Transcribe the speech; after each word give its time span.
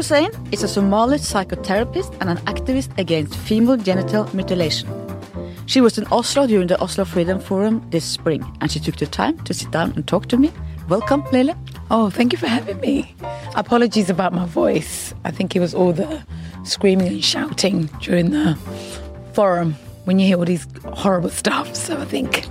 Hussein 0.00 0.30
is 0.50 0.62
a 0.62 0.68
Somali 0.68 1.18
psychotherapist 1.18 2.10
and 2.22 2.30
an 2.30 2.38
activist 2.46 2.88
against 2.98 3.36
female 3.36 3.76
genital 3.76 4.26
mutilation. 4.34 4.88
She 5.66 5.82
was 5.82 5.98
in 5.98 6.06
Oslo 6.10 6.46
during 6.46 6.68
the 6.68 6.80
Oslo 6.80 7.04
Freedom 7.04 7.38
Forum 7.38 7.86
this 7.90 8.06
spring, 8.06 8.42
and 8.62 8.72
she 8.72 8.80
took 8.80 8.96
the 8.96 9.06
time 9.06 9.36
to 9.44 9.52
sit 9.52 9.70
down 9.72 9.92
and 9.96 10.08
talk 10.08 10.24
to 10.28 10.38
me. 10.38 10.50
Welcome, 10.88 11.20
Leyla. 11.24 11.54
Oh, 11.90 12.08
thank 12.08 12.32
you 12.32 12.38
for 12.38 12.46
having 12.46 12.80
me. 12.80 13.14
Apologies 13.56 14.08
about 14.08 14.32
my 14.32 14.46
voice. 14.46 15.12
I 15.26 15.30
think 15.32 15.54
it 15.54 15.60
was 15.60 15.74
all 15.74 15.92
the 15.92 16.22
screaming 16.64 17.08
and 17.08 17.22
shouting 17.22 17.90
during 18.00 18.30
the 18.30 18.56
forum 19.34 19.74
when 20.06 20.18
you 20.18 20.26
hear 20.26 20.38
all 20.38 20.46
these 20.46 20.66
horrible 20.94 21.28
stuff. 21.28 21.76
So 21.76 21.98
I 21.98 22.06
think. 22.06 22.46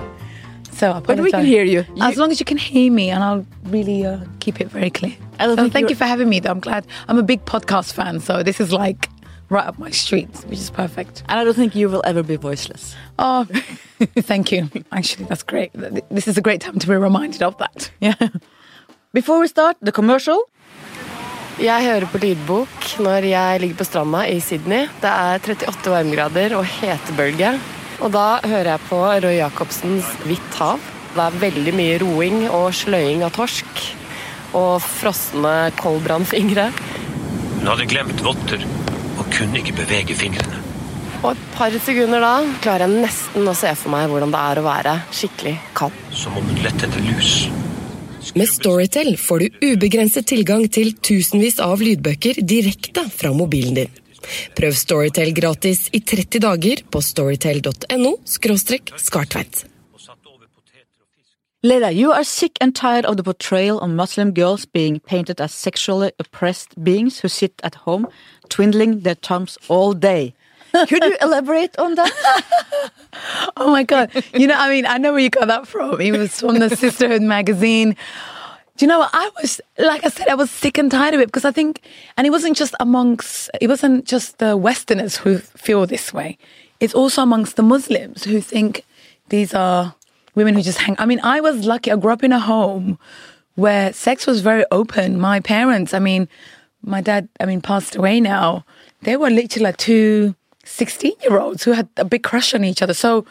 So 0.72 0.92
I 0.92 1.00
But 1.00 1.20
we 1.20 1.32
can 1.32 1.46
hear 1.46 1.64
you. 1.64 1.84
As 2.00 2.16
long 2.16 2.30
as 2.30 2.40
you 2.40 2.46
can 2.46 2.58
hear 2.58 2.92
me, 2.92 3.10
and 3.10 3.24
I'll 3.24 3.44
really 3.64 4.06
uh, 4.06 4.20
keep 4.40 4.62
it 4.62 4.68
very 4.68 4.92
clear. 4.92 5.18
Don't 5.48 5.72
thank 5.72 5.84
you're- 5.84 5.90
you 5.92 5.96
for 5.96 6.06
having 6.06 6.30
me. 6.30 6.40
Though 6.40 6.52
I'm 6.52 6.60
glad. 6.60 6.86
I'm 7.08 7.18
a 7.20 7.24
big 7.24 7.46
podcast 7.46 7.94
fan, 7.94 8.20
so 8.20 8.44
this 8.44 8.60
is 8.60 8.72
like 8.72 9.08
right 9.50 9.66
up 9.68 9.80
my 9.80 9.92
street, 9.92 10.30
which 10.48 10.60
is 10.60 10.70
perfect. 10.70 11.24
And 11.28 11.40
I 11.40 11.44
don't 11.44 11.56
think 11.56 11.76
you 11.76 11.90
will 11.90 12.04
ever 12.06 12.22
be 12.24 12.36
voiceless. 12.36 12.96
Oh, 13.18 13.46
thank 14.32 14.52
you. 14.52 14.70
Actually, 14.92 15.26
that's 15.26 15.44
great. 15.44 15.72
This 16.12 16.28
is 16.28 16.38
a 16.38 16.42
great 16.42 16.62
time 16.62 16.78
to 16.80 16.88
be 16.88 16.96
reminded 16.96 17.42
of 17.42 17.58
that. 17.58 17.92
Yeah. 18.00 18.16
Before 19.14 19.40
we 19.40 19.48
start, 19.48 19.78
the 19.82 19.92
commercial. 19.92 20.40
Jeg 21.60 21.84
hører 21.84 22.06
på 22.08 22.18
lydbok 22.24 22.86
når 23.04 23.26
jeg 23.28 23.60
ligger 23.60 23.76
på 23.82 23.84
stranda 23.90 24.22
i 24.32 24.38
Sydney. 24.40 24.86
Det 25.02 25.10
er 25.12 25.42
38 25.44 25.92
varmegrader 25.92 26.54
og 26.56 26.64
hetebølge. 26.66 27.50
Og 28.00 28.14
da 28.14 28.40
hører 28.48 28.70
jeg 28.78 28.80
på 28.88 29.00
Roy 29.26 29.34
Jacobsens 29.42 30.08
Hvitt 30.24 30.56
hav. 30.62 30.80
Det 31.18 31.26
er 31.26 31.36
veldig 31.42 31.74
mye 31.76 31.98
roing 32.00 32.38
og 32.48 32.70
sløying 32.78 33.26
av 33.28 33.34
torsk. 33.36 33.82
Og 34.58 34.80
frosne 34.82 35.70
koldbrannfingre. 35.78 36.70
Hun 37.60 37.70
hadde 37.70 37.88
glemt 37.92 38.24
votter 38.26 38.64
og 39.20 39.28
kunne 39.36 39.62
ikke 39.62 39.76
bevege 39.82 40.18
fingrene. 40.18 40.64
Og 41.20 41.34
et 41.34 41.48
par 41.52 41.74
sekunder 41.84 42.24
da 42.24 42.34
klarer 42.64 42.88
jeg 42.88 43.04
nesten 43.04 43.48
å 43.52 43.56
se 43.58 43.72
for 43.76 43.92
meg 43.92 44.08
hvordan 44.12 44.32
det 44.32 44.44
er 44.52 44.62
å 44.62 44.68
være 44.68 44.94
skikkelig 45.12 45.56
kald. 45.76 45.98
Som 46.16 46.38
om 46.40 46.46
hun 46.48 46.62
lette 46.64 46.88
etter 46.88 47.04
lus. 47.04 47.34
Med 48.40 48.50
Storytel 48.52 49.16
får 49.20 49.40
du 49.40 49.66
ubegrenset 49.72 50.28
tilgang 50.32 50.68
til 50.72 50.94
tusenvis 50.96 51.60
av 51.64 51.82
lydbøker 51.84 52.40
direkte 52.44 53.06
fra 53.12 53.34
mobilen 53.36 53.82
din. 53.82 53.98
Prøv 54.56 54.76
Storytel 54.78 55.32
gratis 55.36 55.88
i 55.96 56.02
30 56.04 56.44
dager 56.44 56.84
på 56.92 57.02
storytel.no 57.04 58.16
skartveit. 58.28 59.66
Leyla, 61.62 61.94
you 61.94 62.14
are 62.14 62.24
sick 62.24 62.58
and 62.62 62.74
tired 62.74 63.04
of 63.04 63.18
the 63.18 63.24
portrayal 63.24 63.82
of 63.82 63.90
Muslim 63.90 64.32
girls 64.32 64.64
being 64.66 65.02
painted 65.02 65.42
as 65.42 65.54
sexually 65.54 66.14
oppressed 66.18 66.82
beings 66.82 67.20
who 67.20 67.28
sit 67.28 67.52
at 67.66 67.76
home 67.76 68.08
twiddling 68.48 69.02
their 69.02 69.16
thumbs 69.16 69.58
all 69.68 69.92
day. 69.92 70.34
Could 70.72 71.04
you 71.04 71.18
elaborate 71.22 71.78
on 71.78 71.96
that? 71.96 72.14
Oh 73.58 73.72
my 73.72 73.84
god! 73.84 74.12
You 74.34 74.48
know, 74.48 74.56
I 74.56 74.70
mean, 74.70 74.86
I 74.86 74.98
know 74.98 75.12
where 75.12 75.20
you 75.20 75.30
got 75.30 75.48
that 75.48 75.68
from. 75.68 76.00
It 76.00 76.12
was 76.12 76.40
from 76.40 76.60
the 76.60 76.70
Sisterhood 76.76 77.24
magazine. 77.24 77.98
Do 78.78 78.86
you 78.86 78.88
know 78.88 79.00
what? 79.00 79.10
I 79.12 79.30
was, 79.42 79.60
like 79.78 80.06
I 80.06 80.10
said, 80.10 80.30
I 80.30 80.36
was 80.36 80.50
sick 80.50 80.78
and 80.78 80.90
tired 80.90 81.16
of 81.16 81.20
it 81.20 81.26
because 81.26 81.44
I 81.44 81.52
think, 81.52 81.82
and 82.16 82.26
it 82.26 82.30
wasn't 82.30 82.56
just 82.56 82.76
amongst, 82.80 83.50
it 83.60 83.68
wasn't 83.68 84.06
just 84.06 84.38
the 84.38 84.56
Westerners 84.56 85.18
who 85.18 85.40
feel 85.40 85.86
this 85.88 86.14
way. 86.14 86.38
It's 86.80 86.94
also 86.94 87.24
amongst 87.24 87.58
the 87.58 87.64
Muslims 87.64 88.24
who 88.24 88.40
think 88.40 88.86
these 89.28 89.54
are 89.54 89.96
women 90.36 90.56
who 90.56 90.62
just 90.62 90.80
hang. 90.80 90.96
I 91.00 91.06
mean, 91.06 91.20
I 91.24 91.42
was 91.42 91.66
lucky. 91.66 91.92
I 91.92 91.96
grew 91.96 92.12
up 92.12 92.24
in 92.24 92.32
a 92.32 92.40
home 92.40 92.98
where 93.56 93.92
sex 93.94 94.26
was 94.26 94.42
very 94.42 94.66
open. 94.72 95.20
My 95.20 95.40
parents, 95.40 95.94
I 95.94 96.00
mean, 96.00 96.28
my 96.82 97.02
dad, 97.02 97.28
I 97.40 97.46
mean, 97.46 97.62
passed 97.62 97.96
away 97.96 98.22
now. 98.22 98.66
They 99.02 99.18
were 99.18 99.30
literally 99.30 99.66
like 99.66 99.78
two 99.78 100.36
16 100.64 101.14
year 101.22 101.40
olds 101.40 101.64
who 101.64 101.72
had 101.72 101.90
a 101.98 102.06
big 102.06 102.24
crush 102.24 102.54
on 102.54 102.64
each 102.64 102.82
other. 102.82 102.94
So 102.94 103.26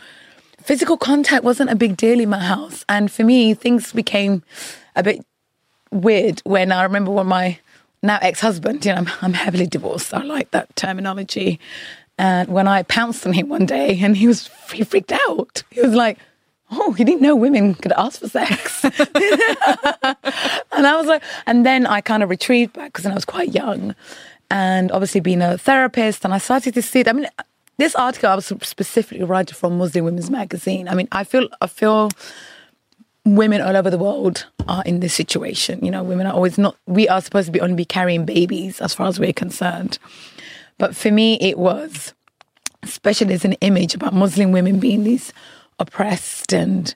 physical 0.61 0.97
contact 0.97 1.45
wasn't 1.45 1.71
a 1.71 1.77
big 1.77 1.97
deal 1.97 2.21
in 2.21 2.29
my 2.29 2.41
house. 2.41 2.85
And 2.89 3.11
for 3.11 3.25
me, 3.25 3.55
things 3.55 3.93
became 3.93 4.43
a 4.97 5.03
bit 5.03 5.25
weird 5.91 6.41
when 6.45 6.73
I 6.73 6.83
remember 6.83 7.11
when 7.11 7.27
my 7.27 7.59
now 8.03 8.19
ex 8.23 8.41
husband, 8.41 8.85
you 8.85 8.93
know, 8.93 8.99
I'm, 8.99 9.09
I'm 9.23 9.33
heavily 9.33 9.67
divorced. 9.67 10.13
I 10.13 10.23
like 10.23 10.51
that 10.51 10.75
terminology. 10.77 11.59
And 12.19 12.49
when 12.49 12.67
I 12.67 12.83
pounced 12.83 13.27
on 13.27 13.33
him 13.33 13.49
one 13.49 13.67
day 13.67 13.99
and 14.01 14.17
he 14.17 14.27
was, 14.27 14.51
he 14.73 14.85
freaked 14.85 15.13
out. 15.13 15.63
He 15.71 15.81
was 15.81 15.95
like, 15.95 16.19
Oh, 16.71 16.93
he 16.93 17.05
didn't 17.05 17.23
know 17.23 17.35
women 17.35 17.75
could 17.75 17.93
ask 17.93 18.21
for 18.21 18.29
sex. 18.29 18.85
and 18.85 18.95
I 20.87 20.97
was 20.97 21.07
like, 21.07 21.23
and 21.47 21.65
then 21.65 21.87
I 21.87 22.01
kind 22.01 22.23
of 22.23 22.29
retrieved 22.29 22.75
back 22.75 22.93
because 22.93 23.07
I 23.07 23.15
was 23.15 23.25
quite 23.25 23.55
young 23.55 23.95
and 24.51 24.93
obviously 24.93 25.21
being 25.21 25.43
a 25.43 25.57
therapist 25.59 26.25
and 26.25 26.35
I 26.35 26.39
started 26.39 26.75
to 26.75 26.83
see 26.83 27.01
it. 27.01 27.09
I 27.09 27.13
mean, 27.13 27.27
this 27.79 27.95
article 27.95 28.31
I 28.31 28.35
was 28.35 28.47
specifically 28.63 29.25
writing 29.25 29.55
from 29.55 29.79
Muslim 29.79 30.05
Women's 30.05 30.31
Magazine. 30.31 30.89
I 30.89 30.95
mean, 30.95 31.09
I 31.13 31.25
feel, 31.25 31.49
I 31.61 31.69
feel 31.69 32.11
women 33.25 33.61
all 33.61 33.77
over 33.77 33.91
the 33.91 33.99
world 33.99 34.47
are 34.67 34.83
in 34.85 35.01
this 35.01 35.15
situation. 35.15 35.85
You 35.85 35.91
know, 35.91 36.03
women 36.03 36.27
are 36.27 36.35
always 36.35 36.59
not, 36.59 36.77
we 36.87 37.09
are 37.09 37.21
supposed 37.21 37.47
to 37.47 37.53
be 37.53 37.61
only 37.61 37.77
be 37.77 37.85
carrying 37.85 38.25
babies 38.25 38.81
as 38.81 38.95
far 38.95 39.07
as 39.07 39.19
we're 39.19 39.33
concerned. 39.33 39.99
But 40.79 40.95
for 40.95 41.11
me, 41.11 41.39
it 41.41 41.59
was, 41.59 42.15
especially 42.83 43.35
as 43.35 43.45
an 43.45 43.55
image 43.55 43.95
about 43.95 44.15
Muslim 44.15 44.53
women 44.53 44.79
being 44.79 45.05
these 45.05 45.33
oppressed 45.79 46.53
and 46.53 46.95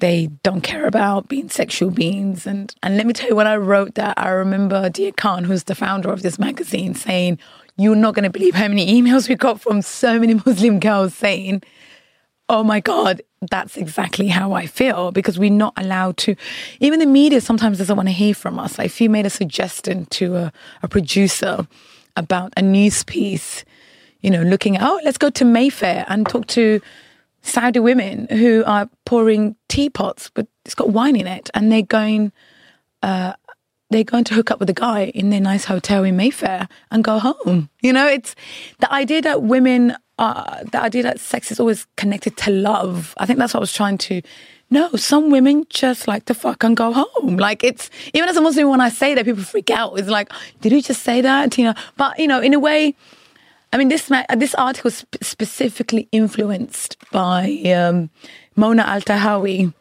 they 0.00 0.26
don't 0.42 0.62
care 0.62 0.86
about 0.86 1.28
being 1.28 1.48
sexual 1.48 1.90
beings. 1.90 2.46
And, 2.46 2.74
and 2.82 2.96
let 2.96 3.06
me 3.06 3.12
tell 3.12 3.28
you, 3.28 3.36
when 3.36 3.46
I 3.46 3.56
wrote 3.56 3.94
that, 3.94 4.18
I 4.18 4.30
remember 4.30 4.90
Deeyah 4.90 5.16
Khan, 5.16 5.44
who's 5.44 5.64
the 5.64 5.74
founder 5.74 6.10
of 6.10 6.22
this 6.22 6.38
magazine, 6.38 6.94
saying, 6.94 7.38
You're 7.76 7.96
not 7.96 8.14
going 8.14 8.24
to 8.24 8.30
believe 8.30 8.54
how 8.54 8.68
many 8.68 9.00
emails 9.00 9.28
we 9.28 9.36
got 9.36 9.60
from 9.60 9.82
so 9.82 10.18
many 10.18 10.34
Muslim 10.46 10.80
girls 10.80 11.14
saying, 11.14 11.62
Oh 12.48 12.64
my 12.64 12.80
God, 12.80 13.22
that's 13.50 13.76
exactly 13.76 14.28
how 14.28 14.52
I 14.52 14.66
feel 14.66 15.12
because 15.12 15.38
we're 15.38 15.50
not 15.50 15.74
allowed 15.76 16.16
to. 16.18 16.36
Even 16.80 16.98
the 16.98 17.06
media 17.06 17.40
sometimes 17.40 17.78
doesn't 17.78 17.96
want 17.96 18.08
to 18.08 18.12
hear 18.12 18.34
from 18.34 18.58
us. 18.58 18.78
Like 18.78 18.86
if 18.86 19.00
you 19.00 19.08
made 19.08 19.26
a 19.26 19.30
suggestion 19.30 20.06
to 20.06 20.36
a, 20.36 20.52
a 20.82 20.88
producer 20.88 21.66
about 22.16 22.52
a 22.56 22.62
news 22.62 23.04
piece, 23.04 23.64
you 24.20 24.30
know, 24.30 24.42
looking 24.42 24.76
at, 24.76 24.82
oh, 24.82 25.00
let's 25.04 25.18
go 25.18 25.30
to 25.30 25.44
Mayfair 25.44 26.04
and 26.08 26.28
talk 26.28 26.46
to 26.48 26.80
Saudi 27.42 27.80
women 27.80 28.28
who 28.30 28.64
are 28.64 28.88
pouring 29.04 29.56
teapots, 29.68 30.30
but 30.32 30.46
it's 30.64 30.74
got 30.74 30.90
wine 30.90 31.16
in 31.16 31.26
it, 31.26 31.50
and 31.54 31.70
they're 31.70 31.82
going, 31.82 32.32
uh, 33.02 33.34
they're 33.90 34.04
going 34.04 34.24
to 34.24 34.34
hook 34.34 34.50
up 34.50 34.60
with 34.60 34.70
a 34.70 34.74
guy 34.74 35.06
in 35.14 35.30
their 35.30 35.40
nice 35.40 35.64
hotel 35.64 36.04
in 36.04 36.16
Mayfair 36.16 36.68
and 36.90 37.04
go 37.04 37.18
home. 37.18 37.68
You 37.82 37.92
know, 37.92 38.06
it's 38.06 38.34
the 38.78 38.92
idea 38.92 39.20
that 39.22 39.42
women, 39.42 39.96
are, 40.18 40.60
the 40.70 40.80
idea 40.80 41.02
that 41.02 41.20
sex 41.20 41.50
is 41.50 41.60
always 41.60 41.86
connected 41.96 42.36
to 42.38 42.50
love. 42.50 43.12
I 43.18 43.26
think 43.26 43.38
that's 43.38 43.54
what 43.54 43.60
I 43.60 43.60
was 43.60 43.72
trying 43.72 43.98
to. 43.98 44.22
No, 44.70 44.88
some 44.92 45.30
women 45.30 45.66
just 45.68 46.08
like 46.08 46.24
to 46.26 46.34
fuck 46.34 46.64
and 46.64 46.74
go 46.74 46.92
home. 46.92 47.36
Like 47.36 47.62
it's 47.62 47.90
even 48.14 48.28
as 48.28 48.36
a 48.36 48.40
Muslim, 48.40 48.70
when 48.70 48.80
I 48.80 48.88
say 48.88 49.14
that, 49.14 49.26
people 49.26 49.42
freak 49.42 49.70
out. 49.70 49.98
It's 49.98 50.08
like, 50.08 50.32
did 50.62 50.72
you 50.72 50.80
just 50.80 51.02
say 51.02 51.20
that? 51.20 51.58
You 51.58 51.64
know, 51.64 51.74
but 51.98 52.18
you 52.18 52.26
know, 52.26 52.40
in 52.40 52.54
a 52.54 52.58
way. 52.60 52.94
I 53.72 53.78
mean, 53.78 53.88
this 53.88 54.10
this 54.36 54.54
article 54.54 54.88
was 54.88 54.98
sp- 55.00 55.22
specifically 55.22 56.08
influenced 56.12 56.96
by 57.10 57.48
um, 57.74 58.10
Mona 58.54 58.84
Eltahawy, 58.84 59.72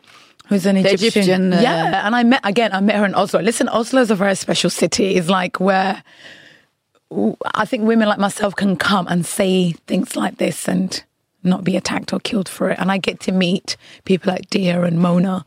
who's 0.48 0.66
an 0.66 0.78
Egyptian. 0.78 1.08
Egyptian, 1.08 1.54
uh, 1.54 1.62
yeah, 1.62 2.06
and 2.06 2.16
I 2.16 2.24
met 2.24 2.42
again. 2.44 2.72
I 2.74 2.80
met 2.80 2.96
her 2.96 3.06
in 3.06 3.14
Oslo. 3.16 3.42
Listen, 3.42 3.68
Oslo 3.68 4.02
is 4.02 4.12
a 4.12 4.16
very 4.16 4.36
special 4.36 4.70
city. 4.70 5.16
It's 5.16 5.30
like 5.30 5.60
where 5.60 6.04
I 7.54 7.66
think 7.66 7.84
women 7.84 8.08
like 8.08 8.20
myself 8.20 8.56
can 8.56 8.78
come 8.78 9.08
and 9.08 9.26
say 9.26 9.74
things 9.88 10.16
like 10.16 10.38
this 10.38 10.68
and 10.68 11.04
not 11.44 11.64
be 11.64 11.76
attacked 11.76 12.14
or 12.14 12.20
killed 12.20 12.48
for 12.48 12.70
it. 12.70 12.80
And 12.80 12.92
I 12.92 12.98
get 12.98 13.20
to 13.22 13.32
meet 13.32 13.76
people 14.06 14.32
like 14.32 14.50
Deeyah 14.50 14.88
and 14.88 15.00
Mona 15.00 15.46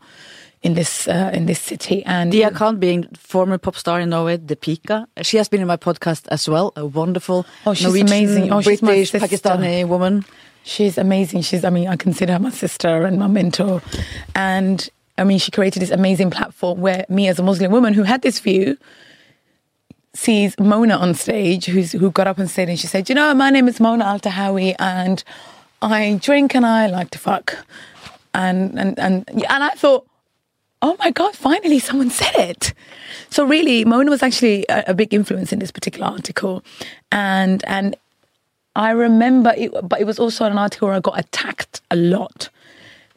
in 0.65 0.73
this 0.73 1.07
uh, 1.07 1.29
in 1.33 1.45
this 1.45 1.61
city. 1.61 2.03
And 2.05 2.33
Deeyah 2.33 2.53
Khan 2.55 2.77
being 2.79 3.07
former 3.13 3.57
pop 3.59 3.75
star 3.75 3.99
in 3.99 4.09
Norway, 4.09 4.37
Deepika. 4.37 5.05
She 5.21 5.37
has 5.37 5.47
been 5.47 5.61
in 5.61 5.67
my 5.67 5.77
podcast 5.77 6.27
as 6.29 6.49
well. 6.49 6.73
A 6.75 6.85
wonderful 6.85 7.45
Oh, 7.67 7.73
she's 7.75 7.85
Norwegian, 7.85 8.07
amazing. 8.07 8.51
Oh, 8.51 8.61
she's 8.61 8.81
my 8.81 8.93
British. 8.93 9.11
Pakistani 9.11 9.87
woman. 9.87 10.25
She's 10.63 10.97
amazing. 10.97 11.43
She's, 11.43 11.63
I 11.63 11.69
mean, 11.69 11.87
I 11.87 11.95
consider 11.95 12.33
her 12.33 12.39
my 12.39 12.49
sister 12.49 13.03
and 13.03 13.19
my 13.19 13.27
mentor. 13.27 13.83
And 14.33 14.89
I 15.19 15.23
mean, 15.23 15.37
she 15.37 15.51
created 15.51 15.81
this 15.83 15.91
amazing 15.91 16.31
platform 16.31 16.81
where 16.81 17.05
me, 17.07 17.27
as 17.27 17.37
a 17.37 17.43
Muslim 17.43 17.71
woman 17.71 17.93
who 17.93 18.01
had 18.01 18.23
this 18.23 18.39
view, 18.39 18.75
sees 20.15 20.57
Mona 20.59 20.95
on 20.95 21.13
stage, 21.13 21.65
who's 21.65 21.91
who 21.91 22.09
got 22.09 22.25
up 22.25 22.39
and 22.39 22.49
said, 22.49 22.69
and 22.69 22.79
she 22.79 22.87
said, 22.87 23.07
"You 23.09 23.13
know, 23.13 23.31
my 23.35 23.51
name 23.51 23.67
is 23.67 23.79
Mona 23.79 24.05
Eltahawy, 24.05 24.75
and 24.79 25.23
I 25.83 26.19
drink 26.19 26.55
and 26.55 26.65
I 26.65 26.87
like 26.87 27.11
to 27.11 27.19
fuck," 27.19 27.55
and 28.33 28.79
and 28.79 28.97
and 28.97 29.29
and 29.29 29.63
I 29.63 29.69
thought, 29.69 30.07
oh 30.81 30.95
my 30.99 31.11
god, 31.11 31.35
finally 31.35 31.79
someone 31.79 32.09
said 32.09 32.35
it. 32.35 32.73
So 33.29 33.45
really, 33.45 33.85
Mona 33.85 34.09
was 34.11 34.23
actually 34.23 34.65
a, 34.69 34.83
a 34.87 34.93
big 34.93 35.13
influence 35.13 35.51
in 35.53 35.59
this 35.59 35.71
particular 35.71 36.07
article, 36.07 36.63
and 37.11 37.63
and 37.65 37.95
I 38.75 38.91
remember, 38.91 39.53
it, 39.55 39.71
but 39.87 39.99
it 40.01 40.05
was 40.05 40.19
also 40.19 40.45
an 40.45 40.57
article 40.57 40.87
where 40.87 40.97
I 40.97 40.99
got 40.99 41.17
attacked 41.17 41.81
a 41.91 41.95
lot, 41.95 42.49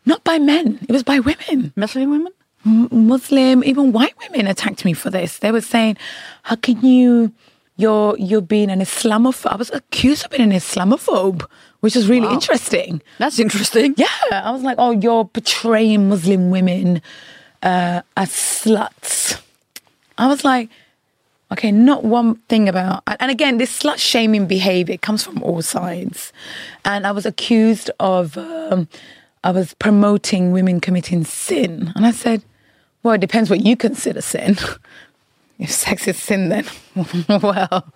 not 0.06 0.22
by 0.24 0.38
men, 0.38 0.78
it 0.88 0.92
was 0.92 1.02
by 1.02 1.18
women. 1.20 1.72
Muslim 1.76 2.10
women? 2.10 2.32
Muslim, 2.64 3.64
even 3.64 3.92
white 3.92 4.14
women 4.28 4.46
attacked 4.46 4.84
me 4.84 4.92
for 4.92 5.10
this. 5.10 5.38
They 5.38 5.52
were 5.52 5.60
saying, 5.60 5.96
How 6.42 6.56
can 6.56 6.80
you 6.84 7.32
you're 7.76 8.16
you're 8.18 8.40
being 8.42 8.70
an 8.70 8.80
Islamophobe. 8.80 9.52
I 9.52 9.56
was 9.56 9.70
accused 9.70 10.24
of 10.24 10.30
being 10.32 10.42
an 10.42 10.56
Islamophobe, 10.58 11.44
which 11.80 11.94
is 11.96 12.08
really 12.08 12.26
Wow. 12.26 12.34
interesting. 12.34 13.00
That's 13.18 13.38
interesting. 13.38 13.94
Yeah, 13.96 14.06
I 14.32 14.50
was 14.50 14.62
like, 14.62 14.76
oh, 14.78 14.90
you're 14.90 15.24
portraying 15.24 16.08
Muslim 16.08 16.50
women 16.50 17.00
uh, 17.62 18.02
as 18.16 18.30
sluts. 18.30 19.40
I 20.16 20.26
was 20.26 20.44
like, 20.44 20.68
okay, 21.52 21.72
not 21.72 22.04
one 22.04 22.36
thing 22.48 22.68
about. 22.68 23.02
and- 23.06 23.30
again, 23.30 23.58
this 23.58 23.78
slut 23.82 23.98
shaming 23.98 24.46
behavior 24.46 24.96
comes 24.96 25.22
from 25.22 25.42
all 25.42 25.62
sides. 25.62 26.32
And 26.84 27.06
I 27.06 27.12
was 27.12 27.26
accused 27.26 27.90
of, 28.00 28.36
um, 28.36 28.88
I 29.44 29.50
was 29.50 29.74
promoting 29.74 30.52
women 30.52 30.80
committing 30.80 31.24
sin. 31.24 31.92
And 31.94 32.04
I 32.06 32.10
said, 32.10 32.42
well, 33.02 33.14
it 33.14 33.20
depends 33.20 33.48
what 33.50 33.64
you 33.64 33.76
consider 33.76 34.20
sin. 34.20 34.56
if 35.58 35.70
sex 35.70 36.08
is 36.08 36.16
sin, 36.16 36.48
then, 36.48 36.66
well, 37.42 37.92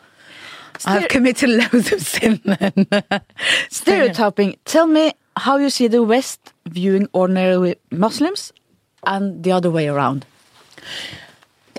I've 0.85 1.09
committed 1.09 1.51
loads 1.51 1.93
of 1.93 2.01
sin 2.03 2.41
then. 2.45 2.87
Stereotyping. 3.71 4.57
Tell 4.65 4.87
me 4.87 5.13
how 5.37 5.57
you 5.57 5.71
see 5.71 5.89
the 5.89 6.03
West 6.03 6.53
viewing 6.67 7.09
ordinary 7.13 7.77
Muslims 7.91 8.53
and 9.05 9.43
the 9.43 9.53
other 9.53 9.71
way 9.71 9.89
around. 9.89 10.25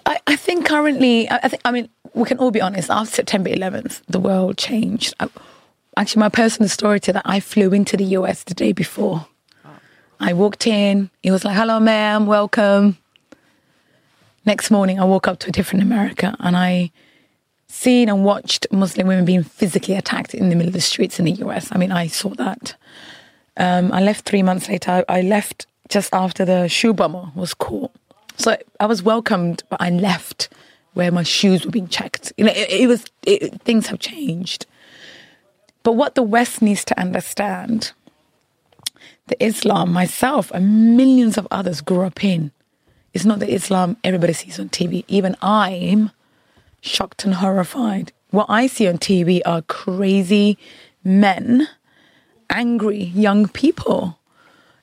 I, 0.05 0.19
I 0.27 0.35
think 0.35 0.65
currently, 0.65 1.29
I, 1.29 1.39
I 1.43 1.47
think, 1.47 1.61
I 1.65 1.71
mean, 1.71 1.89
we 2.13 2.25
can 2.25 2.37
all 2.37 2.51
be 2.51 2.61
honest. 2.61 2.89
After 2.89 3.15
September 3.15 3.49
11th, 3.49 4.01
the 4.07 4.19
world 4.19 4.57
changed. 4.57 5.13
I, 5.19 5.29
actually, 5.97 6.21
my 6.21 6.29
personal 6.29 6.69
story 6.69 6.99
to 7.01 7.13
that, 7.13 7.23
I 7.25 7.39
flew 7.39 7.71
into 7.73 7.97
the 7.97 8.05
US 8.17 8.43
the 8.43 8.53
day 8.53 8.71
before. 8.71 9.27
I 10.19 10.33
walked 10.33 10.67
in. 10.67 11.09
It 11.21 11.31
was 11.31 11.43
like, 11.43 11.57
"Hello, 11.57 11.79
ma'am, 11.79 12.25
welcome." 12.27 12.97
Next 14.45 14.71
morning, 14.71 14.99
I 14.99 15.03
woke 15.03 15.27
up 15.27 15.39
to 15.39 15.49
a 15.49 15.51
different 15.51 15.83
America, 15.83 16.35
and 16.39 16.55
I 16.55 16.91
seen 17.67 18.07
and 18.07 18.23
watched 18.23 18.67
Muslim 18.71 19.07
women 19.07 19.25
being 19.25 19.43
physically 19.43 19.95
attacked 19.95 20.33
in 20.33 20.49
the 20.49 20.55
middle 20.55 20.69
of 20.69 20.73
the 20.73 20.81
streets 20.81 21.19
in 21.19 21.25
the 21.25 21.31
US. 21.43 21.69
I 21.71 21.77
mean, 21.77 21.91
I 21.91 22.07
saw 22.07 22.29
that. 22.35 22.75
Um, 23.57 23.91
I 23.91 24.01
left 24.01 24.25
three 24.25 24.43
months 24.43 24.69
later. 24.69 25.03
I, 25.09 25.19
I 25.19 25.21
left 25.21 25.65
just 25.89 26.13
after 26.13 26.45
the 26.45 26.67
shoe 26.67 26.93
bomber 26.93 27.31
was 27.35 27.53
caught. 27.53 27.91
So 28.37 28.57
I 28.79 28.85
was 28.85 29.03
welcomed, 29.03 29.63
but 29.69 29.81
I 29.81 29.89
left 29.89 30.49
where 30.93 31.11
my 31.11 31.23
shoes 31.23 31.65
were 31.65 31.71
being 31.71 31.87
checked. 31.87 32.33
You 32.37 32.45
know, 32.45 32.53
it, 32.55 32.69
it 32.69 32.87
was 32.87 33.05
it, 33.25 33.61
things 33.61 33.87
have 33.87 33.99
changed. 33.99 34.65
But 35.83 35.93
what 35.93 36.15
the 36.15 36.23
West 36.23 36.61
needs 36.61 36.85
to 36.85 36.99
understand, 36.99 37.91
the 39.27 39.43
Islam 39.43 39.91
myself 39.91 40.49
and 40.51 40.95
millions 40.95 41.37
of 41.37 41.47
others 41.51 41.81
grew 41.81 42.01
up 42.03 42.23
in, 42.23 42.51
it's 43.13 43.25
not 43.25 43.39
the 43.39 43.53
Islam 43.53 43.97
everybody 44.03 44.33
sees 44.33 44.59
on 44.59 44.69
TV. 44.69 45.03
Even 45.07 45.35
I'm 45.41 46.11
shocked 46.81 47.25
and 47.25 47.35
horrified. 47.35 48.11
What 48.31 48.47
I 48.49 48.67
see 48.67 48.87
on 48.87 48.97
TV 48.97 49.41
are 49.45 49.61
crazy 49.61 50.57
men, 51.03 51.67
angry 52.49 53.03
young 53.03 53.47
people. 53.47 54.17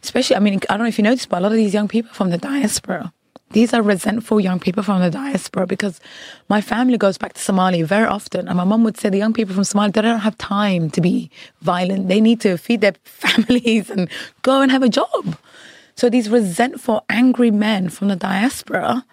Especially, 0.02 0.36
I 0.36 0.40
mean, 0.40 0.60
I 0.68 0.76
don't 0.76 0.84
know 0.84 0.88
if 0.88 0.98
you 0.98 1.04
noticed, 1.04 1.28
but 1.28 1.38
a 1.38 1.40
lot 1.40 1.52
of 1.52 1.58
these 1.58 1.74
young 1.74 1.88
people 1.88 2.12
from 2.12 2.30
the 2.30 2.38
diaspora. 2.38 3.12
These 3.52 3.74
are 3.74 3.82
resentful 3.82 4.38
young 4.38 4.60
people 4.60 4.84
from 4.84 5.00
the 5.00 5.10
diaspora 5.10 5.66
because 5.66 6.00
my 6.48 6.60
family 6.60 6.96
goes 6.96 7.18
back 7.18 7.32
to 7.32 7.40
Somalia 7.40 7.84
very 7.84 8.06
often. 8.06 8.46
And 8.46 8.56
my 8.56 8.64
mum 8.64 8.84
would 8.84 8.96
say 8.96 9.08
the 9.08 9.18
young 9.18 9.32
people 9.32 9.54
from 9.54 9.64
Somalia, 9.64 9.92
they 9.92 10.02
don't 10.02 10.20
have 10.20 10.38
time 10.38 10.88
to 10.90 11.00
be 11.00 11.30
violent. 11.60 12.06
They 12.06 12.20
need 12.20 12.40
to 12.42 12.56
feed 12.56 12.80
their 12.80 12.94
families 13.04 13.90
and 13.90 14.08
go 14.42 14.62
and 14.62 14.70
have 14.70 14.84
a 14.84 14.88
job. 14.88 15.36
So 15.96 16.08
these 16.08 16.30
resentful, 16.30 17.04
angry 17.10 17.50
men 17.50 17.88
from 17.88 18.08
the 18.08 18.16
diaspora 18.16 19.04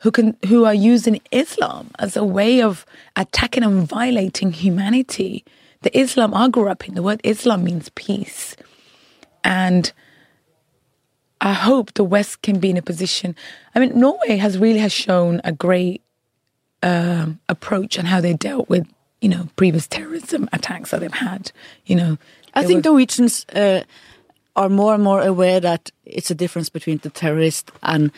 who 0.00 0.10
can 0.10 0.36
who 0.46 0.66
are 0.66 0.74
using 0.74 1.20
Islam 1.32 1.90
as 1.98 2.16
a 2.16 2.24
way 2.24 2.60
of 2.60 2.84
attacking 3.16 3.64
and 3.64 3.88
violating 3.88 4.52
humanity. 4.52 5.44
The 5.80 5.98
Islam 5.98 6.34
I 6.34 6.48
grew 6.48 6.68
up 6.68 6.86
in, 6.86 6.94
the 6.94 7.02
word 7.02 7.20
Islam 7.24 7.64
means 7.64 7.88
peace. 7.90 8.54
And 9.46 9.92
I 11.40 11.52
hope 11.52 11.94
the 11.94 12.02
West 12.02 12.42
can 12.42 12.58
be 12.58 12.70
in 12.70 12.76
a 12.76 12.82
position. 12.82 13.36
I 13.74 13.78
mean, 13.78 13.98
Norway 13.98 14.36
has 14.38 14.58
really 14.58 14.80
has 14.80 14.92
shown 14.92 15.40
a 15.44 15.52
great 15.52 16.02
um, 16.82 17.38
approach 17.48 17.96
on 17.96 18.06
how 18.06 18.20
they 18.20 18.32
dealt 18.34 18.68
with, 18.68 18.86
you 19.20 19.28
know, 19.28 19.48
previous 19.54 19.86
terrorism 19.86 20.48
attacks 20.52 20.90
that 20.90 20.98
they've 21.00 21.12
had. 21.12 21.52
You 21.86 21.94
know, 21.94 22.18
I 22.54 22.64
think 22.64 22.84
were- 22.84 22.90
Norwegians 22.90 23.46
uh, 23.54 23.84
are 24.56 24.68
more 24.68 24.94
and 24.94 25.04
more 25.04 25.22
aware 25.22 25.60
that 25.60 25.92
it's 26.04 26.30
a 26.30 26.34
difference 26.34 26.68
between 26.68 26.98
the 26.98 27.10
terrorist 27.10 27.70
and 27.82 28.10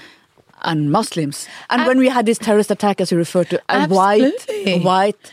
and 0.62 0.90
Muslims. 0.90 1.46
And 1.70 1.86
when 1.86 1.98
we 1.98 2.08
had 2.08 2.26
this 2.26 2.38
terrorist 2.38 2.70
attack, 2.70 3.00
as 3.00 3.12
you 3.12 3.19
referred 3.19 3.50
to, 3.50 3.58
a 3.69 3.74
Absolutely. 3.84 4.81
white 4.81 4.84
white 4.84 5.32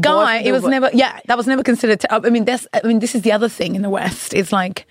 guy 0.00 0.38
it 0.38 0.52
was 0.52 0.64
never 0.64 0.90
yeah 0.92 1.20
that 1.26 1.36
was 1.36 1.46
never 1.46 1.62
considered 1.62 2.00
to, 2.00 2.12
i 2.12 2.28
mean 2.28 2.44
that's 2.44 2.66
i 2.74 2.86
mean 2.86 2.98
this 2.98 3.14
is 3.14 3.22
the 3.22 3.32
other 3.32 3.48
thing 3.48 3.76
in 3.76 3.82
the 3.82 3.88
west 3.88 4.34
it's 4.34 4.52
like 4.52 4.84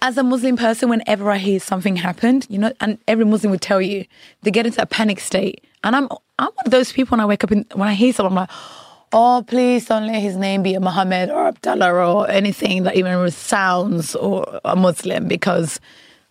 as 0.00 0.16
a 0.16 0.22
muslim 0.22 0.56
person 0.56 0.88
whenever 0.88 1.30
i 1.30 1.38
hear 1.38 1.58
something 1.60 1.96
happened 1.96 2.46
you 2.48 2.58
know 2.58 2.72
and 2.80 2.98
every 3.08 3.24
muslim 3.24 3.50
would 3.50 3.60
tell 3.60 3.80
you 3.80 4.04
they 4.42 4.50
get 4.50 4.66
into 4.66 4.80
a 4.80 4.86
panic 4.86 5.20
state 5.20 5.64
and 5.84 5.96
i'm 5.96 6.08
i'm 6.38 6.50
one 6.54 6.66
of 6.66 6.70
those 6.70 6.92
people 6.92 7.16
when 7.16 7.20
i 7.20 7.26
wake 7.26 7.42
up 7.44 7.50
and 7.50 7.66
when 7.74 7.88
i 7.88 7.94
hear 7.94 8.12
someone 8.12 8.32
i'm 8.32 8.36
like 8.36 8.50
oh 9.12 9.44
please 9.46 9.86
don't 9.86 10.06
let 10.06 10.20
his 10.20 10.36
name 10.36 10.62
be 10.62 10.74
a 10.74 10.80
Muhammad 10.80 11.30
or 11.30 11.46
Abdullah 11.46 11.94
or 11.94 12.28
anything 12.28 12.82
that 12.82 12.94
even 12.94 13.30
sounds 13.30 14.14
or 14.14 14.60
a 14.64 14.76
muslim 14.76 15.26
because 15.26 15.80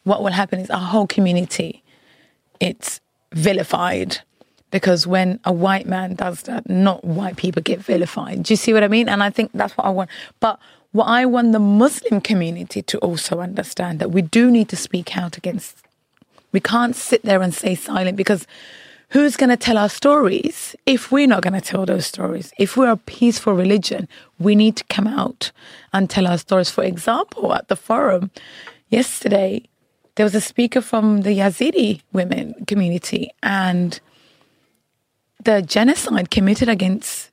what 0.03 0.21
will 0.21 0.31
happen 0.31 0.59
is 0.59 0.69
our 0.69 0.79
whole 0.79 1.07
community 1.07 1.83
it's 2.59 3.01
vilified 3.33 4.19
because 4.71 5.07
when 5.07 5.39
a 5.45 5.51
white 5.51 5.87
man 5.87 6.15
does 6.15 6.41
that, 6.43 6.69
not 6.69 7.03
white 7.03 7.37
people 7.37 7.61
get 7.61 7.79
vilified. 7.79 8.43
Do 8.43 8.51
you 8.51 8.57
see 8.57 8.73
what 8.73 8.83
I 8.83 8.87
mean? 8.87 9.07
And 9.07 9.23
I 9.23 9.29
think 9.29 9.51
that's 9.53 9.75
what 9.77 9.85
I 9.85 9.89
want. 9.89 10.09
But 10.39 10.59
what 10.97 11.07
I 11.07 11.25
want 11.27 11.51
the 11.51 11.59
Muslim 11.59 12.19
community 12.21 12.81
to 12.81 12.97
also 12.99 13.39
understand 13.39 13.99
that 13.99 14.09
we 14.11 14.23
do 14.23 14.49
need 14.49 14.67
to 14.69 14.75
speak 14.75 15.15
out 15.15 15.37
against. 15.37 15.77
We 16.51 16.59
can't 16.59 16.95
sit 16.95 17.21
there 17.21 17.43
and 17.43 17.53
stay 17.53 17.75
silent 17.75 18.17
because 18.17 18.47
who's 19.09 19.37
going 19.37 19.51
to 19.51 19.57
tell 19.57 19.77
our 19.77 19.89
stories 19.89 20.75
if 20.87 21.11
we're 21.11 21.27
not 21.27 21.43
going 21.43 21.53
to 21.53 21.61
tell 21.61 21.85
those 21.85 22.07
stories? 22.07 22.51
If 22.57 22.75
we're 22.75 22.91
a 22.91 22.97
peaceful 22.97 23.53
religion, 23.53 24.07
we 24.39 24.55
need 24.55 24.75
to 24.77 24.83
come 24.85 25.05
out 25.05 25.51
and 25.93 26.09
tell 26.09 26.25
our 26.25 26.39
stories. 26.39 26.71
For 26.71 26.83
example, 26.83 27.53
at 27.53 27.67
the 27.67 27.75
forum 27.75 28.31
yesterday, 28.89 29.63
there 30.15 30.23
was 30.23 30.33
a 30.33 30.41
speaker 30.41 30.81
from 30.81 31.21
the 31.21 31.37
Yazidi 31.37 32.01
women 32.11 32.65
community 32.65 33.29
and 33.43 33.99
the 35.43 35.61
genocide 35.61 36.31
committed 36.31 36.69
against 36.69 37.29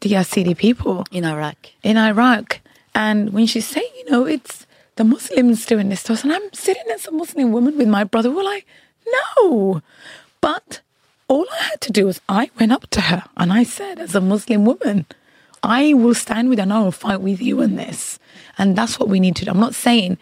the 0.00 0.08
Yazidi 0.08 0.56
people 0.56 1.04
in 1.12 1.24
Iraq. 1.26 1.68
in 1.82 1.98
Iraq. 1.98 2.60
And 2.94 3.32
when 3.32 3.46
she's 3.46 3.66
saying, 3.66 3.90
you 3.96 4.10
know, 4.10 4.24
it's 4.24 4.66
the 4.96 5.04
Muslims 5.04 5.66
doing 5.66 5.88
this 5.88 6.02
to 6.04 6.12
us, 6.12 6.22
and 6.22 6.32
I'm 6.32 6.52
sitting 6.52 6.84
as 6.92 7.06
a 7.06 7.10
Muslim 7.10 7.52
woman 7.52 7.76
with 7.76 7.88
my 7.88 8.04
brother, 8.04 8.30
we're 8.30 8.44
like, 8.44 8.66
no. 9.36 9.82
But 10.40 10.80
all 11.28 11.46
I 11.52 11.62
had 11.64 11.80
to 11.82 11.92
do 11.92 12.06
was 12.06 12.20
I 12.28 12.50
went 12.58 12.72
up 12.72 12.88
to 12.90 13.00
her 13.02 13.24
and 13.36 13.52
I 13.52 13.64
said, 13.64 13.98
as 13.98 14.14
a 14.14 14.20
Muslim 14.20 14.64
woman, 14.64 15.06
I 15.62 15.94
will 15.94 16.14
stand 16.14 16.48
with 16.48 16.58
you 16.58 16.62
and 16.62 16.72
I 16.72 16.82
will 16.82 16.92
fight 16.92 17.20
with 17.20 17.40
you 17.40 17.62
in 17.62 17.76
this. 17.76 18.18
And 18.58 18.76
that's 18.76 19.00
what 19.00 19.08
we 19.08 19.20
need 19.20 19.36
to 19.36 19.44
do. 19.44 19.50
I'm 19.50 19.58
not 19.58 19.74
saying, 19.74 20.18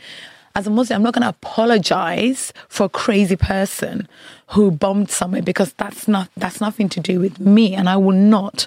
as 0.55 0.67
a 0.67 0.71
Muslim, 0.71 0.97
I'm 0.97 1.02
not 1.02 1.14
going 1.14 1.23
to 1.23 1.29
apologize 1.29 2.52
for 2.69 2.85
a 2.85 2.88
crazy 2.88 3.37
person 3.37 4.09
who 4.49 4.71
bombed 4.71 5.11
somewhere 5.11 5.43
because 5.43 5.73
that's 5.75 6.07
not 6.07 6.29
that's 6.37 6.61
nothing 6.61 6.88
to 6.91 7.00
do 7.00 7.21
with 7.21 7.41
me, 7.41 7.75
and 7.75 7.88
I 7.88 7.97
will 7.97 8.17
not 8.17 8.67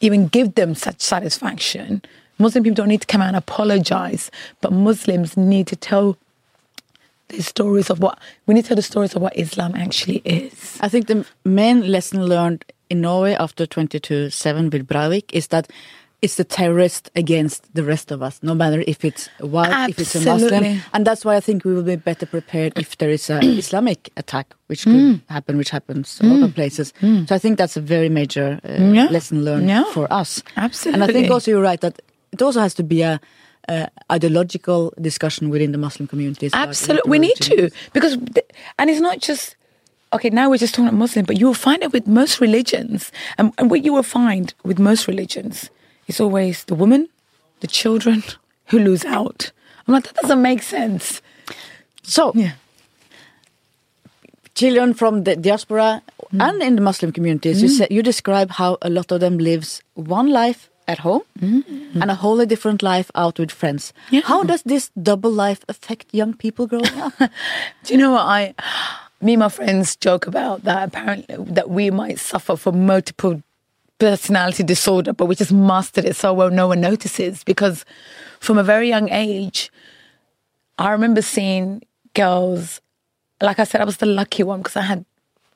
even 0.00 0.28
give 0.28 0.54
them 0.54 0.74
such 0.74 1.00
satisfaction. 1.00 2.02
Muslim 2.38 2.64
people 2.64 2.74
don't 2.74 2.88
need 2.88 3.00
to 3.00 3.06
come 3.06 3.22
out 3.22 3.28
and 3.28 3.36
apologize, 3.36 4.30
but 4.60 4.72
Muslims 4.72 5.36
need 5.36 5.66
to 5.68 5.76
tell 5.76 6.16
the 7.28 7.42
stories 7.42 7.90
of 7.90 8.00
what 8.00 8.18
we 8.46 8.54
need 8.54 8.62
to 8.62 8.68
tell 8.68 8.76
the 8.76 8.82
stories 8.82 9.14
of 9.14 9.22
what 9.22 9.36
Islam 9.36 9.74
actually 9.74 10.18
is. 10.24 10.78
I 10.80 10.88
think 10.88 11.06
the 11.06 11.26
main 11.44 11.90
lesson 11.90 12.24
learned 12.26 12.64
in 12.90 13.00
Norway 13.00 13.34
after 13.34 13.66
22-7 13.66 14.72
with 14.72 14.86
Breivik 14.86 15.32
is 15.32 15.48
that 15.48 15.70
it's 16.22 16.36
the 16.36 16.44
terrorist 16.44 17.10
against 17.14 17.72
the 17.74 17.84
rest 17.84 18.10
of 18.10 18.22
us, 18.22 18.40
no 18.42 18.54
matter 18.54 18.82
if 18.86 19.04
it's 19.04 19.28
white, 19.40 19.90
if 19.90 19.98
it's 19.98 20.14
a 20.14 20.20
Muslim. 20.20 20.80
And 20.94 21.06
that's 21.06 21.22
why 21.22 21.36
I 21.36 21.40
think 21.40 21.64
we 21.64 21.74
will 21.74 21.82
be 21.82 21.96
better 21.96 22.24
prepared 22.24 22.78
if 22.78 22.96
there 22.96 23.10
is 23.10 23.28
an 23.28 23.44
Islamic 23.64 24.10
attack, 24.16 24.54
which 24.68 24.86
mm. 24.86 24.92
could 24.92 25.22
happen, 25.28 25.58
which 25.58 25.68
happens 25.68 26.22
lot 26.22 26.42
of 26.42 26.50
mm. 26.50 26.54
places. 26.54 26.94
Mm. 27.02 27.28
So 27.28 27.34
I 27.34 27.38
think 27.38 27.58
that's 27.58 27.76
a 27.76 27.82
very 27.82 28.08
major 28.08 28.58
uh, 28.64 28.72
Yeah. 28.72 29.08
lesson 29.10 29.44
learned 29.44 29.68
Yeah. 29.68 29.84
for 29.92 30.10
us. 30.10 30.42
Absolutely. 30.56 31.02
And 31.02 31.10
I 31.10 31.12
think 31.12 31.30
also 31.30 31.50
you're 31.50 31.60
right 31.60 31.80
that 31.82 32.00
it 32.34 32.42
also 32.42 32.60
has 32.60 32.74
to 32.74 32.82
be 32.82 33.02
a, 33.02 33.20
a 33.68 33.88
ideological 34.10 34.92
discussion 35.00 35.48
within 35.50 35.72
the 35.72 35.78
Muslim 35.78 36.06
communities. 36.06 36.52
Absolutely, 36.52 37.10
we 37.10 37.18
need 37.18 37.36
to 37.36 37.70
because, 37.92 38.14
and 38.78 38.90
it's 38.90 39.00
not 39.00 39.20
just 39.20 39.56
okay. 40.12 40.30
Now 40.30 40.50
we're 40.50 40.58
just 40.58 40.74
talking 40.74 40.88
about 40.88 40.98
Muslim, 40.98 41.24
but 41.24 41.38
you 41.38 41.46
will 41.46 41.62
find 41.68 41.82
it 41.82 41.92
with 41.92 42.06
most 42.06 42.40
religions, 42.40 43.12
and, 43.38 43.52
and 43.58 43.70
what 43.70 43.84
you 43.84 43.92
will 43.92 44.02
find 44.20 44.52
with 44.64 44.78
most 44.78 45.08
religions 45.08 45.70
is 46.06 46.20
always 46.20 46.64
the 46.64 46.74
woman, 46.74 47.08
the 47.60 47.66
children 47.66 48.22
who 48.66 48.78
lose 48.78 49.04
out. 49.04 49.52
I'm 49.86 49.94
like, 49.94 50.04
that 50.04 50.16
doesn't 50.16 50.42
make 50.42 50.62
sense. 50.62 51.22
So 52.02 52.32
Yeah. 52.34 52.52
children 54.54 54.94
from 54.94 55.24
the 55.24 55.36
diaspora 55.36 56.02
mm. 56.32 56.40
and 56.40 56.62
in 56.62 56.76
the 56.76 56.80
Muslim 56.80 57.12
communities, 57.12 57.62
you 57.62 57.68
mm. 57.68 57.78
say, 57.78 57.86
you 57.90 58.02
describe 58.02 58.50
how 58.50 58.78
a 58.82 58.90
lot 58.90 59.12
of 59.12 59.20
them 59.20 59.38
lives 59.38 59.82
one 59.94 60.30
life 60.30 60.70
at 60.86 60.98
home 60.98 61.22
mm-hmm. 61.38 62.00
and 62.00 62.10
a 62.10 62.14
wholly 62.14 62.46
different 62.46 62.82
life 62.82 63.10
out 63.14 63.38
with 63.38 63.50
friends. 63.50 63.92
Yeah. 64.10 64.22
How 64.24 64.42
does 64.42 64.62
this 64.62 64.90
double 65.02 65.30
life 65.30 65.64
affect 65.68 66.06
young 66.12 66.34
people 66.34 66.66
growing 66.66 66.98
up? 67.00 67.12
Do 67.84 67.94
you 67.94 67.98
know 67.98 68.12
what 68.12 68.26
I? 68.26 68.54
Me 69.20 69.34
and 69.34 69.40
my 69.40 69.48
friends 69.48 69.96
joke 69.96 70.26
about 70.26 70.64
that. 70.64 70.88
Apparently, 70.88 71.36
that 71.38 71.70
we 71.70 71.90
might 71.90 72.18
suffer 72.18 72.56
from 72.56 72.86
multiple 72.86 73.42
personality 73.98 74.62
disorder, 74.62 75.12
but 75.12 75.26
we 75.26 75.34
just 75.34 75.52
mastered 75.52 76.04
it 76.04 76.16
so 76.16 76.32
well 76.32 76.50
no 76.50 76.68
one 76.68 76.80
notices 76.80 77.44
because 77.44 77.84
from 78.40 78.58
a 78.58 78.62
very 78.62 78.88
young 78.88 79.08
age, 79.10 79.70
I 80.78 80.90
remember 80.90 81.22
seeing 81.22 81.82
girls. 82.14 82.80
Like 83.40 83.58
I 83.58 83.64
said, 83.64 83.80
I 83.80 83.84
was 83.84 83.98
the 83.98 84.06
lucky 84.06 84.42
one 84.42 84.60
because 84.60 84.76
I 84.76 84.82
had 84.82 85.04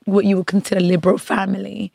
what 0.04 0.24
you 0.24 0.36
would 0.36 0.46
consider 0.46 0.80
liberal 0.80 1.18
family. 1.18 1.92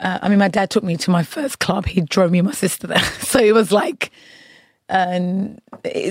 Uh, 0.00 0.18
I 0.22 0.28
mean, 0.28 0.38
my 0.38 0.48
dad 0.48 0.70
took 0.70 0.84
me 0.84 0.96
to 0.98 1.10
my 1.10 1.22
first 1.22 1.58
club. 1.58 1.86
He 1.86 2.00
drove 2.00 2.30
me 2.30 2.38
and 2.38 2.46
my 2.46 2.54
sister 2.54 2.86
there, 2.86 3.02
so 3.20 3.40
it 3.40 3.52
was 3.52 3.72
like 3.72 4.10
and 4.88 5.60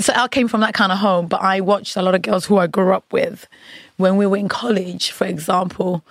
so 0.02 0.14
I 0.14 0.28
came 0.28 0.48
from 0.48 0.62
that 0.62 0.74
kind 0.74 0.92
of 0.92 1.00
home, 1.00 1.28
but 1.28 1.42
I 1.42 1.62
watched 1.62 1.96
a 1.96 2.02
lot 2.02 2.14
of 2.14 2.22
girls 2.22 2.46
who 2.46 2.58
I 2.58 2.68
grew 2.68 2.94
up 2.94 3.12
with 3.12 3.48
when 3.98 4.18
we 4.18 4.28
were 4.28 4.38
in 4.38 4.48
college, 4.48 5.12
for 5.12 5.26
example. 5.26 6.06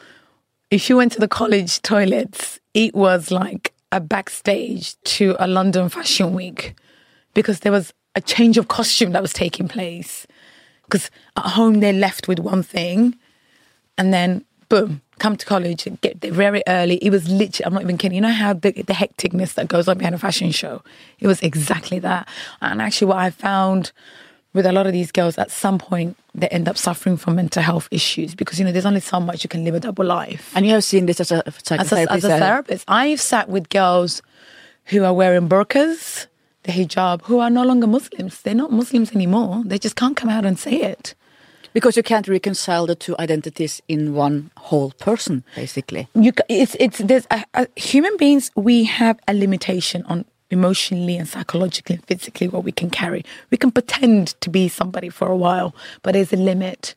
If 0.71 0.89
you 0.89 0.97
went 0.97 1.13
to 1.13 1.21
the 1.21 1.29
college 1.29 1.81
toilets, 1.83 2.59
it 2.75 2.95
was 2.95 3.31
like 3.31 3.73
a 3.93 4.01
backstage 4.01 5.01
to 5.05 5.37
a 5.39 5.47
London 5.47 5.89
Fashion 5.89 6.35
Week 6.35 6.75
because 7.35 7.61
there 7.61 7.71
was 7.71 7.95
a 8.17 8.21
change 8.21 8.59
of 8.59 8.67
costume 8.67 9.13
that 9.13 9.23
was 9.23 9.33
taking 9.33 9.69
place. 9.69 10.27
Because 10.85 11.11
at 11.37 11.47
home, 11.47 11.81
they're 11.81 11.93
left 11.93 12.27
with 12.27 12.39
one 12.39 12.63
thing, 12.63 13.17
and 13.99 14.13
then 14.13 14.45
boom, 14.69 15.01
come 15.19 15.37
to 15.37 15.47
college 15.47 15.87
and 15.87 16.01
get 16.01 16.21
there 16.21 16.33
very 16.33 16.63
early. 16.67 16.97
It 16.97 17.11
was 17.11 17.29
literally, 17.29 17.67
I'm 17.67 17.73
not 17.73 17.83
even 17.83 17.99
kidding. 17.99 18.17
You 18.17 18.23
know 18.23 18.33
how 18.33 18.53
the, 18.53 18.73
the 18.73 18.93
hecticness 18.93 19.55
that 19.55 19.69
goes 19.69 19.89
on 19.89 19.99
behind 19.99 20.15
a 20.15 20.19
fashion 20.19 20.51
show? 20.51 20.83
It 21.19 21.27
was 21.27 21.41
exactly 21.43 21.99
that. 22.01 22.29
And 22.61 22.83
actually, 22.83 23.09
what 23.09 23.19
I 23.19 23.31
found 23.31 23.93
with 24.53 24.67
a 24.67 24.73
lot 24.73 24.87
of 24.87 24.93
these 24.93 25.13
girls, 25.13 25.37
at 25.39 25.51
some 25.51 25.79
point, 25.79 26.17
they 26.35 26.49
end 26.49 26.69
up 26.69 26.77
suffering 26.79 27.17
from 27.17 27.37
mental 27.37 27.63
health 27.63 27.89
issues 27.91 28.35
because, 28.35 28.59
you 28.59 28.65
know, 28.65 28.73
there's 28.73 28.87
only 28.87 29.01
so 29.01 29.21
much 29.21 29.45
you 29.45 29.49
can 29.49 29.65
live 29.65 29.75
a 29.75 29.81
double 29.81 30.05
life. 30.05 30.53
and 30.55 30.67
you 30.67 30.73
have 30.73 30.85
seen 30.85 31.07
this 31.07 31.21
as 31.21 31.31
a 31.31 31.47
As 31.47 31.93
a, 31.93 32.11
as 32.11 32.25
a 32.25 32.29
therapist, 32.29 32.85
I've 32.89 33.21
sat 33.21 33.49
with 33.49 33.69
girls 33.69 34.23
who 34.87 35.05
are 35.05 35.13
wearing 35.13 35.49
burqas, 35.49 36.27
the 36.63 36.73
hijab, 36.73 37.23
who 37.23 37.39
are 37.39 37.51
no 37.51 37.65
longer 37.65 37.87
Muslims. 37.87 38.41
They're 38.43 38.55
not 38.55 38.73
Muslims 38.73 39.13
anymore. 39.13 39.63
They 39.65 39.79
just 39.79 39.97
can't 39.97 40.17
come 40.17 40.29
out 40.29 40.45
and 40.45 40.59
say 40.59 40.81
it. 40.81 41.15
Because 41.77 41.95
you 41.95 42.03
can't 42.03 42.27
reconcile 42.27 42.87
the 42.87 42.95
two 42.95 43.15
identities 43.19 43.83
in 43.87 44.15
one 44.15 44.51
whole 44.57 44.93
person, 44.93 45.45
basically. 45.55 46.09
you 46.15 46.33
it's 46.49 46.75
it's 46.81 46.99
there's 47.01 47.27
a, 47.31 47.45
a, 47.53 47.67
human 47.77 48.17
beings 48.17 48.51
we 48.55 48.85
have 48.85 49.21
a 49.29 49.35
limitation 49.35 50.03
on 50.07 50.25
emotionally 50.49 51.19
and 51.19 51.29
psychologically 51.29 51.97
and 51.97 52.05
physically 52.07 52.49
what 52.49 52.65
we 52.65 52.73
can 52.73 52.89
carry. 52.89 53.27
We 53.51 53.59
can 53.59 53.71
pretend 53.71 54.41
to 54.41 54.49
be 54.49 54.69
somebody 54.69 55.11
for 55.11 55.29
a 55.29 55.37
while 55.37 55.75
but 56.03 56.15
there's 56.15 56.33
a 56.33 56.39
limit. 56.51 56.95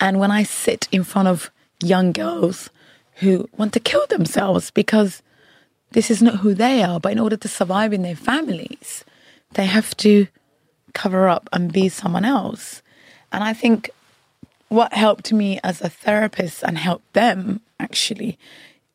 And 0.00 0.18
when 0.18 0.30
i 0.30 0.44
sit 0.44 0.88
in 0.90 1.04
front 1.04 1.28
of 1.28 1.50
young 1.84 2.12
girls 2.12 2.70
who 3.16 3.46
want 3.58 3.74
to 3.74 3.80
kill 3.80 4.06
themselves 4.06 4.70
because 4.70 5.20
this 5.90 6.10
is 6.10 6.22
not 6.22 6.36
who 6.36 6.54
they 6.54 6.82
are 6.82 6.98
but 6.98 7.12
in 7.12 7.18
order 7.18 7.36
to 7.36 7.48
survive 7.48 7.92
in 7.92 8.00
their 8.00 8.16
families 8.16 9.04
they 9.56 9.66
have 9.66 9.94
to 9.98 10.26
cover 10.94 11.28
up 11.28 11.50
and 11.52 11.70
be 11.70 11.90
someone 11.90 12.24
else. 12.24 12.80
And 13.30 13.44
i 13.44 13.52
think 13.52 13.90
what 14.72 14.92
helped 14.92 15.32
me 15.32 15.58
as 15.62 15.80
a 15.80 15.88
therapist 15.88 16.62
and 16.62 16.78
helped 16.78 17.12
them 17.12 17.60
actually 17.78 18.38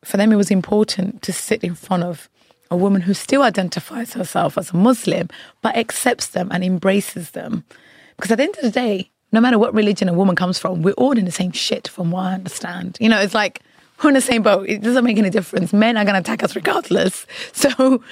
for 0.04 0.16
them 0.16 0.32
it 0.32 0.36
was 0.36 0.50
important 0.50 1.22
to 1.22 1.32
sit 1.32 1.62
in 1.62 1.74
front 1.74 2.02
of 2.02 2.28
a 2.70 2.76
woman 2.76 3.02
who 3.02 3.14
still 3.14 3.42
identifies 3.42 4.14
herself 4.14 4.58
as 4.58 4.70
a 4.70 4.76
muslim 4.76 5.28
but 5.62 5.76
accepts 5.76 6.28
them 6.28 6.48
and 6.50 6.64
embraces 6.64 7.30
them 7.30 7.64
because 8.16 8.30
at 8.30 8.38
the 8.38 8.44
end 8.44 8.56
of 8.56 8.62
the 8.62 8.70
day 8.70 9.10
no 9.32 9.40
matter 9.40 9.58
what 9.58 9.74
religion 9.74 10.08
a 10.08 10.12
woman 10.14 10.36
comes 10.36 10.58
from 10.58 10.82
we're 10.82 10.92
all 10.94 11.16
in 11.16 11.24
the 11.24 11.32
same 11.32 11.52
shit 11.52 11.88
from 11.88 12.10
what 12.10 12.22
i 12.22 12.34
understand 12.34 12.96
you 13.00 13.08
know 13.08 13.20
it's 13.20 13.34
like 13.34 13.60
we're 14.02 14.10
in 14.10 14.14
the 14.14 14.20
same 14.20 14.42
boat 14.42 14.68
it 14.68 14.82
doesn't 14.82 15.04
make 15.04 15.18
any 15.18 15.30
difference 15.30 15.72
men 15.72 15.96
are 15.96 16.04
going 16.04 16.14
to 16.14 16.20
attack 16.20 16.42
us 16.42 16.54
regardless 16.54 17.26
so 17.52 18.02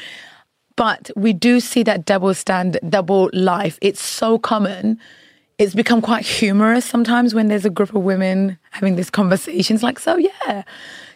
but 0.76 1.11
we 1.16 1.32
do 1.32 1.58
see 1.58 1.82
that 1.85 2.04
double 2.04 2.35
standard, 2.35 2.82
double 2.88 3.30
life. 3.32 3.78
It's 3.80 4.02
so 4.02 4.38
common. 4.38 5.00
It's 5.58 5.75
become 5.75 6.02
quite 6.02 6.25
humorous 6.26 6.84
sometimes 6.84 7.34
when 7.34 7.48
there's 7.48 7.64
a 7.64 7.70
group 7.70 7.94
of 7.94 8.02
women 8.02 8.58
having 8.70 8.96
these 8.96 9.08
conversations. 9.08 9.82
Like, 9.82 9.98
so 9.98 10.16
yeah, 10.16 10.64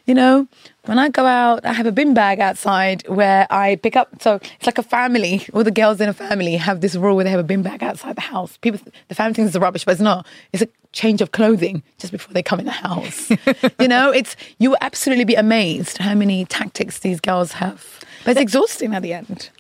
you 0.07 0.15
know, 0.15 0.49
when 0.87 0.99
I 0.99 1.09
go 1.11 1.27
out, 1.27 1.65
I 1.65 1.73
have 1.73 1.87
a 1.87 1.93
bin 1.93 2.15
bag 2.15 2.41
outside 2.41 3.07
where 3.07 3.47
I 3.51 3.77
pick 3.77 3.97
up. 3.97 4.23
So 4.23 4.37
it's 4.37 4.67
like 4.67 4.79
a 4.79 4.83
family. 4.83 5.47
All 5.53 5.63
the 5.63 5.71
girls 5.71 6.01
in 6.01 6.09
a 6.09 6.15
family 6.15 6.57
have 6.57 6.81
this 6.81 6.97
rule 6.97 7.17
where 7.17 7.25
they 7.25 7.31
have 7.31 7.41
a 7.41 7.45
bin 7.45 7.63
bag 7.63 7.83
outside 7.83 8.17
the 8.17 8.23
house. 8.23 8.57
People, 8.57 8.81
the 9.09 9.15
family 9.15 9.35
thinks 9.35 9.55
it's 9.55 9.61
rubbish, 9.61 9.85
but 9.85 9.93
it's 9.93 10.01
not. 10.01 10.27
It's 10.53 10.63
a 10.63 10.69
change 10.93 11.21
of 11.21 11.33
clothing 11.33 11.83
just 11.99 12.13
before 12.13 12.33
they 12.33 12.43
come 12.43 12.61
in 12.61 12.67
the 12.67 12.73
house. 12.73 13.31
you 13.79 13.89
know, 13.89 14.11
it's 14.11 14.37
you 14.59 14.71
will 14.71 14.79
absolutely 14.81 15.25
be 15.25 15.35
amazed 15.35 15.99
how 15.99 16.15
many 16.15 16.45
tactics 16.47 17.01
these 17.01 17.21
girls 17.21 17.53
have. 17.53 18.01
But 18.25 18.33
it's 18.33 18.41
exhausting 18.41 18.95
at 18.95 19.03
the 19.03 19.13
end. 19.13 19.51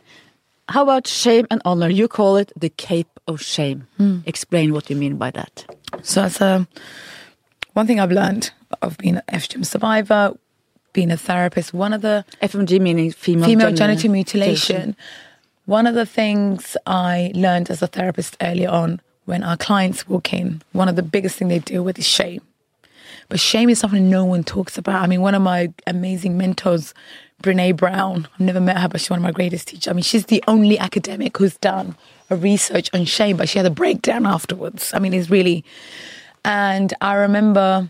How 0.70 0.84
about 0.84 1.08
shame 1.08 1.46
and 1.50 1.60
honor? 1.64 1.88
You 1.88 2.06
call 2.06 2.36
it 2.36 2.52
the 2.56 2.68
cape 2.68 3.18
of 3.26 3.42
shame. 3.42 3.88
Hmm. 3.96 4.18
Explain 4.24 4.72
what 4.72 4.88
you 4.88 4.94
mean 4.94 5.16
by 5.16 5.32
that. 5.32 5.66
So 6.02 6.24
it's 6.24 6.40
a 6.40 6.66
one 7.72 7.88
thing 7.88 7.98
I've 7.98 8.12
learned 8.12 8.52
of 8.80 8.96
being 8.98 9.16
an 9.16 9.22
FGM 9.32 9.66
survivor, 9.66 10.36
being 10.92 11.10
a 11.10 11.16
therapist. 11.16 11.74
One 11.74 11.92
of 11.92 12.02
the 12.02 12.24
FMG 12.40 12.80
meaning 12.80 13.10
female, 13.10 13.46
female 13.46 13.72
genital 13.72 13.76
genital 13.76 14.12
mutilation. 14.12 14.96
One 15.66 15.88
of 15.88 15.94
the 15.96 16.06
things 16.06 16.76
I 16.86 17.32
learned 17.34 17.68
as 17.70 17.82
a 17.82 17.88
therapist 17.88 18.36
early 18.40 18.66
on 18.66 19.00
when 19.24 19.42
our 19.42 19.56
clients 19.56 20.08
walk 20.08 20.32
in, 20.32 20.62
one 20.72 20.88
of 20.88 20.96
the 20.96 21.02
biggest 21.02 21.36
thing 21.36 21.48
they 21.48 21.58
deal 21.58 21.82
with 21.82 21.98
is 21.98 22.06
shame. 22.06 22.42
But 23.30 23.40
shame 23.40 23.70
is 23.70 23.78
something 23.78 24.10
no 24.10 24.24
one 24.24 24.44
talks 24.44 24.76
about. 24.76 25.02
I 25.02 25.06
mean, 25.06 25.22
one 25.22 25.36
of 25.36 25.40
my 25.40 25.72
amazing 25.86 26.36
mentors, 26.36 26.92
Brene 27.42 27.76
Brown, 27.76 28.28
I've 28.34 28.40
never 28.40 28.60
met 28.60 28.76
her, 28.76 28.88
but 28.88 29.00
she's 29.00 29.08
one 29.08 29.20
of 29.20 29.22
my 29.22 29.30
greatest 29.30 29.68
teachers. 29.68 29.88
I 29.88 29.92
mean, 29.94 30.02
she's 30.02 30.26
the 30.26 30.42
only 30.48 30.78
academic 30.78 31.38
who's 31.38 31.56
done 31.56 31.96
a 32.28 32.36
research 32.36 32.90
on 32.92 33.04
shame, 33.04 33.36
but 33.36 33.48
she 33.48 33.58
had 33.58 33.66
a 33.66 33.70
breakdown 33.70 34.26
afterwards. 34.26 34.92
I 34.92 34.98
mean, 34.98 35.14
it's 35.14 35.30
really, 35.30 35.64
and 36.44 36.92
I 37.00 37.14
remember 37.14 37.88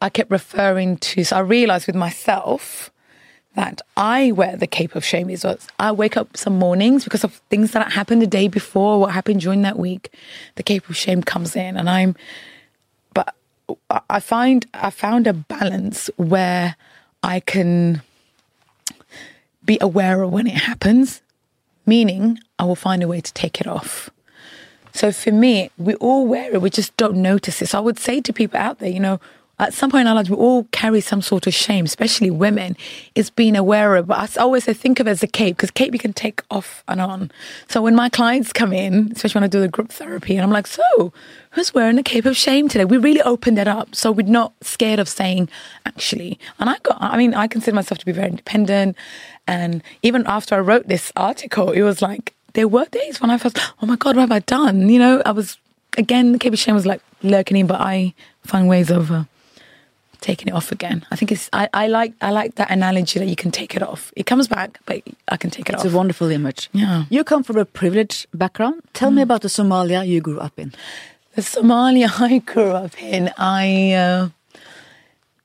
I 0.00 0.08
kept 0.08 0.30
referring 0.30 0.96
to, 0.96 1.24
so 1.24 1.36
I 1.36 1.40
realized 1.40 1.86
with 1.86 1.94
myself 1.94 2.90
that 3.54 3.82
I 3.98 4.32
wear 4.32 4.56
the 4.56 4.66
cape 4.66 4.96
of 4.96 5.04
shame 5.04 5.28
is 5.28 5.44
what 5.44 5.64
I 5.78 5.92
wake 5.92 6.16
up 6.16 6.38
some 6.38 6.58
mornings 6.58 7.04
because 7.04 7.22
of 7.22 7.34
things 7.50 7.72
that 7.72 7.92
happened 7.92 8.22
the 8.22 8.26
day 8.26 8.48
before, 8.48 8.98
what 8.98 9.12
happened 9.12 9.42
during 9.42 9.60
that 9.62 9.78
week. 9.78 10.12
The 10.54 10.62
cape 10.62 10.88
of 10.88 10.96
shame 10.96 11.22
comes 11.22 11.54
in, 11.54 11.76
and 11.76 11.88
I'm, 11.88 12.16
I- 13.90 14.20
find 14.20 14.66
I 14.74 14.90
found 14.90 15.26
a 15.26 15.32
balance 15.32 16.10
where 16.16 16.76
I 17.22 17.40
can 17.40 18.02
be 19.64 19.78
aware 19.80 20.22
of 20.22 20.30
when 20.30 20.46
it 20.46 20.54
happens, 20.54 21.22
meaning 21.86 22.38
I 22.58 22.64
will 22.64 22.76
find 22.76 23.02
a 23.02 23.08
way 23.08 23.20
to 23.20 23.32
take 23.32 23.60
it 23.60 23.66
off. 23.66 24.10
So 24.92 25.10
for 25.10 25.32
me, 25.32 25.70
we 25.76 25.94
all 25.96 26.26
wear 26.26 26.52
it, 26.54 26.60
we 26.62 26.70
just 26.70 26.96
don't 26.96 27.16
notice 27.16 27.60
it. 27.62 27.68
So 27.68 27.78
I 27.78 27.80
would 27.80 27.98
say 27.98 28.20
to 28.20 28.32
people 28.32 28.60
out 28.60 28.78
there, 28.78 28.90
you 28.90 29.00
know, 29.00 29.20
at 29.58 29.72
some 29.72 29.90
point 29.90 30.02
in 30.02 30.06
our 30.08 30.16
lives, 30.16 30.28
we 30.28 30.36
all 30.36 30.64
carry 30.72 31.00
some 31.00 31.22
sort 31.22 31.46
of 31.46 31.54
shame, 31.54 31.84
especially 31.84 32.30
women. 32.30 32.76
It's 33.14 33.30
being 33.30 33.54
aware 33.54 33.94
of. 33.94 34.08
But 34.08 34.36
I 34.36 34.42
always 34.42 34.64
say, 34.64 34.72
think 34.72 34.98
of 34.98 35.06
it 35.06 35.10
as 35.10 35.22
a 35.22 35.28
cape 35.28 35.56
because 35.56 35.70
cape 35.70 35.92
you 35.92 35.98
can 35.98 36.12
take 36.12 36.42
off 36.50 36.82
and 36.88 37.00
on. 37.00 37.30
So 37.68 37.80
when 37.80 37.94
my 37.94 38.08
clients 38.08 38.52
come 38.52 38.72
in, 38.72 39.12
especially 39.12 39.38
when 39.38 39.44
I 39.44 39.48
do 39.48 39.60
the 39.60 39.68
group 39.68 39.92
therapy, 39.92 40.34
and 40.34 40.42
I'm 40.42 40.50
like, 40.50 40.66
so 40.66 41.12
who's 41.50 41.72
wearing 41.72 41.98
a 41.98 42.02
cape 42.02 42.24
of 42.24 42.36
shame 42.36 42.68
today? 42.68 42.84
We 42.84 42.96
really 42.96 43.22
opened 43.22 43.58
it 43.60 43.68
up, 43.68 43.94
so 43.94 44.10
we're 44.10 44.26
not 44.26 44.52
scared 44.60 44.98
of 44.98 45.08
saying 45.08 45.48
actually. 45.86 46.38
And 46.58 46.68
I 46.68 46.78
got, 46.78 46.98
I 47.00 47.16
mean, 47.16 47.32
I 47.32 47.46
consider 47.46 47.76
myself 47.76 47.98
to 47.98 48.06
be 48.06 48.12
very 48.12 48.30
independent, 48.30 48.96
and 49.46 49.82
even 50.02 50.26
after 50.26 50.56
I 50.56 50.60
wrote 50.60 50.88
this 50.88 51.12
article, 51.14 51.70
it 51.70 51.82
was 51.82 52.02
like 52.02 52.34
there 52.54 52.66
were 52.66 52.86
days 52.86 53.20
when 53.20 53.30
I 53.30 53.38
felt, 53.38 53.58
oh 53.80 53.86
my 53.86 53.96
god, 53.96 54.16
what 54.16 54.22
have 54.22 54.32
I 54.32 54.40
done? 54.40 54.88
You 54.88 54.98
know, 54.98 55.22
I 55.24 55.30
was 55.30 55.58
again 55.96 56.32
the 56.32 56.40
cape 56.40 56.52
of 56.52 56.58
shame 56.58 56.74
was 56.74 56.86
like 56.86 57.02
lurking 57.22 57.56
in, 57.56 57.68
but 57.68 57.80
I 57.80 58.14
find 58.42 58.68
ways 58.68 58.90
of. 58.90 59.12
Uh, 59.12 59.24
taking 60.24 60.48
it 60.48 60.54
off 60.54 60.72
again. 60.72 60.98
I 61.12 61.16
think 61.16 61.30
it's 61.30 61.48
I, 61.52 61.68
I 61.82 61.86
like 61.98 62.12
I 62.20 62.30
like 62.40 62.54
that 62.60 62.70
analogy 62.70 63.18
that 63.20 63.28
you 63.28 63.36
can 63.36 63.50
take 63.50 63.76
it 63.76 63.82
off. 63.82 64.02
It 64.16 64.24
comes 64.26 64.46
back, 64.48 64.70
but 64.86 65.02
I 65.28 65.36
can 65.36 65.50
take 65.50 65.68
it 65.68 65.74
It's 65.74 65.80
off. 65.80 65.86
It's 65.86 65.94
a 65.94 65.96
wonderful 65.96 66.28
image. 66.30 66.70
Yeah. 66.72 67.04
You 67.10 67.24
come 67.24 67.42
from 67.44 67.58
a 67.58 67.64
privileged 67.64 68.26
background. 68.32 68.82
Tell 68.94 69.10
me 69.10 69.22
about 69.22 69.42
the 69.42 69.48
Somalia 69.48 70.00
you 70.06 70.20
grew 70.20 70.40
up 70.40 70.58
in. 70.58 70.72
the 71.36 71.42
Somalia 71.42 72.08
I 72.30 72.38
grew 72.38 72.70
up 72.84 72.94
in, 73.02 73.22
I 73.38 73.92
uh, 73.92 74.28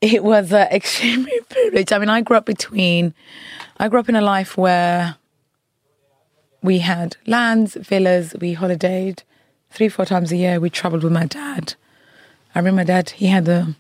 it 0.02 0.24
was 0.24 0.54
uh, 0.54 0.68
extremely 0.80 1.40
privileged. 1.50 1.92
I 1.94 1.98
mean, 2.00 2.10
I 2.10 2.22
grew 2.22 2.38
up 2.38 2.46
between. 2.46 3.14
I 3.82 3.88
grew 3.90 4.00
up 4.00 4.10
in 4.10 4.16
a 4.16 4.22
life 4.36 4.58
where 4.58 5.16
we 6.62 6.80
had 6.80 7.18
lands, 7.26 7.76
villas. 7.90 8.28
We 8.42 8.56
holidayed 8.56 9.20
three, 9.72 9.90
four 9.90 10.06
times 10.06 10.32
a 10.32 10.38
year. 10.38 10.60
We 10.60 10.70
traveled 10.70 11.04
with 11.04 11.14
my 11.14 11.26
dad. 11.26 11.66
I 12.54 12.60
remember 12.60 12.78
my 12.82 12.86
dad. 12.96 13.06
He 13.12 13.28
had 13.28 13.48
a 13.48 13.76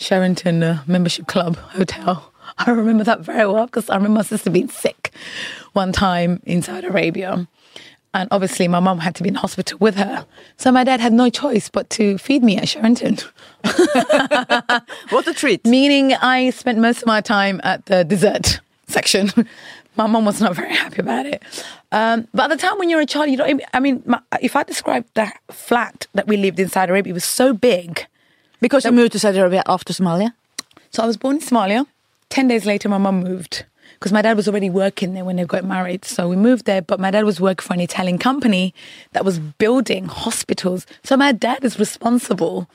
Sheraton 0.00 0.62
uh, 0.62 0.82
Membership 0.86 1.26
Club 1.26 1.56
Hotel. 1.56 2.32
I 2.58 2.70
remember 2.70 3.04
that 3.04 3.20
very 3.20 3.46
well 3.46 3.66
because 3.66 3.88
I 3.90 3.96
remember 3.96 4.16
my 4.16 4.22
sister 4.22 4.50
being 4.50 4.68
sick 4.68 5.12
one 5.74 5.92
time 5.92 6.40
in 6.44 6.62
Saudi 6.62 6.88
Arabia. 6.88 7.46
And 8.12 8.28
obviously, 8.32 8.66
my 8.66 8.80
mum 8.80 8.98
had 8.98 9.14
to 9.16 9.22
be 9.22 9.28
in 9.28 9.36
hospital 9.36 9.78
with 9.78 9.94
her. 9.94 10.26
So 10.56 10.72
my 10.72 10.82
dad 10.82 10.98
had 10.98 11.12
no 11.12 11.30
choice 11.30 11.68
but 11.68 11.88
to 11.90 12.18
feed 12.18 12.42
me 12.42 12.56
at 12.56 12.68
Sheraton. 12.68 13.18
What 15.10 15.28
a 15.28 15.34
treat. 15.34 15.64
Meaning, 15.64 16.14
I 16.14 16.50
spent 16.50 16.78
most 16.78 17.02
of 17.02 17.06
my 17.06 17.20
time 17.20 17.60
at 17.62 17.86
the 17.86 18.02
dessert 18.02 18.60
section. 18.88 19.30
my 19.96 20.08
mum 20.08 20.24
was 20.24 20.40
not 20.40 20.56
very 20.56 20.74
happy 20.74 21.02
about 21.02 21.26
it. 21.26 21.42
Um, 21.92 22.26
but 22.34 22.50
at 22.50 22.58
the 22.58 22.66
time 22.66 22.78
when 22.78 22.88
you're 22.88 23.00
a 23.00 23.06
child, 23.06 23.30
you 23.30 23.36
don't. 23.36 23.62
I 23.72 23.78
mean, 23.78 24.02
my, 24.06 24.20
if 24.40 24.56
I 24.56 24.64
describe 24.64 25.06
the 25.14 25.30
flat 25.52 26.08
that 26.14 26.26
we 26.26 26.36
lived 26.36 26.58
in 26.58 26.68
Saudi 26.68 26.90
Arabia, 26.90 27.12
it 27.12 27.14
was 27.14 27.24
so 27.24 27.52
big. 27.52 28.06
Because 28.60 28.84
you 28.84 28.92
moved 28.92 29.12
to 29.12 29.18
Saudi 29.18 29.38
Arabia 29.38 29.62
after 29.66 29.92
Somalia. 29.92 30.32
So 30.90 31.02
I 31.02 31.06
was 31.06 31.16
born 31.16 31.36
in 31.36 31.42
Somalia. 31.42 31.86
Ten 32.28 32.48
days 32.48 32.66
later, 32.66 32.88
my 32.88 32.98
mum 32.98 33.22
moved 33.22 33.64
because 33.94 34.12
my 34.12 34.22
dad 34.22 34.36
was 34.36 34.48
already 34.48 34.70
working 34.70 35.14
there 35.14 35.24
when 35.24 35.36
they 35.36 35.44
got 35.44 35.64
married. 35.64 36.04
So 36.04 36.28
we 36.28 36.36
moved 36.36 36.64
there, 36.64 36.80
but 36.80 36.98
my 36.98 37.10
dad 37.10 37.24
was 37.24 37.40
working 37.40 37.66
for 37.66 37.74
an 37.74 37.80
Italian 37.80 38.18
company 38.18 38.74
that 39.12 39.24
was 39.24 39.38
building 39.38 40.06
hospitals. 40.06 40.86
So 41.04 41.16
my 41.16 41.32
dad 41.32 41.64
is 41.64 41.78
responsible 41.78 42.68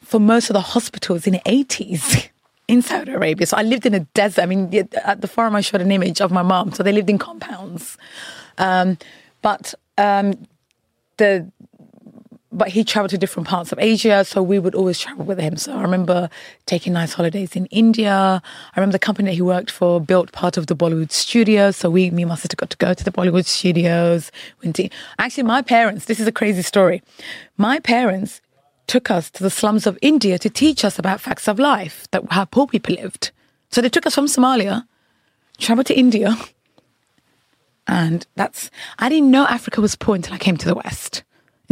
for 0.00 0.20
most 0.20 0.50
of 0.50 0.54
the 0.54 0.60
hospitals 0.60 1.26
in 1.26 1.32
the 1.32 1.40
80s 1.40 2.28
in 2.68 2.80
Saudi 2.80 3.12
Arabia. 3.12 3.46
So 3.46 3.56
I 3.56 3.62
lived 3.62 3.86
in 3.86 3.94
a 3.94 4.00
desert. 4.00 4.42
I 4.42 4.46
mean, 4.46 4.88
at 5.04 5.20
the 5.20 5.28
forum, 5.28 5.56
I 5.56 5.62
showed 5.62 5.80
an 5.80 5.90
image 5.90 6.20
of 6.20 6.30
my 6.30 6.42
mom. 6.42 6.72
So 6.72 6.82
they 6.82 6.92
lived 6.92 7.10
in 7.10 7.18
compounds. 7.18 7.96
Um, 8.58 8.98
but 9.40 9.74
um, 9.98 10.46
the 11.16 11.50
but 12.52 12.68
he 12.68 12.84
traveled 12.84 13.10
to 13.10 13.18
different 13.18 13.48
parts 13.48 13.72
of 13.72 13.78
Asia, 13.78 14.24
so 14.24 14.42
we 14.42 14.58
would 14.58 14.74
always 14.74 14.98
travel 14.98 15.24
with 15.24 15.38
him. 15.38 15.56
So 15.56 15.74
I 15.74 15.80
remember 15.80 16.28
taking 16.66 16.92
nice 16.92 17.14
holidays 17.14 17.56
in 17.56 17.66
India. 17.66 18.42
I 18.44 18.80
remember 18.80 18.92
the 18.92 18.98
company 18.98 19.30
that 19.30 19.34
he 19.34 19.42
worked 19.42 19.70
for 19.70 20.00
built 20.00 20.32
part 20.32 20.58
of 20.58 20.66
the 20.66 20.76
Bollywood 20.76 21.10
studios, 21.10 21.76
so 21.76 21.88
we, 21.88 22.10
me 22.10 22.22
and 22.22 22.28
my 22.28 22.34
sister, 22.34 22.54
got 22.56 22.70
to 22.70 22.76
go 22.76 22.92
to 22.92 23.04
the 23.04 23.10
Bollywood 23.10 23.46
studios. 23.46 24.30
Actually, 25.18 25.44
my 25.44 25.62
parents. 25.62 26.04
This 26.04 26.20
is 26.20 26.26
a 26.26 26.32
crazy 26.32 26.62
story. 26.62 27.02
My 27.56 27.80
parents 27.80 28.42
took 28.86 29.10
us 29.10 29.30
to 29.30 29.42
the 29.42 29.50
slums 29.50 29.86
of 29.86 29.98
India 30.02 30.38
to 30.38 30.50
teach 30.50 30.84
us 30.84 30.98
about 30.98 31.20
facts 31.20 31.48
of 31.48 31.58
life, 31.58 32.06
that 32.10 32.22
how 32.30 32.44
poor 32.44 32.66
people 32.66 32.94
lived. 32.94 33.30
So 33.70 33.80
they 33.80 33.88
took 33.88 34.06
us 34.06 34.14
from 34.14 34.26
Somalia, 34.26 34.86
traveled 35.58 35.86
to 35.86 35.98
India, 35.98 36.36
and 37.86 38.26
that's. 38.36 38.70
I 38.98 39.08
didn't 39.08 39.30
know 39.30 39.46
Africa 39.46 39.80
was 39.80 39.96
poor 39.96 40.14
until 40.16 40.34
I 40.34 40.38
came 40.38 40.58
to 40.58 40.66
the 40.66 40.74
West 40.74 41.22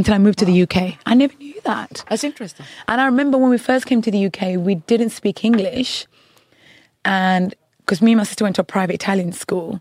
until 0.01 0.15
I 0.15 0.19
moved 0.19 0.39
to 0.41 0.45
the 0.45 0.63
UK. 0.65 0.77
I 1.07 1.15
never 1.15 1.35
knew 1.39 1.59
that. 1.65 2.05
That's 2.09 2.25
interesting. 2.25 2.67
And 2.89 3.01
I 3.01 3.05
remember 3.07 3.37
when 3.39 3.51
we 3.51 3.59
first 3.59 3.87
came 3.87 4.01
to 4.03 4.11
the 4.11 4.27
UK, 4.27 4.57
we 4.59 4.75
didn't 4.93 5.11
speak 5.11 5.45
English. 5.45 6.07
And 7.05 7.55
because 7.81 8.01
me 8.03 8.13
and 8.13 8.19
my 8.19 8.25
sister 8.25 8.45
went 8.45 8.57
to 8.57 8.63
a 8.63 8.65
private 8.65 8.95
Italian 8.95 9.33
school 9.33 9.81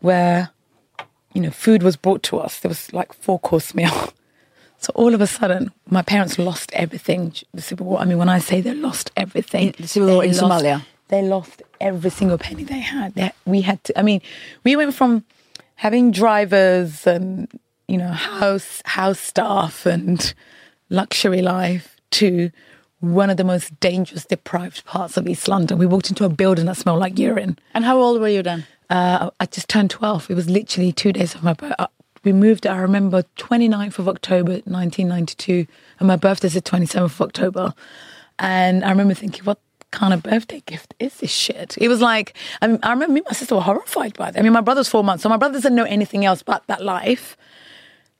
where, 0.00 0.50
you 1.34 1.40
know, 1.42 1.50
food 1.50 1.82
was 1.82 1.96
brought 1.96 2.22
to 2.24 2.38
us. 2.38 2.60
There 2.60 2.68
was 2.68 2.92
like 2.92 3.12
four 3.12 3.38
course 3.38 3.74
meal. 3.78 4.12
So 4.78 4.92
all 4.94 5.14
of 5.14 5.20
a 5.20 5.26
sudden, 5.26 5.70
my 5.90 6.02
parents 6.02 6.38
lost 6.38 6.72
everything. 6.72 7.34
The 7.52 7.60
civil 7.62 7.86
war. 7.86 7.98
I 8.00 8.04
mean, 8.06 8.18
when 8.18 8.30
I 8.30 8.38
say 8.38 8.60
they 8.62 8.74
lost 8.74 9.10
everything, 9.16 9.68
In- 9.68 9.74
the 9.78 9.88
civil 9.88 10.08
war 10.14 10.24
in 10.24 10.30
lost- 10.36 10.42
Somalia. 10.64 10.84
They 11.08 11.22
lost 11.22 11.62
every 11.80 12.10
single 12.10 12.38
penny 12.38 12.62
they 12.64 12.78
had. 12.78 13.14
They, 13.14 13.32
we 13.44 13.60
had 13.62 13.82
to. 13.84 13.98
I 13.98 14.02
mean, 14.02 14.20
we 14.64 14.76
went 14.76 14.94
from 14.94 15.24
having 15.74 16.12
drivers 16.12 17.04
and 17.06 17.48
you 17.90 17.98
know 17.98 18.08
house 18.08 18.82
house 18.84 19.18
staff 19.18 19.84
and 19.84 20.32
luxury 20.88 21.42
life 21.42 21.96
to 22.10 22.50
one 23.00 23.30
of 23.30 23.38
the 23.38 23.44
most 23.44 23.78
dangerous, 23.80 24.26
deprived 24.26 24.84
parts 24.84 25.16
of 25.16 25.26
East 25.26 25.48
London. 25.48 25.78
We 25.78 25.86
walked 25.86 26.10
into 26.10 26.24
a 26.24 26.28
building 26.28 26.66
that 26.66 26.76
smelled 26.76 27.00
like 27.00 27.18
urine. 27.18 27.58
And 27.72 27.84
how 27.84 27.98
old 27.98 28.20
were 28.20 28.28
you 28.28 28.42
then? 28.42 28.66
Uh, 28.90 29.30
I 29.40 29.46
just 29.46 29.68
turned 29.68 29.90
12. 29.90 30.30
It 30.30 30.34
was 30.34 30.50
literally 30.50 30.92
two 30.92 31.12
days 31.12 31.34
of 31.34 31.42
my 31.42 31.54
birthday. 31.54 31.86
We 32.24 32.34
moved, 32.34 32.66
I 32.66 32.76
remember, 32.76 33.24
29th 33.38 33.98
of 33.98 34.08
October, 34.08 34.52
1992. 34.52 35.66
And 35.98 36.08
my 36.08 36.16
birthday's 36.16 36.52
the 36.52 36.60
27th 36.60 37.04
of 37.04 37.20
October. 37.22 37.72
And 38.38 38.84
I 38.84 38.90
remember 38.90 39.14
thinking, 39.14 39.44
what 39.44 39.58
kind 39.90 40.12
of 40.12 40.22
birthday 40.22 40.62
gift 40.66 40.92
is 40.98 41.16
this 41.16 41.30
shit? 41.30 41.78
It 41.78 41.88
was 41.88 42.02
like, 42.02 42.34
I, 42.60 42.66
mean, 42.66 42.78
I 42.82 42.90
remember 42.90 43.14
me 43.14 43.20
and 43.20 43.26
my 43.30 43.32
sister 43.32 43.54
were 43.54 43.62
horrified 43.62 44.18
by 44.18 44.28
it. 44.28 44.36
I 44.36 44.42
mean, 44.42 44.52
my 44.52 44.60
brother's 44.60 44.88
four 44.88 45.02
months, 45.02 45.22
so 45.22 45.30
my 45.30 45.38
brother 45.38 45.54
doesn't 45.54 45.74
know 45.74 45.84
anything 45.84 46.26
else 46.26 46.42
but 46.42 46.66
that 46.66 46.84
life. 46.84 47.38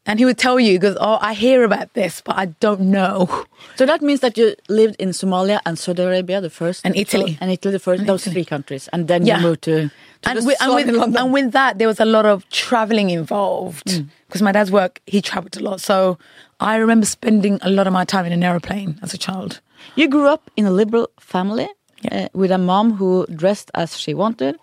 And 0.07 0.19
he 0.19 0.25
would 0.25 0.39
tell 0.39 0.59
you, 0.59 0.79
because, 0.79 0.97
oh, 0.99 1.19
I 1.21 1.35
hear 1.35 1.63
about 1.63 1.93
this, 1.93 2.23
but 2.25 2.35
I 2.37 2.47
don't 2.59 2.81
know. 2.81 3.29
So 3.77 3.85
that 3.85 4.01
means 4.01 4.21
that 4.21 4.39
you 4.39 4.55
lived 4.69 4.97
in 4.99 5.11
Somalia 5.11 5.61
and 5.67 5.79
Saudi 5.79 6.03
Arabia, 6.03 6.41
the 6.41 6.49
first, 6.51 6.81
And 6.87 6.97
Italy. 6.97 7.33
So- 7.35 7.39
and 7.43 7.51
Italy, 7.51 7.73
the 7.73 7.79
first, 7.79 8.07
those 8.07 8.23
Italy. 8.23 8.35
three 8.35 8.45
countries, 8.47 8.89
and 8.93 9.07
then 9.09 9.27
Yeah. 9.27 9.37
you 9.37 9.43
moved 9.49 9.63
to, 9.63 9.89
to 9.89 9.91
and 10.31 10.39
the 10.39 10.45
with, 10.47 10.57
and, 10.63 10.75
with, 10.75 11.17
and 11.21 11.33
with 11.33 11.53
that, 11.53 11.79
there 11.79 11.87
was 11.87 12.01
a 12.01 12.07
lot 12.07 12.25
of 12.25 12.49
traveling 12.49 13.11
involved 13.11 14.03
because 14.27 14.41
my 14.43 14.53
dad's 14.53 14.71
work, 14.73 15.01
he 15.07 15.21
traveled 15.21 15.57
a 15.57 15.63
lot. 15.63 15.81
So 15.83 16.17
I 16.61 16.77
remember 16.77 17.07
spending 17.07 17.59
a 17.63 17.69
lot 17.71 17.87
of 17.87 17.93
my 17.93 18.05
time 18.07 18.25
in 18.25 18.33
an 18.33 18.43
aeroplane 18.43 18.99
as 19.03 19.13
a 19.15 19.19
child. 19.19 19.61
You 19.97 20.09
grew 20.09 20.27
up 20.29 20.51
in 20.57 20.65
a 20.67 20.71
liberal 20.71 21.09
family 21.21 21.69
uh, 22.11 22.29
with 22.33 22.51
a 22.51 22.59
mom 22.59 22.95
who 22.95 23.27
dressed 23.43 23.71
as 23.75 23.99
she 23.99 24.15
wanted 24.15 24.57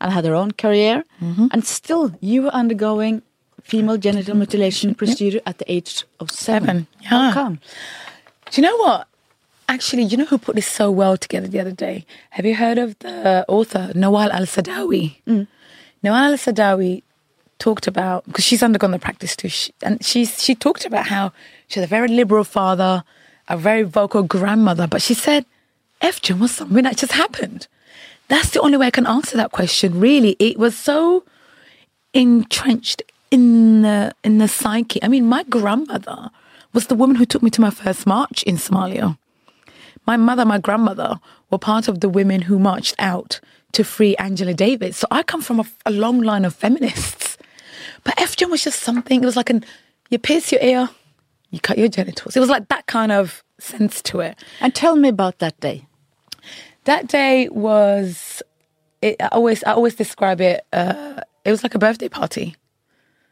and 0.00 0.12
had 0.12 0.24
her 0.24 0.34
own 0.34 0.52
career, 0.52 1.04
Mm-hmm. 1.22 1.48
and 1.52 1.64
still 1.66 2.12
you 2.20 2.42
were 2.42 2.54
undergoing 2.54 3.22
female 3.68 3.98
genital 3.98 4.32
mm-hmm. 4.32 4.38
mutilation 4.38 4.94
procedure 4.94 5.40
at 5.44 5.58
the 5.58 5.70
age 5.70 6.04
of 6.20 6.30
seven. 6.30 6.66
Seven, 6.66 6.86
How 7.04 7.32
come? 7.32 7.60
Do 8.50 8.60
you 8.60 8.66
know 8.66 8.76
what? 8.78 9.06
Actually, 9.68 10.04
you 10.04 10.16
know 10.16 10.24
who 10.24 10.38
put 10.38 10.56
this 10.56 10.66
so 10.66 10.90
well 10.90 11.18
together 11.18 11.46
the 11.46 11.60
other 11.60 11.72
day? 11.72 12.06
Have 12.30 12.46
you 12.46 12.54
heard 12.54 12.78
of 12.78 12.98
the 13.00 13.44
author 13.46 13.92
Nawal 13.94 14.30
El 14.32 14.46
Saadawi? 14.46 15.16
Mm. 15.26 15.46
Nawal 16.02 16.30
El 16.30 16.38
Saadawi 16.38 17.02
talked 17.58 17.86
about 17.86 18.24
because 18.24 18.44
she's 18.44 18.62
undergone 18.62 18.92
the 18.92 18.98
practice 18.98 19.36
too, 19.36 19.50
she, 19.50 19.72
and 19.82 20.02
she 20.02 20.24
she 20.24 20.54
talked 20.54 20.86
about 20.86 21.08
how 21.08 21.32
she 21.66 21.78
had 21.78 21.86
a 21.86 21.90
very 21.90 22.08
liberal 22.08 22.44
father, 22.44 23.04
a 23.48 23.58
very 23.58 23.82
vocal 23.82 24.22
grandmother, 24.22 24.86
but 24.86 25.02
she 25.02 25.12
said, 25.12 25.44
"FGM 26.00 26.38
was 26.38 26.52
something 26.52 26.84
that 26.84 26.96
just 26.96 27.12
happened." 27.12 27.68
That's 28.28 28.50
the 28.50 28.60
only 28.60 28.78
way 28.78 28.86
I 28.86 28.90
can 28.90 29.06
answer 29.06 29.36
that 29.36 29.52
question. 29.52 30.00
Really, 30.00 30.36
it 30.38 30.58
was 30.58 30.74
so 30.76 31.24
entrenched 32.14 33.02
in 33.30 33.82
the 33.82 34.12
in 34.24 34.38
the 34.38 34.48
psyche. 34.48 35.02
I 35.02 35.08
mean, 35.08 35.26
my 35.26 35.44
grandmother 35.44 36.30
was 36.72 36.86
the 36.86 36.94
woman 36.94 37.16
who 37.16 37.26
took 37.26 37.42
me 37.42 37.50
to 37.50 37.60
my 37.60 37.70
first 37.70 38.06
march 38.06 38.42
in 38.44 38.56
Somalia. 38.56 39.18
My 40.06 40.16
mother, 40.16 40.44
my 40.44 40.58
grandmother 40.58 41.20
were 41.50 41.58
part 41.58 41.88
of 41.88 42.00
the 42.00 42.08
women 42.08 42.42
who 42.42 42.58
marched 42.58 42.94
out 42.98 43.40
to 43.72 43.84
free 43.84 44.16
Angela 44.16 44.54
Davis. 44.54 44.96
So 44.96 45.06
I 45.10 45.22
come 45.22 45.42
from 45.42 45.60
a, 45.60 45.66
a 45.84 45.90
long 45.90 46.20
line 46.22 46.44
of 46.44 46.54
feminists. 46.54 47.36
But 48.04 48.16
FGM 48.16 48.50
was 48.50 48.64
just 48.64 48.80
something. 48.80 49.22
It 49.22 49.26
was 49.26 49.36
like 49.36 49.50
an 49.50 49.64
you 50.10 50.18
pierce 50.18 50.50
your 50.52 50.62
ear, 50.62 50.88
you 51.50 51.60
cut 51.60 51.78
your 51.78 51.88
genitals. 51.88 52.36
It 52.36 52.40
was 52.40 52.48
like 52.48 52.68
that 52.68 52.86
kind 52.86 53.12
of 53.12 53.44
sense 53.58 54.00
to 54.02 54.20
it. 54.20 54.38
And 54.60 54.74
tell 54.74 54.96
me 54.96 55.08
about 55.08 55.38
that 55.40 55.58
day. 55.60 55.86
That 56.84 57.08
day 57.08 57.48
was. 57.48 58.42
It, 59.00 59.16
I 59.20 59.28
always 59.28 59.62
I 59.64 59.72
always 59.72 59.94
describe 59.94 60.40
it. 60.40 60.64
Uh, 60.72 61.20
it 61.44 61.50
was 61.50 61.62
like 61.62 61.74
a 61.74 61.78
birthday 61.78 62.08
party 62.08 62.56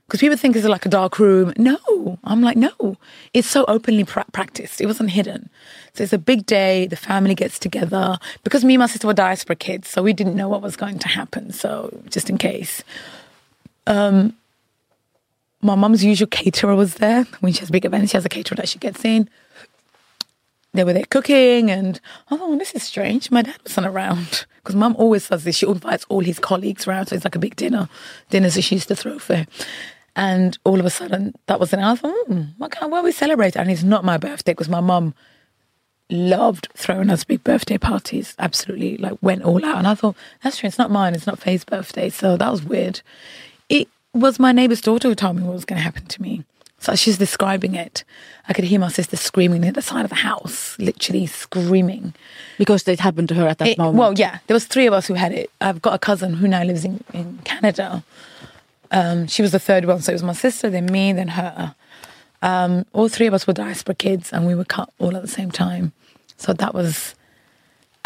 because 0.07 0.21
people 0.21 0.37
think 0.37 0.55
it's 0.55 0.65
like 0.67 0.87
a 0.87 0.89
dark 0.89 1.19
room. 1.19 1.53
No, 1.57 2.19
I'm 2.25 2.41
like 2.43 2.57
no. 2.57 2.97
It's 3.35 3.49
so 3.49 3.65
openly 3.67 4.05
pra- 4.05 4.27
practiced. 4.33 4.81
It 4.81 4.87
wasn't 4.87 5.11
hidden. 5.11 5.51
So 5.95 6.05
it's 6.05 6.13
a 6.13 6.19
big 6.19 6.47
day. 6.47 6.87
The 6.87 6.97
family 6.97 7.35
gets 7.35 7.59
together 7.59 8.19
because 8.45 8.65
me 8.65 8.75
and 8.75 8.81
my 8.81 8.87
sister 8.87 9.07
were 9.07 9.15
diaspora 9.15 9.57
kids, 9.57 9.89
so 9.89 10.03
we 10.03 10.13
didn't 10.13 10.37
know 10.37 10.49
what 10.49 10.63
was 10.63 10.77
going 10.77 10.99
to 11.01 11.09
happen. 11.09 11.53
So 11.53 12.03
just 12.09 12.31
in 12.31 12.39
case. 12.39 12.83
Um, 13.87 14.35
my 15.63 15.75
mum's 15.75 16.05
usual 16.05 16.29
caterer 16.29 16.77
was 16.77 16.95
there. 16.95 17.25
When 17.41 17.53
she 17.53 17.61
has 17.61 17.71
big 17.71 17.85
events, 17.85 18.11
she 18.11 18.17
has 18.17 18.25
a 18.25 18.29
caterer 18.29 18.57
that 18.57 18.69
she 18.69 18.79
gets 18.79 19.05
in 19.05 19.29
they 20.77 20.85
were 20.85 20.93
there 20.93 21.07
cooking 21.07 21.71
and 21.71 22.01
oh 22.31 22.57
this 22.59 22.73
is 22.73 22.83
strange 22.83 23.31
my 23.31 23.43
dad 23.43 23.57
wasn't 23.65 23.87
around 23.87 24.47
because 24.57 24.75
mum 24.75 24.95
always 24.99 25.29
does 25.29 25.45
this 25.45 25.57
she 25.57 25.67
invites 25.67 26.05
all 26.09 26.21
his 26.21 26.39
colleagues 26.39 26.87
around 26.87 27.07
so 27.07 27.17
it's 27.17 27.25
like 27.25 27.35
a 27.35 27.39
big 27.41 27.57
dinner 27.57 27.89
dinners 28.31 28.55
that 28.55 28.63
she 28.63 28.75
used 28.75 28.89
to 28.89 28.97
throw 28.97 29.19
for. 29.19 29.47
And 30.17 30.59
all 30.65 30.81
of 30.81 30.87
a 30.87 30.91
sudden 30.91 31.35
that 31.47 31.61
was 31.61 31.73
an 31.73 31.81
I 31.81 31.95
thought 31.95 32.27
hmm, 32.27 32.43
what 32.59 32.73
kind 32.73 32.91
why 32.91 33.03
we 33.03 33.13
celebrate 33.13 33.55
and 33.57 33.71
it's 33.71 33.83
not 33.85 34.05
my 34.05 34.17
birthday 34.17 34.53
because 34.53 34.69
my 34.69 34.81
mum 34.81 35.15
loved 36.11 36.69
throwing 36.75 37.11
us 37.11 37.25
big 37.25 37.43
birthday 37.45 37.79
parties 37.79 38.35
absolutely 38.39 38.97
like 38.97 39.19
went 39.21 39.43
all 39.43 39.65
out 39.65 39.79
and 39.79 39.87
I 39.87 39.95
thought 39.95 40.17
that's 40.43 40.57
true 40.59 40.69
it's 40.69 40.79
not 40.79 40.91
mine 40.91 41.15
it's 41.15 41.27
not 41.27 41.39
Faye's 41.39 41.65
birthday 41.65 42.09
so 42.09 42.37
that 42.37 42.51
was 42.51 42.63
weird 42.65 43.01
it 43.69 43.89
was 44.15 44.39
my 44.39 44.53
neighbour's 44.53 44.81
daughter 44.81 45.09
who 45.09 45.15
told 45.15 45.37
me 45.37 45.43
what 45.43 45.55
was 45.55 45.65
going 45.65 45.79
to 45.79 45.83
happen 45.85 46.07
to 46.07 46.23
me 46.23 46.45
so 46.79 46.95
she's 46.95 47.17
describing 47.17 47.75
it, 47.75 48.05
I 48.49 48.53
could 48.53 48.65
hear 48.65 48.79
my 48.79 48.91
sister 48.91 49.17
screaming 49.17 49.65
at 49.65 49.75
the 49.75 49.83
side 49.83 50.05
of 50.05 50.11
the 50.11 50.17
house, 50.17 50.79
literally 50.79 51.27
screaming. 51.27 52.13
Because 52.59 52.87
it 52.87 53.01
happened 53.01 53.31
to 53.31 53.35
her 53.35 53.49
at 53.49 53.59
that 53.59 53.69
It- 53.69 53.79
moment. 53.79 53.97
well, 53.97 54.13
yeah, 54.15 54.39
there 54.47 54.55
was 54.55 54.67
three 54.67 54.87
of 54.87 54.93
us 54.93 55.07
who 55.07 55.15
had 55.15 55.33
it. 55.33 55.51
I've 55.61 55.81
got 55.81 55.95
a 55.95 55.99
cousin 55.99 56.35
who 56.35 56.47
now 56.47 56.63
lives 56.63 56.85
in, 56.85 57.03
in 57.15 57.39
Canada. 57.45 58.05
Um, 58.91 59.27
she 59.27 59.43
was 59.43 59.53
the 59.53 59.59
third 59.59 59.85
one, 59.85 60.01
so 60.01 60.13
it 60.13 60.15
was 60.15 60.23
my 60.23 60.33
sister, 60.33 60.71
then 60.71 60.87
me, 60.87 61.13
then 61.13 61.29
her. 61.29 61.75
Um, 62.43 62.85
all 62.93 63.09
three 63.09 63.27
of 63.27 63.35
us 63.35 63.47
were 63.47 63.53
diaspora 63.53 63.95
kids, 63.95 64.33
and 64.33 64.47
we 64.47 64.55
were 64.55 64.65
cut 64.65 64.91
all 64.99 65.17
at 65.17 65.23
the 65.23 65.29
same 65.29 65.51
time. 65.51 65.93
So 66.37 66.53
that 66.53 66.75
was 66.75 67.15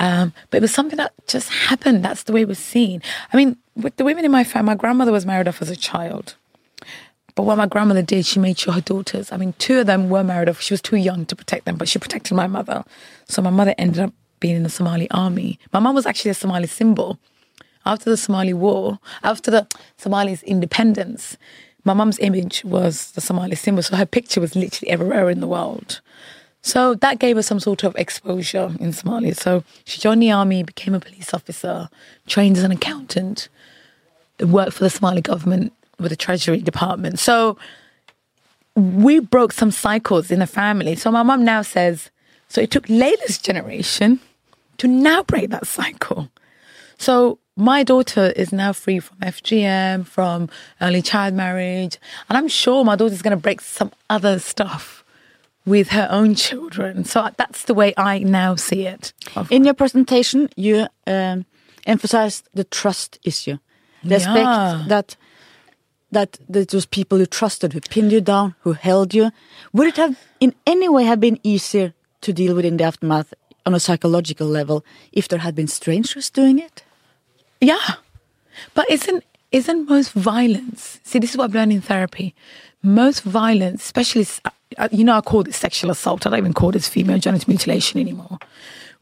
Um, 0.01 0.33
but 0.49 0.59
it 0.59 0.63
was 0.63 0.73
something 0.73 0.97
that 0.97 1.13
just 1.27 1.51
happened. 1.51 2.03
That's 2.03 2.23
the 2.23 2.33
way 2.33 2.41
it 2.41 2.49
was 2.49 2.59
seen. 2.59 3.03
I 3.33 3.37
mean, 3.37 3.59
with 3.77 3.97
the 3.97 4.05
women 4.05 4.25
in 4.25 4.31
my 4.33 4.45
family, 4.45 4.69
my 4.73 4.75
grandmother 4.75 5.13
was 5.13 5.27
married 5.27 5.47
off 5.47 5.61
as 5.61 5.69
a 5.69 5.77
child. 5.77 6.37
But 7.35 7.45
what 7.45 7.59
my 7.59 7.67
grandmother 7.67 8.03
did, 8.03 8.25
she 8.25 8.41
made 8.41 8.59
sure 8.59 8.73
her 8.73 8.81
daughters, 8.81 9.31
I 9.31 9.37
mean, 9.37 9.53
two 9.59 9.79
of 9.81 9.87
them 9.87 10.09
were 10.09 10.25
married 10.25 10.49
off. 10.49 10.61
She 10.61 10.73
was 10.73 10.81
too 10.81 10.97
young 10.97 11.27
to 11.27 11.37
protect 11.37 11.65
them, 11.67 11.77
but 11.77 11.89
she 11.89 11.99
protected 11.99 12.35
my 12.35 12.47
mother. 12.47 12.83
So 13.29 13.43
my 13.43 13.51
mother 13.51 13.75
ended 13.77 14.03
up 14.03 14.15
being 14.41 14.57
in 14.57 14.63
the 14.63 14.71
Somali 14.71 15.09
army. 15.11 15.59
My 15.73 15.81
mom 15.81 15.95
was 15.95 16.07
actually 16.07 16.31
a 16.31 16.35
Somali 16.35 16.67
symbol. 16.67 17.19
After 17.87 18.11
the 18.11 18.17
Somali 18.17 18.53
war, 18.53 18.99
after 19.23 19.51
the 19.51 19.67
Somali's 19.97 20.43
independence, 20.43 21.37
my 21.85 21.95
mum's 21.95 22.19
image 22.19 22.65
was 22.65 23.13
the 23.13 23.21
Somali 23.21 23.57
symbol. 23.57 23.83
So 23.83 23.97
her 23.97 24.07
picture 24.07 24.41
was 24.41 24.55
literally 24.55 24.91
everywhere 24.91 25.31
in 25.31 25.41
the 25.41 25.49
world. 25.49 26.01
So 26.63 26.95
that 26.97 27.19
gave 27.19 27.37
her 27.37 27.43
some 27.43 27.59
sort 27.59 27.85
of 27.85 27.97
exposure 27.97 28.75
in 28.79 28.93
Somalia. 28.93 29.35
So 29.35 29.65
she 29.85 29.99
joined 30.01 30.23
the 30.23 30.31
army, 30.31 30.63
became 30.63 30.95
a 30.95 31.01
police 31.01 31.33
officer, 31.33 31.89
trained 32.27 32.59
as 32.59 32.65
an 32.65 32.71
accountant, 32.71 33.49
worked 34.41 34.75
for 34.75 34.85
the 34.85 34.91
Somali 34.91 35.23
government 35.23 35.73
with 35.99 36.11
the 36.11 36.17
Treasury 36.17 36.61
Department. 36.61 37.19
So 37.19 37.57
we 38.75 39.21
broke 39.21 39.53
some 39.53 39.71
cycles 39.71 40.31
in 40.31 40.39
the 40.39 40.47
family. 40.47 40.97
So 40.97 41.11
my 41.11 41.23
mum 41.23 41.45
now 41.45 41.63
says, 41.63 42.11
so 42.49 42.61
it 42.61 42.71
took 42.71 42.89
Leyla's 42.89 43.39
generation 43.39 44.21
to 44.79 44.89
now 44.89 45.23
break 45.23 45.51
that 45.51 45.67
cycle. 45.67 46.29
So 47.01 47.39
my 47.57 47.83
daughter 47.83 48.27
is 48.37 48.53
now 48.53 48.75
free 48.75 49.01
from 49.01 49.17
FGM, 49.21 50.07
from 50.07 50.51
early 50.83 51.01
child 51.01 51.33
marriage, 51.33 51.97
and 52.29 52.37
I'm 52.37 52.47
sure 52.47 52.85
my 52.85 52.95
daughter's 52.95 53.23
going 53.23 53.37
to 53.37 53.41
break 53.41 53.63
some 53.63 53.91
other 54.11 54.39
stuff 54.39 55.03
with 55.65 55.89
her 55.89 56.09
own 56.11 56.35
children. 56.35 57.05
So 57.07 57.31
that's 57.39 57.65
the 57.65 57.73
way 57.73 57.95
I 57.97 58.19
now 58.19 58.55
see 58.55 58.87
it. 58.87 59.15
In 59.51 59.65
your 59.65 59.73
presentation, 59.73 60.51
you 60.57 60.89
um, 61.07 61.47
emphasized 61.87 62.47
the 62.53 62.65
trust 62.65 63.19
issue, 63.25 63.57
the 64.05 64.19
Yeah. 64.19 64.21
aspect 64.21 64.89
that 64.91 65.17
that 66.13 66.39
that 66.51 66.69
those 66.69 66.85
people 66.87 67.19
you 67.19 67.27
trusted, 67.27 67.73
who 67.73 67.81
pinned 67.81 68.13
you 68.13 68.21
down, 68.21 68.55
who 68.61 68.73
held 68.75 69.15
you. 69.15 69.31
Would 69.73 69.89
it 69.89 69.97
have, 69.97 70.17
in 70.39 70.55
any 70.67 70.89
way, 70.89 71.05
have 71.05 71.21
been 71.21 71.39
easier 71.43 71.95
to 72.21 72.33
deal 72.33 72.55
with 72.55 72.67
in 72.67 72.77
the 72.77 72.85
aftermath 72.85 73.33
on 73.65 73.75
a 73.75 73.81
psychological 73.81 74.47
level 74.49 74.85
if 75.13 75.29
there 75.29 75.39
had 75.39 75.55
been 75.55 75.69
strangers 75.69 76.29
doing 76.29 76.59
it? 76.59 76.83
Yeah, 77.61 77.95
but 78.75 78.91
isn't 78.91 79.25
isn't 79.53 79.89
most 79.89 80.13
violence? 80.13 81.01
See, 81.03 81.19
this 81.19 81.31
is 81.31 81.37
what 81.37 81.45
I've 81.45 81.55
learned 81.55 81.73
in 81.73 81.81
therapy. 81.81 82.35
Most 82.83 83.23
violence, 83.23 83.85
especially 83.85 84.27
uh, 84.79 84.89
you 84.93 85.05
know, 85.05 85.15
I 85.15 85.21
call 85.21 85.43
this 85.43 85.57
sexual 85.57 85.91
assault. 85.91 86.27
I 86.27 86.31
don't 86.31 86.39
even 86.39 86.55
call 86.55 86.71
this 86.71 86.89
female 86.89 87.19
genital 87.19 87.51
mutilation 87.51 88.01
anymore. 88.01 88.39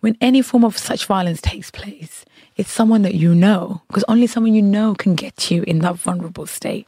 When 0.00 0.16
any 0.20 0.42
form 0.42 0.64
of 0.64 0.78
such 0.78 1.06
violence 1.06 1.40
takes 1.40 1.70
place, 1.70 2.24
it's 2.56 2.70
someone 2.70 3.02
that 3.02 3.14
you 3.14 3.34
know, 3.34 3.82
because 3.88 4.04
only 4.08 4.26
someone 4.26 4.54
you 4.54 4.62
know 4.62 4.94
can 4.94 5.14
get 5.14 5.50
you 5.50 5.62
in 5.64 5.80
that 5.80 5.96
vulnerable 5.96 6.46
state. 6.46 6.86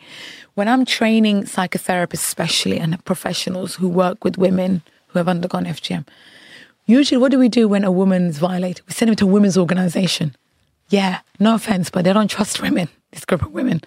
When 0.55 0.69
I'm 0.69 0.85
training 0.85 1.45
psychotherapists, 1.45 2.15
especially, 2.15 2.79
and 2.79 3.05
professionals 3.05 3.77
who 3.77 3.89
work 3.89 4.25
with 4.25 4.39
women 4.39 4.83
who 5.09 5.19
have 5.19 5.29
undergone 5.29 5.65
FGM, 5.65 6.07
usually 6.87 7.19
what 7.19 7.31
do 7.31 7.39
we 7.39 7.49
do 7.49 7.69
when 7.69 7.85
a 7.85 7.93
woman's 7.93 8.39
violated? 8.39 8.87
We 8.87 8.95
send 8.95 9.09
them 9.09 9.17
to 9.17 9.25
a 9.25 9.29
women's 9.29 9.59
organization. 9.59 10.35
Yeah, 10.91 11.21
no 11.39 11.55
offense, 11.55 11.89
but 11.89 12.05
they 12.05 12.13
don't 12.13 12.29
trust 12.29 12.61
women, 12.61 12.89
this 13.13 13.25
group 13.25 13.43
of 13.43 13.53
women, 13.53 13.81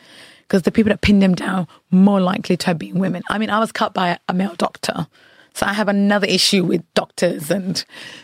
because 0.43 0.63
the 0.63 0.71
people 0.71 0.89
that 0.89 1.01
pin 1.01 1.19
them 1.19 1.35
down 1.35 1.67
more 1.91 2.21
likely 2.21 2.57
to 2.57 2.65
have 2.67 2.79
been 2.79 2.97
women. 2.97 3.23
I 3.29 3.37
mean, 3.37 3.49
I 3.49 3.59
was 3.59 3.71
cut 3.71 3.93
by 3.93 4.17
a 4.27 4.33
male 4.33 4.55
doctor. 4.55 5.07
So 5.53 5.67
I 5.67 5.73
have 5.73 5.87
another 5.87 6.25
issue 6.25 6.63
with 6.63 6.81
doctors 6.95 7.51
and 7.51 7.83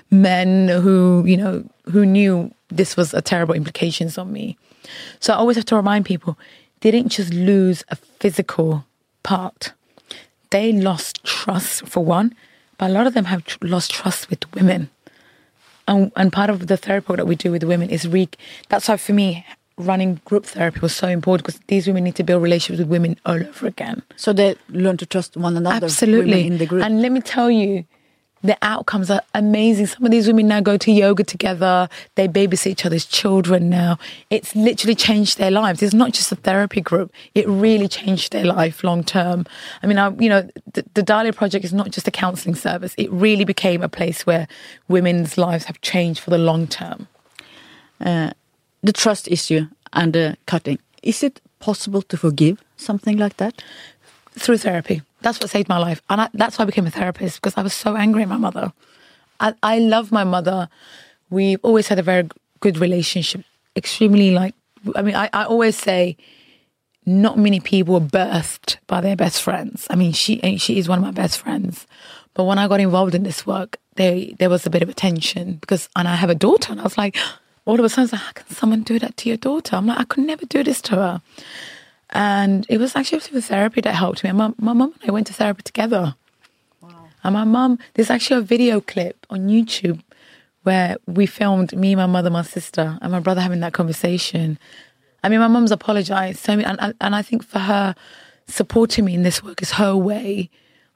men 0.09 0.67
who, 0.69 1.23
you 1.27 1.37
know, 1.37 1.63
who 1.91 2.05
knew 2.05 2.51
this 2.69 2.97
was 2.97 3.13
a 3.13 3.21
terrible 3.21 3.53
implications 3.53 4.17
on 4.17 4.31
me. 4.33 4.57
So 5.19 5.33
I 5.33 5.35
always 5.35 5.57
have 5.57 5.65
to 5.65 5.75
remind 5.75 6.05
people 6.05 6.39
they 6.79 6.89
didn't 6.89 7.11
just 7.11 7.33
lose 7.33 7.83
a 7.89 7.95
physical 7.95 8.85
part. 9.23 9.73
They 10.49 10.71
lost 10.71 11.23
trust 11.23 11.85
for 11.85 12.03
one, 12.03 12.33
but 12.77 12.89
a 12.89 12.93
lot 12.93 13.05
of 13.05 13.13
them 13.13 13.25
have 13.25 13.43
tr- 13.43 13.57
lost 13.61 13.91
trust 13.91 14.29
with 14.29 14.51
women 14.55 14.89
and, 15.89 16.12
and 16.19 16.28
part 16.39 16.49
of 16.54 16.58
the 16.71 16.78
therapy 16.86 17.15
that 17.19 17.28
we 17.32 17.36
do 17.43 17.49
with 17.56 17.63
women 17.73 17.88
is 17.97 18.02
re 18.15 18.23
that's 18.69 18.88
why 18.89 18.97
for 19.06 19.13
me 19.21 19.28
running 19.89 20.12
group 20.30 20.45
therapy 20.45 20.80
was 20.88 20.93
so 21.04 21.08
important 21.17 21.41
because 21.45 21.60
these 21.71 21.84
women 21.89 22.04
need 22.08 22.15
to 22.21 22.23
build 22.30 22.41
relationships 22.47 22.80
with 22.84 22.89
women 22.95 23.12
all 23.25 23.41
over 23.49 23.65
again 23.75 23.97
So 24.23 24.34
they 24.39 24.49
learn 24.84 24.97
to 25.04 25.06
trust 25.13 25.32
one 25.47 25.56
another. 25.62 25.86
absolutely 25.86 26.41
in 26.52 26.58
the 26.62 26.65
group. 26.71 26.84
and 26.86 27.02
let 27.06 27.12
me 27.17 27.21
tell 27.36 27.49
you 27.62 27.86
the 28.41 28.58
outcomes 28.62 29.12
are 29.12 29.21
amazing. 29.34 29.88
Some 29.88 30.06
of 30.06 30.12
these 30.12 30.28
women 30.28 30.47
now 30.47 30.62
go 30.62 30.78
to 30.78 30.91
yoga 30.91 31.23
together. 31.23 31.89
They 32.15 32.28
babysit 32.28 32.67
each 32.67 32.86
other's 32.86 33.06
children 33.06 33.69
now. 33.69 33.97
It's 34.30 34.56
literally 34.56 34.95
changed 34.95 35.38
their 35.38 35.52
lives. 35.52 35.84
It's 35.84 35.93
not 35.93 36.13
just 36.13 36.32
a 36.32 36.36
therapy 36.36 36.82
group. 36.82 37.12
It 37.36 37.47
really 37.47 37.88
changed 37.88 38.32
their 38.32 38.45
life 38.45 38.84
long 38.84 39.04
term. 39.04 39.45
I 39.84 39.88
mean 39.88 39.97
I, 39.97 40.10
you 40.19 40.30
know 40.30 40.49
the, 40.73 40.86
the 40.93 41.04
Dahlia 41.04 41.34
project 41.34 41.65
is 41.65 41.73
not 41.73 41.91
just 41.91 42.08
a 42.08 42.12
counseling 42.12 42.56
service. 42.56 42.95
It 42.97 43.12
really 43.12 43.45
became 43.45 43.82
a 43.82 43.89
place 43.89 44.25
where 44.25 44.47
women's 44.88 45.38
lives 45.38 45.65
have 45.65 45.82
changed 45.82 46.21
for 46.21 46.30
the 46.30 46.38
long 46.38 46.67
term. 46.67 47.08
Uh, 47.99 48.32
the 48.82 48.93
trust 48.93 49.28
issue 49.28 49.67
and 49.91 50.13
the 50.13 50.38
cutting. 50.45 50.80
Is 51.04 51.23
it 51.23 51.41
possible 51.60 52.02
to 52.04 52.17
forgive 52.17 52.63
something 52.78 53.17
like 53.17 53.38
that? 53.38 53.62
Through 54.31 54.57
therapy. 54.57 55.01
That's 55.21 55.39
what 55.39 55.49
saved 55.49 55.69
my 55.69 55.77
life. 55.77 56.01
And 56.09 56.21
I, 56.21 56.29
that's 56.33 56.57
why 56.57 56.63
I 56.63 56.65
became 56.65 56.87
a 56.87 56.91
therapist 56.91 57.41
because 57.41 57.57
I 57.57 57.61
was 57.61 57.73
so 57.73 57.95
angry 57.95 58.23
at 58.23 58.29
my 58.29 58.37
mother. 58.37 58.71
I, 59.39 59.53
I 59.63 59.79
love 59.79 60.11
my 60.11 60.23
mother. 60.23 60.69
We've 61.29 61.59
always 61.63 61.87
had 61.87 61.99
a 61.99 62.03
very 62.03 62.29
good 62.59 62.77
relationship. 62.77 63.43
Extremely 63.75 64.31
like, 64.31 64.55
I 64.95 65.01
mean, 65.01 65.15
I, 65.15 65.29
I 65.33 65.43
always 65.45 65.77
say 65.77 66.17
not 67.05 67.37
many 67.37 67.59
people 67.59 67.95
were 67.95 68.05
birthed 68.05 68.77
by 68.87 69.01
their 69.01 69.15
best 69.15 69.41
friends. 69.41 69.87
I 69.89 69.95
mean, 69.95 70.13
she 70.13 70.57
she 70.57 70.77
is 70.77 70.87
one 70.87 70.99
of 70.99 71.05
my 71.05 71.11
best 71.11 71.39
friends. 71.39 71.87
But 72.33 72.43
when 72.43 72.59
I 72.59 72.67
got 72.67 72.79
involved 72.79 73.15
in 73.15 73.23
this 73.23 73.45
work, 73.47 73.77
there 73.95 74.27
there 74.37 74.49
was 74.49 74.65
a 74.65 74.69
bit 74.69 74.83
of 74.83 74.89
a 74.89 74.93
tension 74.93 75.53
because, 75.55 75.89
and 75.95 76.07
I 76.07 76.15
have 76.15 76.29
a 76.29 76.35
daughter, 76.35 76.71
and 76.71 76.79
I 76.79 76.83
was 76.83 76.97
like, 76.97 77.17
all 77.65 77.79
of 77.79 77.85
a 77.85 77.89
sudden, 77.89 78.11
like, 78.11 78.21
how 78.21 78.31
can 78.31 78.55
someone 78.55 78.83
do 78.83 78.99
that 78.99 79.17
to 79.17 79.29
your 79.29 79.37
daughter? 79.37 79.75
I'm 79.75 79.87
like, 79.87 79.99
I 79.99 80.03
could 80.03 80.23
never 80.23 80.45
do 80.45 80.63
this 80.63 80.81
to 80.83 80.95
her. 80.95 81.21
And 82.11 82.65
it 82.69 82.77
was 82.79 82.95
actually 82.95 83.19
through 83.19 83.41
therapy 83.41 83.81
that 83.81 83.93
helped 83.93 84.23
me. 84.23 84.29
And 84.29 84.37
my, 84.37 84.51
my 84.57 84.73
mum 84.73 84.93
and 85.01 85.09
I 85.09 85.13
went 85.13 85.27
to 85.27 85.33
therapy 85.33 85.61
together. 85.63 86.15
And 87.23 87.33
my 87.33 87.43
mum, 87.43 87.77
there's 87.93 88.09
actually 88.09 88.37
a 88.39 88.41
video 88.41 88.79
clip 88.81 89.25
on 89.29 89.47
YouTube 89.49 90.01
where 90.63 90.97
we 91.05 91.25
filmed 91.25 91.75
me, 91.75 91.95
my 91.95 92.05
mother, 92.05 92.29
my 92.29 92.41
sister, 92.43 92.97
and 93.01 93.11
my 93.11 93.19
brother 93.19 93.41
having 93.41 93.59
that 93.59 93.73
conversation. 93.73 94.57
I 95.23 95.29
mean, 95.29 95.39
my 95.39 95.47
mum's 95.47 95.71
apologized. 95.71 96.39
So, 96.39 96.53
and- 96.53 96.93
and 96.99 97.15
I 97.15 97.21
think 97.21 97.43
for 97.43 97.59
her, 97.59 97.93
supporting 98.47 99.05
me 99.05 99.13
in 99.13 99.23
this 99.23 99.43
work 99.43 99.61
is 99.61 99.73
her 99.73 99.95
way 99.95 100.49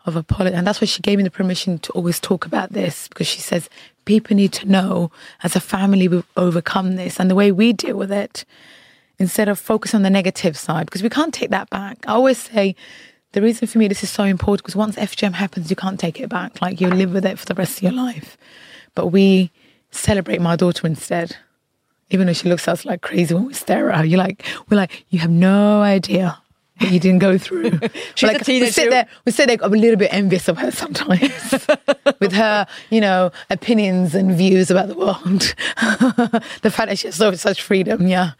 of 0.05 0.15
apology. 0.15 0.55
And 0.55 0.65
that's 0.65 0.81
why 0.81 0.85
she 0.85 1.01
gave 1.01 1.17
me 1.17 1.23
the 1.23 1.31
permission 1.31 1.77
to 1.79 1.91
always 1.93 2.19
talk 2.19 2.45
about 2.45 2.73
this 2.73 3.07
because 3.07 3.27
she 3.27 3.39
says 3.39 3.69
people 4.05 4.35
need 4.35 4.51
to 4.53 4.65
know 4.65 5.11
as 5.43 5.55
a 5.55 5.59
family 5.61 6.07
we've 6.07 6.25
overcome 6.35 6.95
this 6.95 7.19
and 7.19 7.29
the 7.29 7.35
way 7.35 7.51
we 7.51 7.71
deal 7.71 7.95
with 7.95 8.11
it 8.11 8.43
instead 9.23 9.49
of 9.49 9.57
focus 9.57 9.95
on 9.95 10.03
the 10.03 10.09
negative 10.09 10.55
side 10.57 10.85
because 10.85 11.01
we 11.01 11.09
can't 11.09 11.33
take 11.33 11.49
that 11.49 11.69
back. 11.69 11.97
I 12.07 12.11
always 12.11 12.37
say 12.37 12.75
the 13.31 13.41
reason 13.41 13.67
for 13.67 13.79
me 13.79 13.87
this 13.87 14.03
is 14.03 14.09
so 14.09 14.23
important 14.25 14.63
because 14.63 14.75
once 14.75 14.95
FGM 14.95 15.33
happens, 15.33 15.69
you 15.69 15.75
can't 15.75 15.99
take 15.99 16.19
it 16.19 16.29
back. 16.29 16.61
Like 16.61 16.79
you 16.79 16.89
live 16.89 17.13
with 17.13 17.25
it 17.25 17.39
for 17.39 17.45
the 17.45 17.55
rest 17.55 17.77
of 17.77 17.83
your 17.83 17.93
life. 17.93 18.37
But 18.95 19.07
we 19.07 19.51
celebrate 19.91 20.41
my 20.41 20.55
daughter 20.55 20.85
instead. 20.85 21.37
Even 22.09 22.27
though 22.27 22.33
she 22.33 22.49
looks 22.49 22.67
at 22.67 22.73
us 22.73 22.85
like 22.85 23.01
crazy 23.01 23.33
when 23.33 23.45
we 23.45 23.53
stare 23.53 23.89
at 23.89 23.99
her, 23.99 24.05
you're 24.05 24.19
like, 24.19 24.45
we're 24.69 24.77
like, 24.77 25.05
you 25.09 25.19
have 25.19 25.31
no 25.31 25.81
idea 25.81 26.37
what 26.77 26.91
you 26.91 26.99
didn't 26.99 27.19
go 27.19 27.37
through. 27.37 27.71
She's 28.15 28.27
like, 28.27 28.41
a 28.41 28.45
teenager. 28.45 28.65
We 28.65 28.71
sit 28.71 28.89
there, 28.89 29.07
we 29.25 29.31
sit 29.31 29.47
there, 29.47 29.57
I'm 29.63 29.73
a 29.73 29.77
little 29.77 29.95
bit 29.95 30.13
envious 30.13 30.47
of 30.47 30.57
her 30.57 30.69
sometimes 30.69 31.21
with 32.19 32.33
her, 32.33 32.67
you 32.91 33.01
know, 33.01 33.31
opinions 33.49 34.13
and 34.13 34.35
views 34.35 34.69
about 34.69 34.89
the 34.89 34.95
world. 34.95 35.55
the 36.61 36.71
fact 36.71 36.89
that 36.89 36.99
she 36.99 37.07
has 37.07 37.15
so 37.15 37.33
such 37.33 37.61
freedom, 37.61 38.07
yeah. 38.07 38.31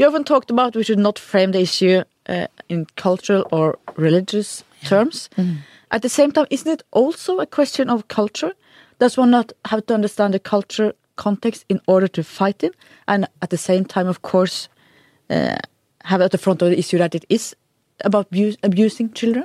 You 0.00 0.06
often 0.06 0.24
talked 0.24 0.50
about 0.50 0.74
we 0.74 0.82
should 0.82 0.98
not 0.98 1.18
frame 1.18 1.52
the 1.52 1.60
issue 1.60 2.04
uh, 2.26 2.46
in 2.70 2.86
cultural 2.96 3.46
or 3.52 3.78
religious 3.96 4.64
terms. 4.82 5.28
At 5.90 6.00
the 6.00 6.08
same 6.08 6.32
time, 6.32 6.46
isn't 6.48 6.72
it 6.72 6.82
also 6.90 7.38
a 7.38 7.46
question 7.46 7.90
of 7.90 8.08
culture? 8.08 8.52
Does 8.98 9.18
one 9.18 9.30
not 9.30 9.52
have 9.66 9.84
to 9.86 9.94
understand 9.94 10.32
the 10.32 10.38
culture 10.38 10.94
context 11.16 11.66
in 11.68 11.82
order 11.86 12.08
to 12.08 12.24
fight 12.24 12.64
it? 12.64 12.74
And 13.08 13.28
at 13.42 13.50
the 13.50 13.58
same 13.58 13.84
time, 13.84 14.06
of 14.06 14.22
course, 14.22 14.70
uh, 15.28 15.58
have 16.04 16.22
at 16.22 16.30
the 16.30 16.38
front 16.38 16.62
of 16.62 16.70
the 16.70 16.78
issue 16.78 16.96
that 16.96 17.14
it 17.14 17.26
is 17.28 17.54
about 18.02 18.28
abuse, 18.28 18.56
abusing 18.62 19.12
children? 19.12 19.44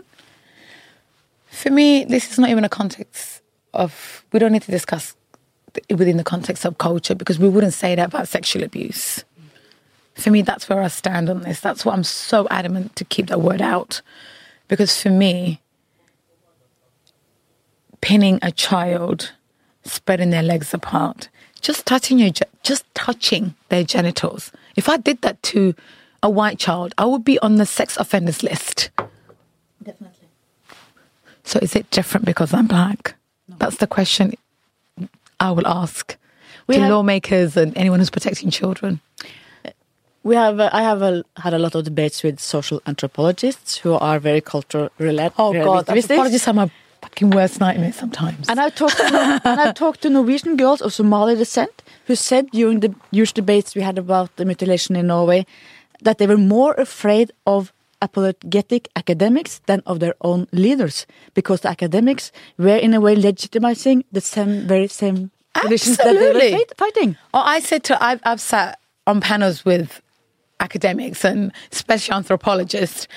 For 1.48 1.70
me, 1.70 2.06
this 2.06 2.32
is 2.32 2.39
not 2.39 2.50
even 2.50 2.63
a 2.63 2.70
context 2.70 3.41
of, 3.74 4.24
we 4.32 4.39
don't 4.39 4.54
need 4.54 4.62
to 4.62 4.72
discuss 4.72 5.18
within 5.89 6.15
the 6.15 6.24
context 6.24 6.63
of 6.63 6.78
culture 6.78 7.13
because 7.13 7.39
we 7.39 7.50
wouldn't 7.50 7.74
say 7.74 7.94
that 7.96 8.08
about 8.08 8.30
sexual 8.30 8.63
abuse. 8.63 9.26
For 10.15 10.32
me, 10.32 10.41
that's 10.41 10.69
where 10.69 10.82
I 10.82 10.88
stand 10.88 11.30
on 11.30 11.41
this. 11.41 11.60
That's 11.60 11.86
why 11.86 11.93
I'm 11.93 12.04
so 12.04 12.47
adamant 12.49 12.95
to 12.95 13.06
keep 13.06 13.28
that 13.28 13.41
word 13.41 13.62
out. 13.62 14.01
Because 14.67 14.99
for 15.01 15.10
me, 15.10 15.62
pinning 18.01 18.39
a 18.41 18.51
child, 18.51 19.34
spreading 19.84 20.30
their 20.30 20.43
legs 20.43 20.73
apart, 20.73 21.30
just 21.62 21.86
touching 21.86 22.17
your, 22.19 22.32
just 22.63 22.86
touching 22.95 23.56
their 23.69 23.84
genitals. 23.84 24.51
If 24.75 24.88
I 24.89 24.97
did 24.97 25.21
that 25.21 25.41
to 25.43 25.75
a 26.23 26.30
white 26.30 26.60
child, 26.60 26.93
I 26.97 27.06
would 27.06 27.25
be 27.25 27.38
on 27.39 27.56
the 27.58 27.65
sex 27.65 27.97
offenders 27.97 28.41
list. 28.41 28.89
Definitely. 29.84 30.28
So 31.43 31.60
is 31.62 31.75
it 31.75 31.89
different 31.91 32.25
because 32.25 32.54
I'm 32.54 32.67
black? 32.67 33.15
That's 33.47 33.78
the 33.78 33.88
question 33.88 34.34
I 35.39 35.51
will 35.51 35.67
ask 35.67 36.15
We 36.67 36.75
to 36.75 36.82
have- 36.82 36.89
lawmakers 36.91 37.58
and 37.58 37.78
anyone 37.78 37.99
who's 37.99 38.10
protecting 38.10 38.49
children. 38.49 39.01
We 40.25 40.35
have. 40.35 40.59
Uh, 40.59 40.71
I 40.73 40.81
have 40.81 41.03
uh, 41.03 41.21
had 41.38 41.53
a 41.53 41.59
lot 41.59 41.75
of 41.75 41.83
debates 41.83 42.23
with 42.23 42.39
social 42.39 42.81
anthropologists 42.88 43.77
who 43.77 43.93
are 43.93 44.19
very 44.19 44.41
cultural 44.41 44.89
related. 44.97 45.33
Oh 45.38 45.53
God, 45.53 45.88
anthropologists 45.88 46.47
are 46.47 46.53
my 46.53 46.71
fucking 47.03 47.29
worst 47.29 47.59
nightmare 47.59 47.93
sometimes. 47.93 48.49
And 48.49 48.59
I've 48.59 48.73
talked 48.73 48.97
to, 48.97 49.41
and 49.45 49.59
I've 49.61 49.75
talked 49.75 50.01
to 50.01 50.09
Norwegian 50.09 50.57
girls 50.57 50.81
of 50.81 50.93
Somali 50.93 51.35
descent 51.35 51.83
who 52.07 52.15
said 52.15 52.49
during 52.49 52.79
the 52.79 52.95
huge 53.11 53.33
debates 53.33 53.75
we 53.75 53.83
had 53.83 53.99
about 53.99 54.35
the 54.38 54.45
mutilation 54.45 54.95
in 54.95 55.05
Norway 55.07 55.45
that 56.01 56.17
they 56.17 56.25
were 56.25 56.38
more 56.38 56.73
afraid 56.73 57.31
of 57.45 57.71
apologetic 58.01 58.89
academics 58.95 59.61
than 59.67 59.83
of 59.85 59.99
their 59.99 60.15
own 60.21 60.47
leaders 60.51 61.05
because 61.35 61.61
the 61.61 61.69
academics 61.69 62.31
were 62.57 62.75
in 62.77 62.95
a 62.95 62.99
way 62.99 63.15
legitimizing 63.15 64.03
the 64.11 64.21
same 64.21 64.67
very 64.67 64.88
same 64.88 65.29
traditions 65.55 65.97
that 65.97 66.05
they 66.05 66.13
were 66.13 66.35
Absolutely. 66.35 66.65
fighting. 66.77 67.15
Oh, 67.31 67.43
I 67.45 67.59
said 67.59 67.83
to 67.83 68.03
I've 68.03 68.21
I've 68.23 68.41
sat 68.41 68.79
on 69.05 69.21
panels 69.21 69.63
with 69.63 70.01
academics 70.60 71.24
and 71.26 71.52
special 71.72 72.15
anthropologists, 72.15 73.08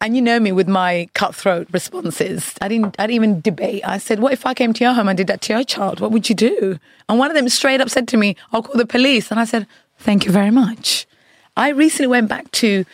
and 0.00 0.14
you 0.14 0.22
know 0.22 0.38
me 0.38 0.52
with 0.52 0.68
my 0.68 1.08
cutthroat 1.14 1.66
responses. 1.72 2.54
I 2.60 2.68
didn't 2.68 2.96
I 2.98 3.06
didn't 3.06 3.16
even 3.16 3.40
debate. 3.40 3.82
I 3.84 3.98
said, 3.98 4.20
"What 4.20 4.32
if 4.32 4.46
I 4.46 4.54
came 4.54 4.72
to 4.72 4.84
your 4.84 4.94
home 4.94 5.08
and 5.08 5.16
did 5.16 5.26
that 5.26 5.40
to 5.42 5.54
your 5.54 5.64
child? 5.64 6.00
What 6.00 6.12
would 6.12 6.28
you 6.28 6.34
do?" 6.34 6.78
And 7.08 7.18
one 7.18 7.30
of 7.30 7.36
them 7.36 7.48
straight 7.48 7.80
up 7.80 7.90
said 7.90 8.06
to 8.08 8.16
me, 8.16 8.36
"I'll 8.52 8.62
call 8.62 8.76
the 8.76 8.86
police." 8.86 9.30
And 9.30 9.40
I 9.40 9.44
said, 9.44 9.66
"Thank 9.98 10.24
you 10.24 10.32
very 10.32 10.50
much." 10.50 11.06
I 11.56 11.70
recently 11.70 12.06
went 12.06 12.28
back 12.28 12.50
to 12.62 12.84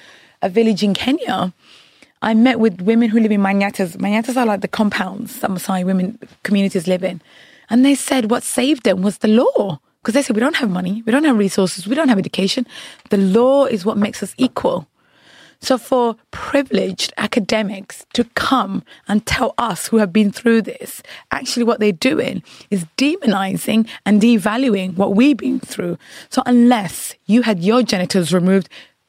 a 0.40 0.48
village 0.48 0.82
in 0.82 0.94
Kenya. 0.94 1.52
I 2.22 2.32
met 2.32 2.58
with 2.58 2.80
women 2.80 3.10
who 3.10 3.20
live 3.20 3.32
in 3.32 3.42
manyatas. 3.42 3.98
Manyatas 3.98 4.36
are 4.38 4.46
like 4.46 4.62
the 4.62 4.68
compounds 4.68 5.40
that 5.40 5.50
Maasai 5.50 5.84
women 5.84 6.18
communities 6.42 6.86
live 6.86 7.04
in. 7.04 7.20
And 7.68 7.84
they 7.84 7.94
said 7.94 8.30
what 8.30 8.42
saved 8.42 8.84
them 8.84 9.02
was 9.02 9.18
the 9.18 9.28
law. 9.28 9.78
Because 10.04 10.12
they 10.12 10.20
said, 10.20 10.36
we 10.36 10.40
don't 10.40 10.56
have 10.56 10.68
money, 10.68 11.02
we 11.06 11.12
don't 11.12 11.24
have 11.24 11.38
resources, 11.38 11.86
we 11.88 11.94
don't 11.94 12.10
have 12.10 12.18
education. 12.18 12.66
The 13.08 13.16
law 13.16 13.64
is 13.64 13.86
what 13.86 13.96
makes 13.96 14.22
us 14.22 14.34
equal. 14.36 14.86
So 15.60 15.78
for 15.78 16.16
privileged 16.30 17.14
academics 17.16 18.04
to 18.12 18.24
come 18.34 18.84
and 19.08 19.24
tell 19.24 19.54
us 19.56 19.86
who 19.86 19.96
have 19.96 20.12
been 20.12 20.30
through 20.30 20.60
this, 20.60 21.02
actually 21.30 21.64
what 21.64 21.80
they're 21.80 21.90
doing 21.90 22.42
is 22.68 22.84
demonizing 22.98 23.88
and 24.04 24.20
devaluing 24.20 24.94
what 24.98 25.14
we've 25.14 25.38
been 25.38 25.58
through. 25.58 25.96
So 26.28 26.42
unless 26.44 27.14
you 27.24 27.40
had 27.40 27.60
your 27.60 27.82
genitals 27.82 28.30
removed, 28.30 28.68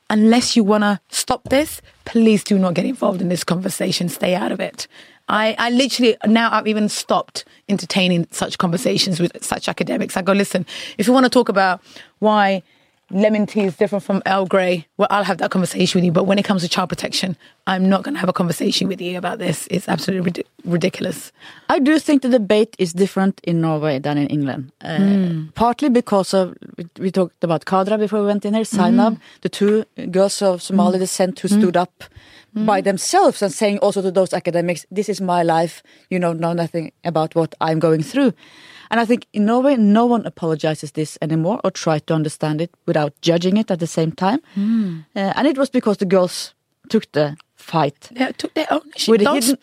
unless 0.09 0.55
you 0.55 0.63
want 0.63 0.83
to 0.83 1.01
stop 1.09 1.49
this, 1.49 1.81
please 2.05 2.41
do 2.41 2.57
not 2.57 2.73
get 2.73 2.85
involved 2.85 3.19
in 3.19 3.27
this 3.27 3.43
conversation. 3.43 4.07
Stay 4.07 4.33
out 4.33 4.53
of 4.53 4.61
it. 4.61 4.87
I, 5.27 5.55
I 5.57 5.69
literally 5.71 6.15
now 6.25 6.49
I've 6.51 6.67
even 6.67 6.89
stopped 6.89 7.45
entertaining 7.67 8.27
such 8.31 8.57
conversations 8.57 9.19
with 9.19 9.43
such 9.43 9.67
academics. 9.67 10.15
I 10.15 10.21
go, 10.21 10.33
listen, 10.33 10.65
if 10.97 11.07
you 11.07 11.13
want 11.13 11.25
to 11.25 11.29
talk 11.29 11.49
about 11.49 11.81
why 12.19 12.63
lemon 13.11 13.45
tea 13.45 13.61
is 13.61 13.75
different 13.77 14.03
from 14.03 14.21
Earl 14.25 14.45
Grey, 14.45 14.87
well, 14.97 15.07
I'll 15.11 15.23
have 15.23 15.37
that 15.37 15.51
conversation 15.51 15.99
with 15.99 16.05
you. 16.05 16.11
But 16.11 16.23
when 16.23 16.39
it 16.39 16.45
comes 16.45 16.61
to 16.63 16.69
child 16.69 16.89
protection, 16.89 17.37
I'm 17.67 17.87
not 17.87 18.03
going 18.03 18.13
to 18.13 18.19
have 18.19 18.29
a 18.29 18.33
conversation 18.33 18.87
with 18.87 18.99
you 18.99 19.17
about 19.17 19.39
this. 19.39 19.67
It's 19.69 19.87
absolutely 19.87 20.25
rid- 20.25 20.47
ridiculous. 20.63 21.31
I 21.69 21.79
do 21.79 21.99
think 21.99 22.21
the 22.21 22.29
debate 22.29 22.75
is 22.79 22.93
different 22.93 23.41
in 23.43 23.61
Norway 23.61 23.99
than 23.99 24.17
in 24.17 24.27
England. 24.27 24.71
Uh, 24.81 24.97
hmm. 24.97 25.45
Partly 25.55 25.89
because 25.89 26.33
of 26.33 26.55
we- 26.77 26.89
we 26.99 27.11
talked 27.11 27.43
about 27.43 27.65
Kadra 27.65 27.99
before 27.99 28.21
we 28.21 28.27
went 28.27 28.45
in 28.45 28.53
here, 28.53 28.63
Zainab, 28.63 29.13
mm-hmm. 29.13 29.39
the 29.41 29.49
two 29.49 29.85
girls 30.11 30.41
of 30.41 30.61
Somali 30.61 30.93
mm-hmm. 30.93 30.99
descent 30.99 31.39
who 31.39 31.47
mm-hmm. 31.47 31.61
stood 31.61 31.77
up 31.77 32.03
by 32.55 32.79
themselves 32.81 33.41
and 33.41 33.51
saying 33.53 33.79
also 33.79 34.01
to 34.01 34.11
those 34.11 34.33
academics, 34.33 34.85
"This 34.89 35.09
is 35.09 35.19
my 35.19 35.43
life. 35.43 35.83
You 36.09 36.19
know, 36.19 36.31
know 36.33 36.53
nothing 36.53 36.91
about 37.03 37.35
what 37.35 37.53
I'm 37.59 37.79
going 37.79 38.01
through." 38.03 38.31
And 38.89 38.99
I 39.01 39.05
think 39.05 39.25
in 39.33 39.45
Norway, 39.45 39.75
no 39.75 40.05
one 40.05 40.25
apologizes 40.25 40.91
this 40.91 41.17
anymore 41.21 41.59
or 41.63 41.71
try 41.71 41.99
to 41.99 42.13
understand 42.13 42.61
it 42.61 42.69
without 42.85 43.11
judging 43.21 43.57
it 43.57 43.71
at 43.71 43.79
the 43.79 43.87
same 43.87 44.11
time. 44.11 44.39
Uh, 45.15 45.33
and 45.35 45.47
it 45.47 45.57
was 45.57 45.69
because 45.69 45.97
the 45.97 46.05
girls 46.05 46.53
took 46.87 47.11
the 47.11 47.35
fight. 47.55 48.09
They 48.11 48.31
took 48.37 48.53
their 48.53 48.67
ownership. 48.71 49.07
Hidden- 49.47 49.57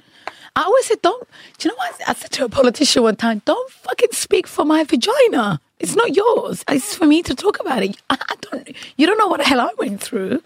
I 0.55 0.65
always 0.65 0.85
said, 0.87 1.01
don't. 1.01 1.27
Do 1.59 1.69
you 1.69 1.71
know 1.73 1.77
what 1.79 1.95
I 2.07 2.13
said 2.13 2.31
to 2.33 2.45
a 2.45 2.49
politician 2.49 3.03
one 3.05 3.17
time? 3.17 3.41
Don't 3.47 3.71
fucking 3.71 4.13
speak 4.13 4.47
for 4.47 4.67
my 4.67 4.85
vagina. 4.85 5.61
It's 5.79 5.97
not 5.97 6.15
yours. 6.15 6.63
It's 6.69 6.95
for 6.95 7.07
me 7.07 7.23
to 7.23 7.35
talk 7.35 7.59
about 7.61 7.83
it. 7.83 7.97
I, 8.11 8.17
I 8.29 8.35
don't. 8.43 8.69
You 8.99 9.07
don't 9.07 9.17
know 9.19 9.29
what 9.29 9.39
the 9.41 9.47
hell 9.47 9.61
I 9.61 9.71
went 9.79 10.03
through. 10.03 10.43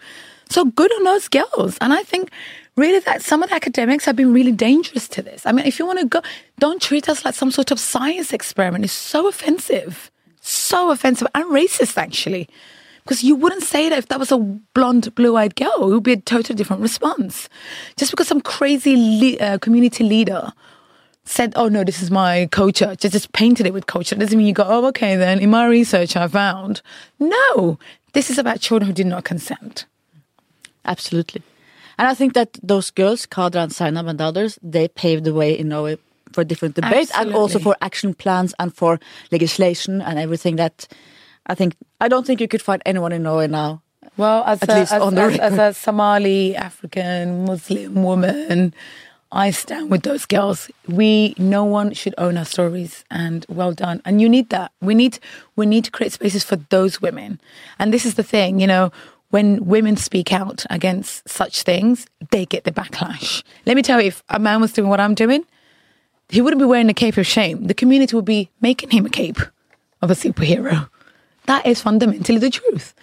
So 0.50 0.64
good 0.64 0.92
on 0.94 1.04
those 1.04 1.28
girls. 1.28 1.76
And 1.80 1.92
I 1.92 2.02
think 2.02 2.30
really 2.76 3.00
that 3.00 3.22
some 3.22 3.42
of 3.42 3.48
the 3.48 3.54
academics 3.56 4.04
have 4.04 4.16
been 4.16 4.32
really 4.32 4.52
dangerous 4.52 5.08
to 5.08 5.22
this. 5.22 5.44
I 5.46 5.52
mean, 5.52 5.66
if 5.66 5.78
you 5.78 5.86
want 5.86 5.98
to 6.00 6.06
go, 6.06 6.22
don't 6.58 6.80
treat 6.80 7.08
us 7.08 7.24
like 7.24 7.34
some 7.34 7.50
sort 7.50 7.70
of 7.70 7.80
science 7.80 8.32
experiment. 8.32 8.84
It's 8.84 8.92
so 8.92 9.28
offensive, 9.28 10.10
so 10.40 10.90
offensive 10.90 11.28
and 11.34 11.44
racist 11.46 11.96
actually. 11.96 12.48
Because 13.02 13.22
you 13.22 13.36
wouldn't 13.36 13.62
say 13.62 13.88
that 13.88 13.98
if 13.98 14.08
that 14.08 14.18
was 14.18 14.32
a 14.32 14.38
blonde, 14.38 15.14
blue-eyed 15.14 15.54
girl, 15.54 15.90
it 15.90 15.94
would 15.94 16.02
be 16.02 16.14
a 16.14 16.16
totally 16.16 16.56
different 16.56 16.82
response. 16.82 17.48
Just 17.96 18.10
because 18.10 18.26
some 18.26 18.40
crazy 18.40 18.96
le- 18.96 19.38
uh, 19.38 19.58
community 19.58 20.02
leader 20.02 20.52
said, 21.24 21.52
"Oh 21.54 21.68
no, 21.68 21.84
this 21.84 22.02
is 22.02 22.10
my 22.10 22.48
culture," 22.50 22.96
just 22.96 23.12
just 23.12 23.32
painted 23.32 23.64
it 23.64 23.72
with 23.72 23.86
culture, 23.86 24.16
doesn't 24.16 24.36
mean 24.36 24.48
you 24.48 24.52
go, 24.52 24.66
"Oh, 24.66 24.86
okay." 24.86 25.14
Then 25.14 25.38
in 25.38 25.50
my 25.50 25.66
research, 25.66 26.16
I 26.16 26.26
found 26.26 26.82
no. 27.20 27.78
This 28.12 28.28
is 28.28 28.38
about 28.38 28.60
children 28.60 28.88
who 28.88 28.92
did 28.92 29.06
not 29.06 29.22
consent. 29.22 29.86
Absolutely. 30.86 31.42
And 31.98 32.08
I 32.08 32.14
think 32.14 32.34
that 32.34 32.58
those 32.62 32.90
girls, 32.90 33.26
Kadra 33.26 33.62
and 33.64 33.72
Zainab 33.72 34.06
and 34.06 34.20
others, 34.20 34.58
they 34.62 34.88
paved 34.88 35.24
the 35.24 35.34
way 35.34 35.58
in 35.58 35.68
Norway 35.68 35.98
for 36.32 36.44
different 36.44 36.74
debates 36.74 37.10
and 37.14 37.34
also 37.34 37.58
for 37.58 37.76
action 37.80 38.12
plans 38.14 38.54
and 38.58 38.74
for 38.74 39.00
legislation 39.32 40.02
and 40.02 40.18
everything 40.18 40.56
that 40.56 40.86
I 41.46 41.54
think, 41.54 41.74
I 42.00 42.08
don't 42.08 42.26
think 42.26 42.40
you 42.40 42.48
could 42.48 42.62
find 42.62 42.82
anyone 42.84 43.12
in 43.12 43.22
Norway 43.22 43.46
now. 43.46 43.82
Well, 44.16 44.44
as 44.44 44.62
At 44.62 44.68
a, 44.68 44.74
least 44.74 44.92
as, 44.92 45.02
on 45.02 45.14
the 45.14 45.22
as, 45.22 45.38
as 45.38 45.58
a 45.58 45.74
Somali 45.74 46.56
African 46.56 47.44
Muslim 47.44 48.02
woman, 48.02 48.74
I 49.32 49.50
stand 49.50 49.90
with 49.90 50.02
those 50.02 50.26
girls. 50.26 50.70
We, 50.88 51.34
no 51.38 51.64
one 51.64 51.92
should 51.92 52.14
own 52.16 52.36
our 52.36 52.44
stories, 52.44 53.04
and 53.10 53.44
well 53.48 53.72
done. 53.72 54.00
And 54.04 54.20
you 54.20 54.28
need 54.28 54.50
that. 54.50 54.72
We 54.80 54.94
need, 54.94 55.18
we 55.56 55.66
need 55.66 55.84
to 55.84 55.90
create 55.90 56.12
spaces 56.12 56.44
for 56.44 56.56
those 56.56 57.02
women. 57.02 57.40
And 57.78 57.92
this 57.92 58.06
is 58.06 58.14
the 58.14 58.22
thing, 58.22 58.60
you 58.60 58.66
know, 58.66 58.92
when 59.36 59.66
women 59.66 59.98
speak 59.98 60.32
out 60.32 60.64
against 60.70 61.28
such 61.28 61.60
things, 61.62 62.06
they 62.30 62.46
get 62.46 62.64
the 62.64 62.72
backlash. 62.72 63.42
Let 63.66 63.76
me 63.76 63.82
tell 63.82 64.00
you, 64.00 64.06
if 64.06 64.22
a 64.30 64.38
man 64.38 64.62
was 64.62 64.72
doing 64.72 64.88
what 64.88 64.98
I'm 64.98 65.14
doing, 65.14 65.44
he 66.30 66.40
wouldn't 66.40 66.58
be 66.58 66.64
wearing 66.64 66.88
a 66.88 66.94
cape 66.94 67.18
of 67.18 67.26
shame. 67.26 67.66
The 67.66 67.74
community 67.74 68.16
would 68.16 68.24
be 68.24 68.48
making 68.62 68.92
him 68.92 69.04
a 69.04 69.10
cape 69.10 69.40
of 70.00 70.10
a 70.10 70.14
superhero. 70.14 70.88
That 71.44 71.66
is 71.66 71.82
fundamentally 71.82 72.38
the 72.38 72.48
truth. 72.48 72.94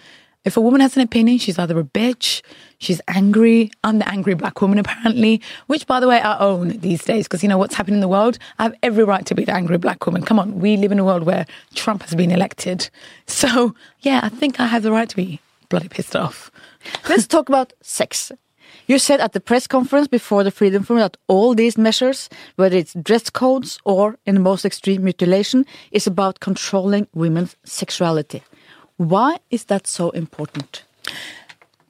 If 0.44 0.56
a 0.56 0.60
woman 0.60 0.80
has 0.80 0.96
an 0.96 1.02
opinion, 1.02 1.38
she's 1.38 1.56
either 1.56 1.78
a 1.78 1.84
bitch, 1.84 2.42
she's 2.78 3.00
angry. 3.06 3.70
I'm 3.84 4.00
the 4.00 4.08
angry 4.08 4.34
black 4.34 4.60
woman, 4.60 4.80
apparently, 4.80 5.40
which, 5.68 5.86
by 5.86 6.00
the 6.00 6.08
way, 6.08 6.20
I 6.20 6.36
own 6.40 6.80
these 6.80 7.04
days 7.04 7.28
because 7.28 7.44
you 7.44 7.48
know 7.48 7.58
what's 7.58 7.76
happening 7.76 7.98
in 7.98 8.00
the 8.00 8.08
world. 8.08 8.38
I 8.58 8.64
have 8.64 8.74
every 8.82 9.04
right 9.04 9.24
to 9.26 9.36
be 9.36 9.44
the 9.44 9.54
angry 9.54 9.78
black 9.78 10.04
woman. 10.04 10.24
Come 10.24 10.40
on, 10.40 10.58
we 10.58 10.76
live 10.78 10.90
in 10.90 10.98
a 10.98 11.04
world 11.04 11.22
where 11.22 11.46
Trump 11.76 12.02
has 12.02 12.16
been 12.16 12.32
elected. 12.32 12.90
So, 13.28 13.76
yeah, 14.00 14.18
I 14.24 14.30
think 14.30 14.58
I 14.58 14.66
have 14.66 14.82
the 14.82 14.90
right 14.90 15.08
to 15.08 15.14
be 15.14 15.38
bloody 15.74 15.88
pissed 15.88 16.16
off. 16.16 16.50
Let's 17.08 17.26
talk 17.26 17.48
about 17.48 17.72
sex. 17.80 18.32
You 18.86 18.98
said 18.98 19.20
at 19.20 19.32
the 19.32 19.40
press 19.40 19.66
conference 19.66 20.08
before 20.08 20.44
the 20.44 20.50
Freedom 20.50 20.82
Forum 20.82 21.00
that 21.02 21.16
all 21.26 21.54
these 21.54 21.78
measures, 21.78 22.28
whether 22.56 22.76
it's 22.76 22.94
dress 22.94 23.30
codes 23.30 23.78
or 23.84 24.16
in 24.26 24.34
the 24.34 24.40
most 24.40 24.64
extreme 24.64 25.04
mutilation, 25.04 25.64
is 25.90 26.06
about 26.06 26.40
controlling 26.40 27.06
women's 27.14 27.56
sexuality. 27.64 28.42
Why 28.96 29.38
is 29.50 29.64
that 29.64 29.86
so 29.86 30.10
important? 30.10 30.84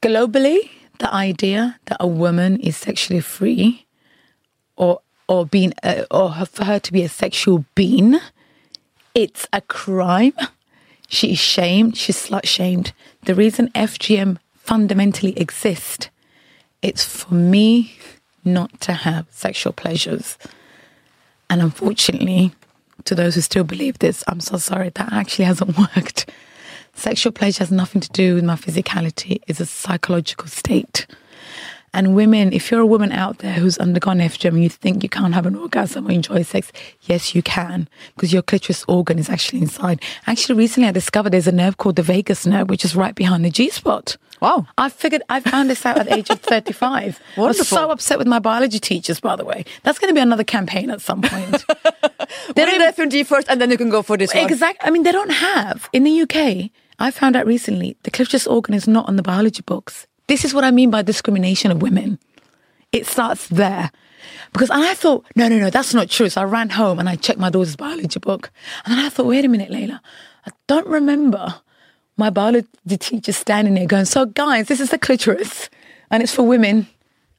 globally, 0.05 0.69
the 0.99 1.13
idea 1.13 1.81
that 1.87 1.97
a 1.99 2.07
woman 2.07 2.61
is 2.61 2.77
sexually 2.77 3.21
free, 3.21 3.87
or 4.77 5.01
or 5.27 5.47
being, 5.47 5.73
uh, 5.83 6.05
or 6.11 6.45
for 6.45 6.65
her 6.65 6.79
to 6.79 6.93
be 6.93 7.03
a 7.03 7.09
sexual 7.09 7.65
being, 7.75 8.21
it's 9.15 9.49
a 9.53 9.63
crime. 9.63 10.35
She 11.15 11.33
is 11.33 11.39
shamed. 11.39 11.97
She's 11.97 12.17
slut 12.17 12.45
shamed. 12.45 12.93
The 13.23 13.37
reason 13.37 13.71
FGM 13.71 14.39
fundamentally 14.57 15.39
exists, 15.39 16.11
it's 16.83 17.05
for 17.05 17.35
me 17.35 17.97
not 18.45 18.81
to 18.83 18.93
have 18.93 19.27
sexual 19.31 19.73
pleasures. 19.73 20.37
And 21.49 21.63
unfortunately, 21.63 22.53
to 23.05 23.15
those 23.15 23.37
who 23.37 23.43
still 23.43 23.63
believe 23.63 24.01
this, 24.01 24.25
I'm 24.27 24.41
so 24.41 24.57
sorry, 24.57 24.89
that 24.89 25.13
actually 25.13 25.45
hasn't 25.45 25.79
worked. 25.97 26.29
Sexual 26.95 27.33
pleasure 27.33 27.61
has 27.61 27.71
nothing 27.71 28.01
to 28.01 28.11
do 28.11 28.35
with 28.35 28.45
my 28.45 28.57
physicality, 28.57 29.41
it's 29.47 29.61
a 29.61 29.67
psychological 29.67 30.49
state. 30.49 31.07
And 31.95 32.17
women, 32.17 32.53
if 32.53 32.71
you're 32.71 32.81
a 32.81 32.87
woman 32.87 33.13
out 33.13 33.39
there 33.39 33.53
who's 33.53 33.79
undergone 33.79 34.19
FGM 34.19 34.49
and 34.49 34.63
you 34.63 34.69
think 34.69 35.03
you 35.05 35.09
can't 35.09 35.33
have 35.33 35.47
an 35.47 35.55
orgasm 35.55 36.09
or 36.09 36.11
enjoy 36.11 36.43
sex, 36.43 36.73
yes, 37.03 37.35
you 37.35 37.43
can, 37.43 37.89
because 38.17 38.33
your 38.33 38.43
clitoris 38.43 38.85
organ 38.89 39.19
is 39.19 39.31
actually 39.31 39.63
inside. 39.63 40.03
Actually, 40.27 40.59
recently 40.59 40.89
I 40.89 40.93
discovered 40.93 41.31
there's 41.31 41.47
a 41.47 41.53
nerve 41.53 41.77
called 41.77 41.97
the 41.97 42.03
vagus 42.03 42.47
nerve, 42.47 42.69
which 42.69 42.85
is 42.85 42.97
right 42.97 43.15
behind 43.15 43.45
the 43.45 43.51
G 43.51 43.71
spot. 43.71 44.17
Wow. 44.41 44.67
I 44.77 44.89
figured 44.89 45.23
I 45.29 45.39
found 45.39 45.71
this 45.71 45.87
out 45.87 45.97
at 45.97 46.07
the 46.07 46.15
age 46.15 46.31
of 46.31 46.41
35. 46.41 47.21
Wonderful. 47.37 47.45
I 47.45 47.47
was 47.47 47.69
so 47.69 47.91
upset 47.91 48.19
with 48.19 48.27
my 48.27 48.41
biology 48.41 48.81
teachers, 48.81 49.21
by 49.21 49.37
the 49.37 49.45
way. 49.45 49.65
That's 49.85 50.01
going 50.01 50.11
to 50.11 50.15
be 50.15 50.21
another 50.21 50.45
campaign 50.45 50.91
at 50.91 51.01
some 51.01 51.23
point. 51.23 51.65
They 52.55 52.65
did 52.65 52.95
FNG 52.95 53.27
first, 53.27 53.49
and 53.49 53.61
then 53.61 53.71
you 53.71 53.77
can 53.79 53.91
go 53.91 54.03
for 54.03 54.17
this 54.17 54.35
one. 54.35 54.45
Exactly. 54.45 54.87
I 54.87 54.91
mean, 54.91 55.03
they 55.03 55.13
don't 55.13 55.31
have 55.31 55.89
in 55.93 56.05
the 56.05 56.23
UK. 56.23 56.71
I 56.99 57.11
found 57.11 57.37
out 57.37 57.47
recently 57.47 57.97
the 58.03 58.11
clitoris 58.11 58.47
organ 58.47 58.75
is 58.75 58.89
not 58.89 59.09
on 59.09 59.17
the 59.17 59.23
biology 59.23 59.63
books. 59.63 60.07
This 60.27 60.45
is 60.45 60.55
what 60.55 60.65
I 60.65 60.71
mean 60.71 60.91
by 60.91 61.03
discrimination 61.03 61.71
of 61.71 61.83
women. 61.83 62.19
It 62.93 63.07
starts 63.07 63.49
there. 63.49 63.91
Because 64.53 64.71
and 64.71 64.83
I 64.85 64.95
thought, 64.95 65.25
no, 65.37 65.49
no, 65.49 65.59
no, 65.59 65.71
that's 65.71 65.95
not 65.95 66.09
true. 66.09 66.29
So 66.29 66.41
I 66.41 66.45
ran 66.45 66.71
home 66.71 66.99
and 66.99 67.09
I 67.09 67.17
checked 67.17 67.39
my 67.39 67.51
daughter's 67.51 67.77
biology 67.77 68.21
book. 68.21 68.51
And 68.87 69.01
I 69.01 69.09
thought, 69.09 69.27
wait 69.27 69.45
a 69.45 69.49
minute, 69.49 69.71
Leyla. 69.71 70.01
I 70.47 70.51
don't 70.67 70.87
remember 70.87 71.61
my 72.17 72.31
biology 72.31 72.69
teacher 72.99 73.33
standing 73.33 73.75
there 73.75 73.87
going, 73.87 74.05
so 74.05 74.27
guys, 74.27 74.69
this 74.69 74.81
is 74.81 74.91
the 74.91 74.99
clitoris 74.99 75.69
and 76.11 76.23
it's 76.23 76.33
for 76.33 76.43
women 76.45 76.87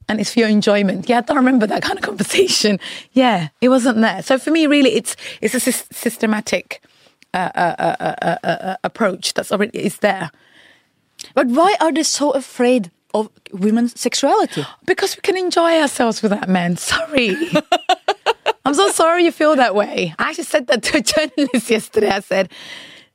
and 0.08 0.20
it's 0.20 0.32
for 0.32 0.40
your 0.40 0.48
enjoyment. 0.48 1.08
Yeah, 1.08 1.18
I 1.18 1.20
don't 1.22 1.36
remember 1.36 1.66
that 1.66 1.82
kind 1.82 1.98
of 1.98 2.04
conversation. 2.04 2.78
Yeah, 3.12 3.48
it 3.62 3.70
wasn't 3.70 3.98
there. 4.02 4.22
So 4.22 4.38
for 4.38 4.50
me, 4.50 4.66
really, 4.66 4.90
it's 4.90 5.16
it's 5.40 5.54
a 5.54 5.58
sys- 5.58 5.92
systematic 5.92 6.82
uh, 7.32 7.50
uh, 7.54 7.74
uh, 7.78 7.96
uh, 7.98 8.14
uh, 8.22 8.48
uh, 8.48 8.76
approach 8.84 9.32
that's 9.32 9.50
already 9.50 9.78
is 9.78 9.98
there. 9.98 10.30
But 11.34 11.48
why 11.48 11.76
are 11.80 11.92
they 11.92 12.02
so 12.02 12.30
afraid 12.30 12.90
of 13.14 13.30
women's 13.52 13.98
sexuality? 14.00 14.64
Because 14.84 15.16
we 15.16 15.20
can 15.22 15.36
enjoy 15.36 15.80
ourselves 15.80 16.22
without 16.22 16.48
men. 16.48 16.76
Sorry. 16.76 17.36
I'm 18.64 18.74
so 18.74 18.90
sorry 18.90 19.24
you 19.24 19.30
feel 19.30 19.54
that 19.54 19.76
way. 19.76 20.12
I 20.18 20.30
actually 20.30 20.44
said 20.44 20.66
that 20.66 20.82
to 20.82 20.98
a 20.98 21.00
journalist 21.36 21.70
yesterday. 21.70 22.10
I 22.10 22.18
said, 22.18 22.50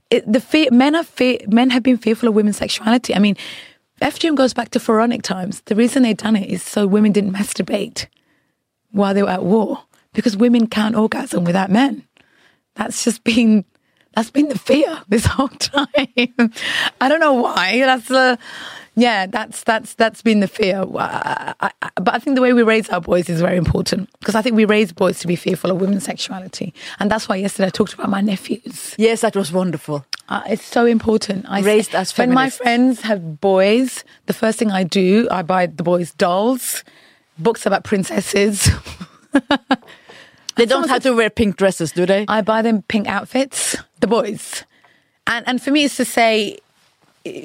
it, 0.10 0.32
the 0.32 0.40
fear, 0.40 0.70
men 0.72 0.96
are 0.96 1.04
fear, 1.04 1.40
men 1.48 1.70
have 1.72 1.84
been 1.84 1.98
fearful 1.98 2.30
of 2.30 2.36
women's 2.36 2.56
sexuality. 2.56 3.14
I 3.14 3.20
mean, 3.20 3.36
FGM 4.02 4.36
goes 4.36 4.54
back 4.54 4.70
to 4.72 4.80
pharaonic 4.80 5.24
times. 5.24 5.62
The 5.66 5.76
reason 5.76 6.04
they 6.04 6.14
done 6.14 6.38
it 6.38 6.50
is 6.50 6.64
so 6.64 6.88
women 6.88 7.12
didn't 7.12 7.34
masturbate 7.34 8.08
while 8.92 9.14
they 9.14 9.24
were 9.24 9.30
at 9.30 9.44
war 9.44 9.84
because 10.14 10.38
women 10.38 10.68
can't 10.68 10.96
orgasm 10.96 11.44
without 11.44 11.70
men. 11.70 12.08
That's 12.76 13.04
just 13.04 13.24
been 13.24 13.66
that's 14.14 14.30
been 14.32 14.50
the 14.50 14.58
fear 14.60 15.02
this 15.10 15.26
whole 15.26 15.48
time. 15.50 16.54
I 17.00 17.10
don't 17.10 17.20
know 17.20 17.34
why. 17.34 17.80
That's 17.80 18.08
the 18.08 18.38
yeah. 18.96 19.26
That's 19.26 19.64
that's 19.64 19.94
that's 19.96 20.22
been 20.22 20.40
the 20.42 20.48
fear. 20.48 20.84
I, 20.98 21.54
I, 21.60 21.72
I- 21.82 21.90
but 21.96 22.14
I 22.16 22.20
think 22.20 22.36
the 22.36 22.42
way 22.42 22.54
we 22.54 22.64
raise 22.64 22.90
our 22.90 23.02
boys 23.02 23.30
is 23.30 23.42
very 23.42 23.58
important 23.58 24.10
because 24.20 24.36
I 24.36 24.42
think 24.42 24.56
we 24.56 24.66
raise 24.66 24.92
boys 24.92 25.20
to 25.20 25.28
be 25.28 25.36
fearful 25.36 25.72
of 25.72 25.80
women's 25.80 26.04
sexuality, 26.04 26.74
and 27.00 27.10
that's 27.12 27.30
why 27.30 27.36
yesterday 27.38 27.68
I 27.68 27.70
talked 27.70 27.94
about 27.94 28.10
my 28.10 28.22
nephews. 28.22 28.96
Yes, 28.98 29.22
that 29.22 29.36
was 29.36 29.52
wonderful. 29.52 30.06
Uh, 30.30 30.42
it's 30.48 30.64
so 30.66 30.86
important. 30.86 31.46
I 31.50 31.62
Raised 31.62 31.94
as 31.94 32.18
when 32.18 32.34
my 32.34 32.50
friends 32.50 33.02
have 33.02 33.40
boys, 33.42 34.04
the 34.28 34.34
first 34.34 34.58
thing 34.60 34.72
I 34.72 34.84
do, 34.84 35.28
I 35.30 35.42
buy 35.42 35.66
the 35.68 35.84
boys 35.84 36.14
dolls, 36.14 36.84
books 37.38 37.66
about 37.66 37.84
princesses. 37.84 38.70
They 40.58 40.66
don't 40.66 40.90
have 40.90 41.02
to 41.04 41.12
wear 41.16 41.30
pink 41.30 41.56
dresses, 41.56 41.94
do 41.94 42.06
they? 42.06 42.26
I 42.28 42.42
buy 42.42 42.62
them 42.62 42.82
pink 42.84 43.08
outfits, 43.08 43.78
the 44.02 44.08
boys. 44.08 44.64
And 45.28 45.48
and 45.48 45.62
for 45.62 45.72
me 45.72 45.86
it's 45.86 45.98
to 45.98 46.06
say 46.06 46.60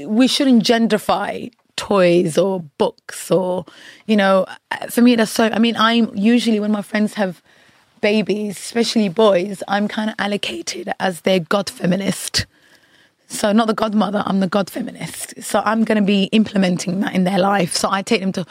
we 0.06 0.26
shouldn't 0.26 0.64
genderify 0.64 1.52
toys 1.76 2.38
or 2.38 2.60
books 2.78 3.30
or 3.30 3.66
you 4.06 4.16
know 4.16 4.46
for 4.88 5.02
me 5.02 5.14
that's 5.14 5.30
so 5.30 5.44
I 5.44 5.58
mean 5.58 5.76
I'm 5.76 6.14
usually 6.16 6.58
when 6.58 6.72
my 6.72 6.80
friends 6.80 7.14
have 7.14 7.42
babies, 8.00 8.56
especially 8.58 9.08
boys, 9.08 9.62
I'm 9.68 9.88
kind 9.88 10.10
of 10.10 10.16
allocated 10.18 10.92
as 11.00 11.22
their 11.22 11.40
god 11.40 11.68
feminist. 11.68 12.46
So 13.28 13.52
not 13.52 13.66
the 13.66 13.74
godmother, 13.74 14.22
I'm 14.24 14.40
the 14.40 14.46
god 14.46 14.70
feminist. 14.70 15.42
So 15.42 15.60
I'm 15.64 15.84
going 15.84 15.98
to 15.98 16.04
be 16.04 16.24
implementing 16.24 17.00
that 17.00 17.14
in 17.14 17.24
their 17.24 17.38
life. 17.38 17.74
So 17.74 17.88
I 17.90 18.02
take 18.02 18.20
them 18.20 18.32
to 18.32 18.46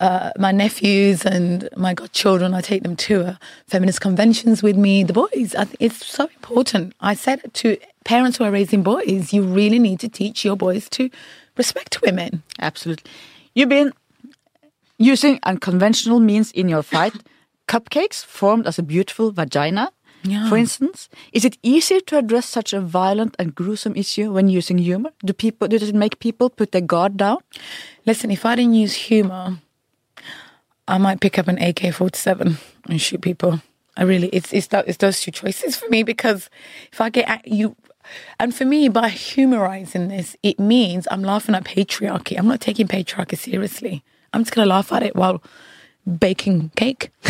uh, 0.00 0.30
my 0.38 0.50
nephews 0.52 1.24
and 1.24 1.68
my 1.76 1.94
godchildren. 1.94 2.54
I 2.54 2.60
take 2.62 2.82
them 2.82 2.96
to 2.96 3.24
uh, 3.24 3.34
feminist 3.66 4.00
conventions 4.00 4.62
with 4.62 4.76
me. 4.76 5.04
The 5.04 5.12
boys, 5.12 5.54
I 5.54 5.64
think 5.64 5.76
it's 5.78 6.04
so 6.06 6.24
important. 6.24 6.94
I 7.00 7.14
said 7.14 7.40
to 7.54 7.76
parents 8.04 8.38
who 8.38 8.44
are 8.44 8.50
raising 8.50 8.82
boys, 8.82 9.32
you 9.32 9.42
really 9.42 9.78
need 9.78 10.00
to 10.00 10.08
teach 10.08 10.44
your 10.44 10.56
boys 10.56 10.88
to 10.90 11.10
respect 11.56 12.00
women. 12.02 12.42
Absolutely. 12.58 13.10
You've 13.54 13.68
been 13.68 13.92
using 14.98 15.38
unconventional 15.44 16.20
means 16.20 16.50
in 16.52 16.68
your 16.68 16.82
fight. 16.82 17.14
Cupcakes 17.68 18.24
formed 18.24 18.66
as 18.66 18.78
a 18.78 18.82
beautiful 18.82 19.30
vagina, 19.32 19.92
Yeah. 20.24 20.48
for 20.48 20.56
instance. 20.56 21.08
Is 21.32 21.44
it 21.44 21.56
easier 21.62 22.00
to 22.00 22.18
address 22.18 22.46
such 22.46 22.72
a 22.72 22.80
violent 22.80 23.36
and 23.38 23.54
gruesome 23.54 23.94
issue 23.96 24.32
when 24.32 24.48
using 24.48 24.78
humor? 24.78 25.10
Do 25.24 25.32
people 25.32 25.68
does 25.68 25.82
it 25.88 25.94
make 25.94 26.18
people 26.18 26.50
put 26.50 26.72
their 26.72 26.80
guard 26.94 27.16
down? 27.16 27.38
Listen, 28.06 28.30
if 28.30 28.44
I 28.44 28.56
didn't 28.56 28.74
use 28.74 28.94
humor, 28.94 29.58
I 30.90 30.98
might 30.98 31.20
pick 31.20 31.38
up 31.38 31.46
an 31.46 31.56
AK 31.62 31.94
forty 31.94 32.18
seven 32.18 32.58
and 32.88 33.00
shoot 33.00 33.20
people. 33.20 33.60
I 33.96 34.02
really, 34.02 34.28
it's 34.28 34.52
it's, 34.52 34.68
that, 34.68 34.88
it's 34.88 34.98
those 34.98 35.20
two 35.20 35.30
choices 35.30 35.76
for 35.76 35.88
me 35.88 36.02
because 36.02 36.50
if 36.92 37.00
I 37.00 37.10
get 37.10 37.28
at 37.28 37.46
you, 37.46 37.76
and 38.38 38.54
for 38.54 38.64
me 38.64 38.88
by 38.88 39.08
humorizing 39.08 40.08
this, 40.08 40.36
it 40.42 40.58
means 40.58 41.06
I'm 41.10 41.22
laughing 41.22 41.54
at 41.54 41.64
patriarchy. 41.64 42.36
I'm 42.38 42.48
not 42.48 42.60
taking 42.60 42.88
patriarchy 42.88 43.38
seriously. 43.38 44.02
I'm 44.32 44.42
just 44.42 44.54
gonna 44.54 44.66
laugh 44.66 44.92
at 44.92 45.02
it 45.02 45.14
while 45.14 45.42
baking 46.18 46.70
cake, 46.76 47.10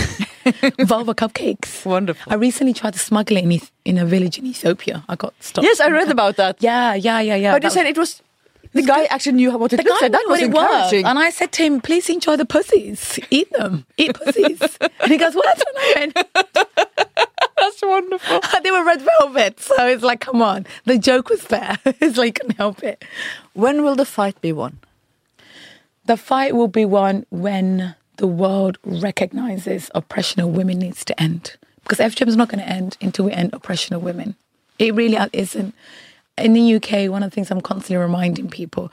vulva 0.80 1.14
cupcakes. 1.14 1.84
Wonderful. 1.84 2.32
I 2.32 2.36
recently 2.36 2.72
tried 2.72 2.94
to 2.94 2.98
smuggle 2.98 3.36
it 3.36 3.44
in 3.44 3.60
in 3.84 3.98
a 3.98 4.06
village 4.06 4.38
in 4.38 4.46
Ethiopia. 4.46 5.04
I 5.08 5.16
got 5.16 5.34
stopped. 5.40 5.64
Yes, 5.64 5.80
I 5.80 5.90
read 5.90 6.10
about 6.10 6.36
that. 6.36 6.62
Yeah, 6.62 6.94
yeah, 6.94 7.20
yeah, 7.20 7.36
yeah. 7.36 7.52
But 7.52 7.64
you 7.64 7.70
said 7.70 7.86
it 7.86 7.98
was 7.98 8.22
the 8.72 8.82
guy 8.82 9.04
actually 9.04 9.32
knew 9.32 9.56
what 9.56 9.72
it 9.72 9.78
the 9.78 9.82
looked 9.82 10.02
like. 10.02 10.12
That 10.12 10.24
was 10.28 10.40
what 10.40 10.48
it 10.48 10.52
was. 10.52 10.92
And 10.92 11.18
I 11.18 11.30
said 11.30 11.52
to 11.52 11.62
him, 11.62 11.80
please 11.80 12.08
enjoy 12.08 12.36
the 12.36 12.44
pussies. 12.44 13.18
Eat 13.30 13.50
them. 13.52 13.84
Eat 13.96 14.14
pussies. 14.14 14.60
and 15.00 15.10
he 15.10 15.18
goes, 15.18 15.34
what? 15.34 15.60
And 15.96 16.12
I 16.16 16.24
went, 16.34 17.28
That's 17.60 17.82
wonderful. 17.82 18.40
they 18.62 18.70
were 18.70 18.84
red 18.84 19.02
velvet. 19.02 19.60
So 19.60 19.86
it's 19.86 20.02
like, 20.02 20.20
come 20.20 20.40
on. 20.40 20.66
The 20.84 20.98
joke 20.98 21.28
was 21.28 21.44
there. 21.44 21.78
it's 21.84 22.16
like, 22.16 22.36
couldn't 22.36 22.56
help 22.56 22.82
it. 22.82 23.04
When 23.52 23.82
will 23.82 23.96
the 23.96 24.06
fight 24.06 24.40
be 24.40 24.52
won? 24.52 24.78
The 26.06 26.16
fight 26.16 26.56
will 26.56 26.68
be 26.68 26.84
won 26.84 27.26
when 27.30 27.94
the 28.16 28.26
world 28.26 28.78
recognizes 28.84 29.90
oppression 29.94 30.40
of 30.42 30.48
women 30.48 30.78
needs 30.78 31.04
to 31.04 31.20
end. 31.20 31.56
Because 31.82 31.98
FGM 31.98 32.28
is 32.28 32.36
not 32.36 32.48
going 32.48 32.60
to 32.60 32.68
end 32.68 32.96
until 33.00 33.26
we 33.26 33.32
end 33.32 33.52
oppression 33.52 33.94
of 33.94 34.02
women. 34.02 34.36
It 34.78 34.94
really 34.94 35.18
isn't. 35.32 35.74
In 36.40 36.52
the 36.54 36.74
UK, 36.76 37.10
one 37.10 37.22
of 37.22 37.30
the 37.30 37.34
things 37.34 37.50
I'm 37.50 37.60
constantly 37.60 37.96
reminding 37.96 38.48
people, 38.48 38.90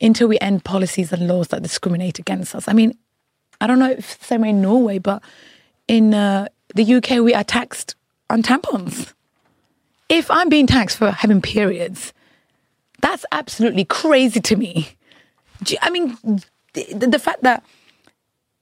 until 0.00 0.28
we 0.28 0.38
end 0.40 0.64
policies 0.64 1.12
and 1.12 1.26
laws 1.26 1.48
that 1.48 1.62
discriminate 1.62 2.18
against 2.18 2.54
us. 2.54 2.68
I 2.68 2.72
mean, 2.72 2.96
I 3.60 3.66
don't 3.66 3.78
know 3.78 3.90
if 3.90 4.18
the 4.18 4.24
same 4.24 4.42
way 4.42 4.50
in 4.50 4.62
Norway, 4.62 4.98
but 4.98 5.22
in 5.88 6.14
uh, 6.14 6.48
the 6.74 6.94
UK, 6.94 7.22
we 7.22 7.34
are 7.34 7.44
taxed 7.44 7.94
on 8.30 8.42
tampons. 8.42 9.12
If 10.08 10.30
I'm 10.30 10.48
being 10.48 10.66
taxed 10.66 10.96
for 10.98 11.10
having 11.10 11.42
periods, 11.42 12.12
that's 13.00 13.24
absolutely 13.32 13.84
crazy 13.84 14.40
to 14.40 14.56
me. 14.56 14.90
You- 15.66 15.78
I 15.82 15.90
mean, 15.90 16.16
the, 16.74 17.06
the 17.06 17.18
fact 17.18 17.42
that 17.42 17.64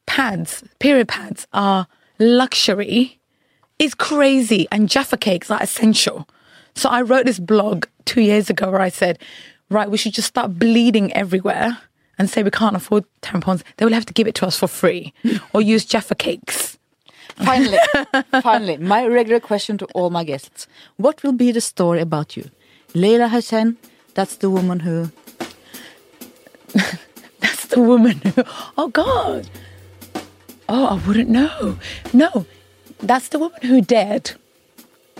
pads, 0.06 0.64
period 0.78 1.08
pads, 1.08 1.46
are 1.52 1.86
luxury 2.18 3.18
is 3.78 3.94
crazy, 3.94 4.66
and 4.72 4.88
Jaffa 4.88 5.18
cakes 5.18 5.50
are 5.50 5.62
essential. 5.62 6.26
So 6.76 6.90
I 6.90 7.00
wrote 7.00 7.24
this 7.24 7.38
blog 7.38 7.86
two 8.04 8.20
years 8.20 8.50
ago 8.50 8.70
where 8.70 8.82
I 8.82 8.90
said, 8.90 9.18
right, 9.70 9.90
we 9.90 9.96
should 9.96 10.12
just 10.12 10.28
start 10.28 10.58
bleeding 10.58 11.10
everywhere 11.14 11.78
and 12.18 12.28
say 12.28 12.42
we 12.42 12.50
can't 12.50 12.76
afford 12.76 13.04
tampons. 13.22 13.62
They 13.76 13.86
will 13.86 13.94
have 13.94 14.04
to 14.06 14.12
give 14.12 14.26
it 14.28 14.34
to 14.36 14.46
us 14.46 14.58
for 14.58 14.68
free 14.68 15.14
or 15.54 15.62
use 15.62 15.86
Jaffa 15.86 16.14
cakes. 16.14 16.76
Finally, 17.36 17.78
finally, 18.42 18.76
my 18.76 19.06
regular 19.06 19.40
question 19.40 19.76
to 19.78 19.86
all 19.94 20.10
my 20.10 20.22
guests: 20.24 20.66
What 20.96 21.22
will 21.22 21.32
be 21.32 21.50
the 21.50 21.60
story 21.60 22.00
about 22.00 22.36
you? 22.36 22.50
Leyla 22.94 23.28
Hussein, 23.28 23.76
that's 24.14 24.36
the 24.36 24.48
woman 24.48 24.80
who. 24.80 25.10
That's 27.40 27.66
the 27.66 27.80
woman 27.80 28.18
who, 28.18 28.42
oh 28.76 28.88
God. 28.88 29.48
Oh, 30.68 30.86
I 30.86 31.06
wouldn't 31.06 31.28
know. 31.28 31.78
No, 32.12 32.46
that's 32.98 33.28
the 33.28 33.38
woman 33.38 33.60
who 33.62 33.80
dared. 33.80 34.32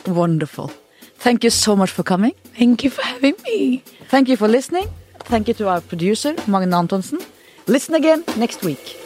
Wonderful. 0.07 0.73
Thank 1.19 1.45
you 1.45 1.51
so 1.51 1.75
much 1.77 1.91
for 1.91 2.03
coming. 2.03 2.33
Thank 2.57 2.85
you 2.85 2.91
for 2.91 3.03
having 3.03 3.35
me. 3.45 3.83
Thank 4.09 4.29
you 4.29 4.37
for 4.37 4.49
listening. 4.49 4.89
Thank 5.21 5.49
you 5.49 5.55
to 5.55 5.69
our 5.69 5.81
producer, 5.81 6.35
Magne 6.47 6.73
Antonsen. 6.73 7.19
Listen 7.67 7.95
again 7.95 8.23
next 8.37 8.63
week. 8.63 8.97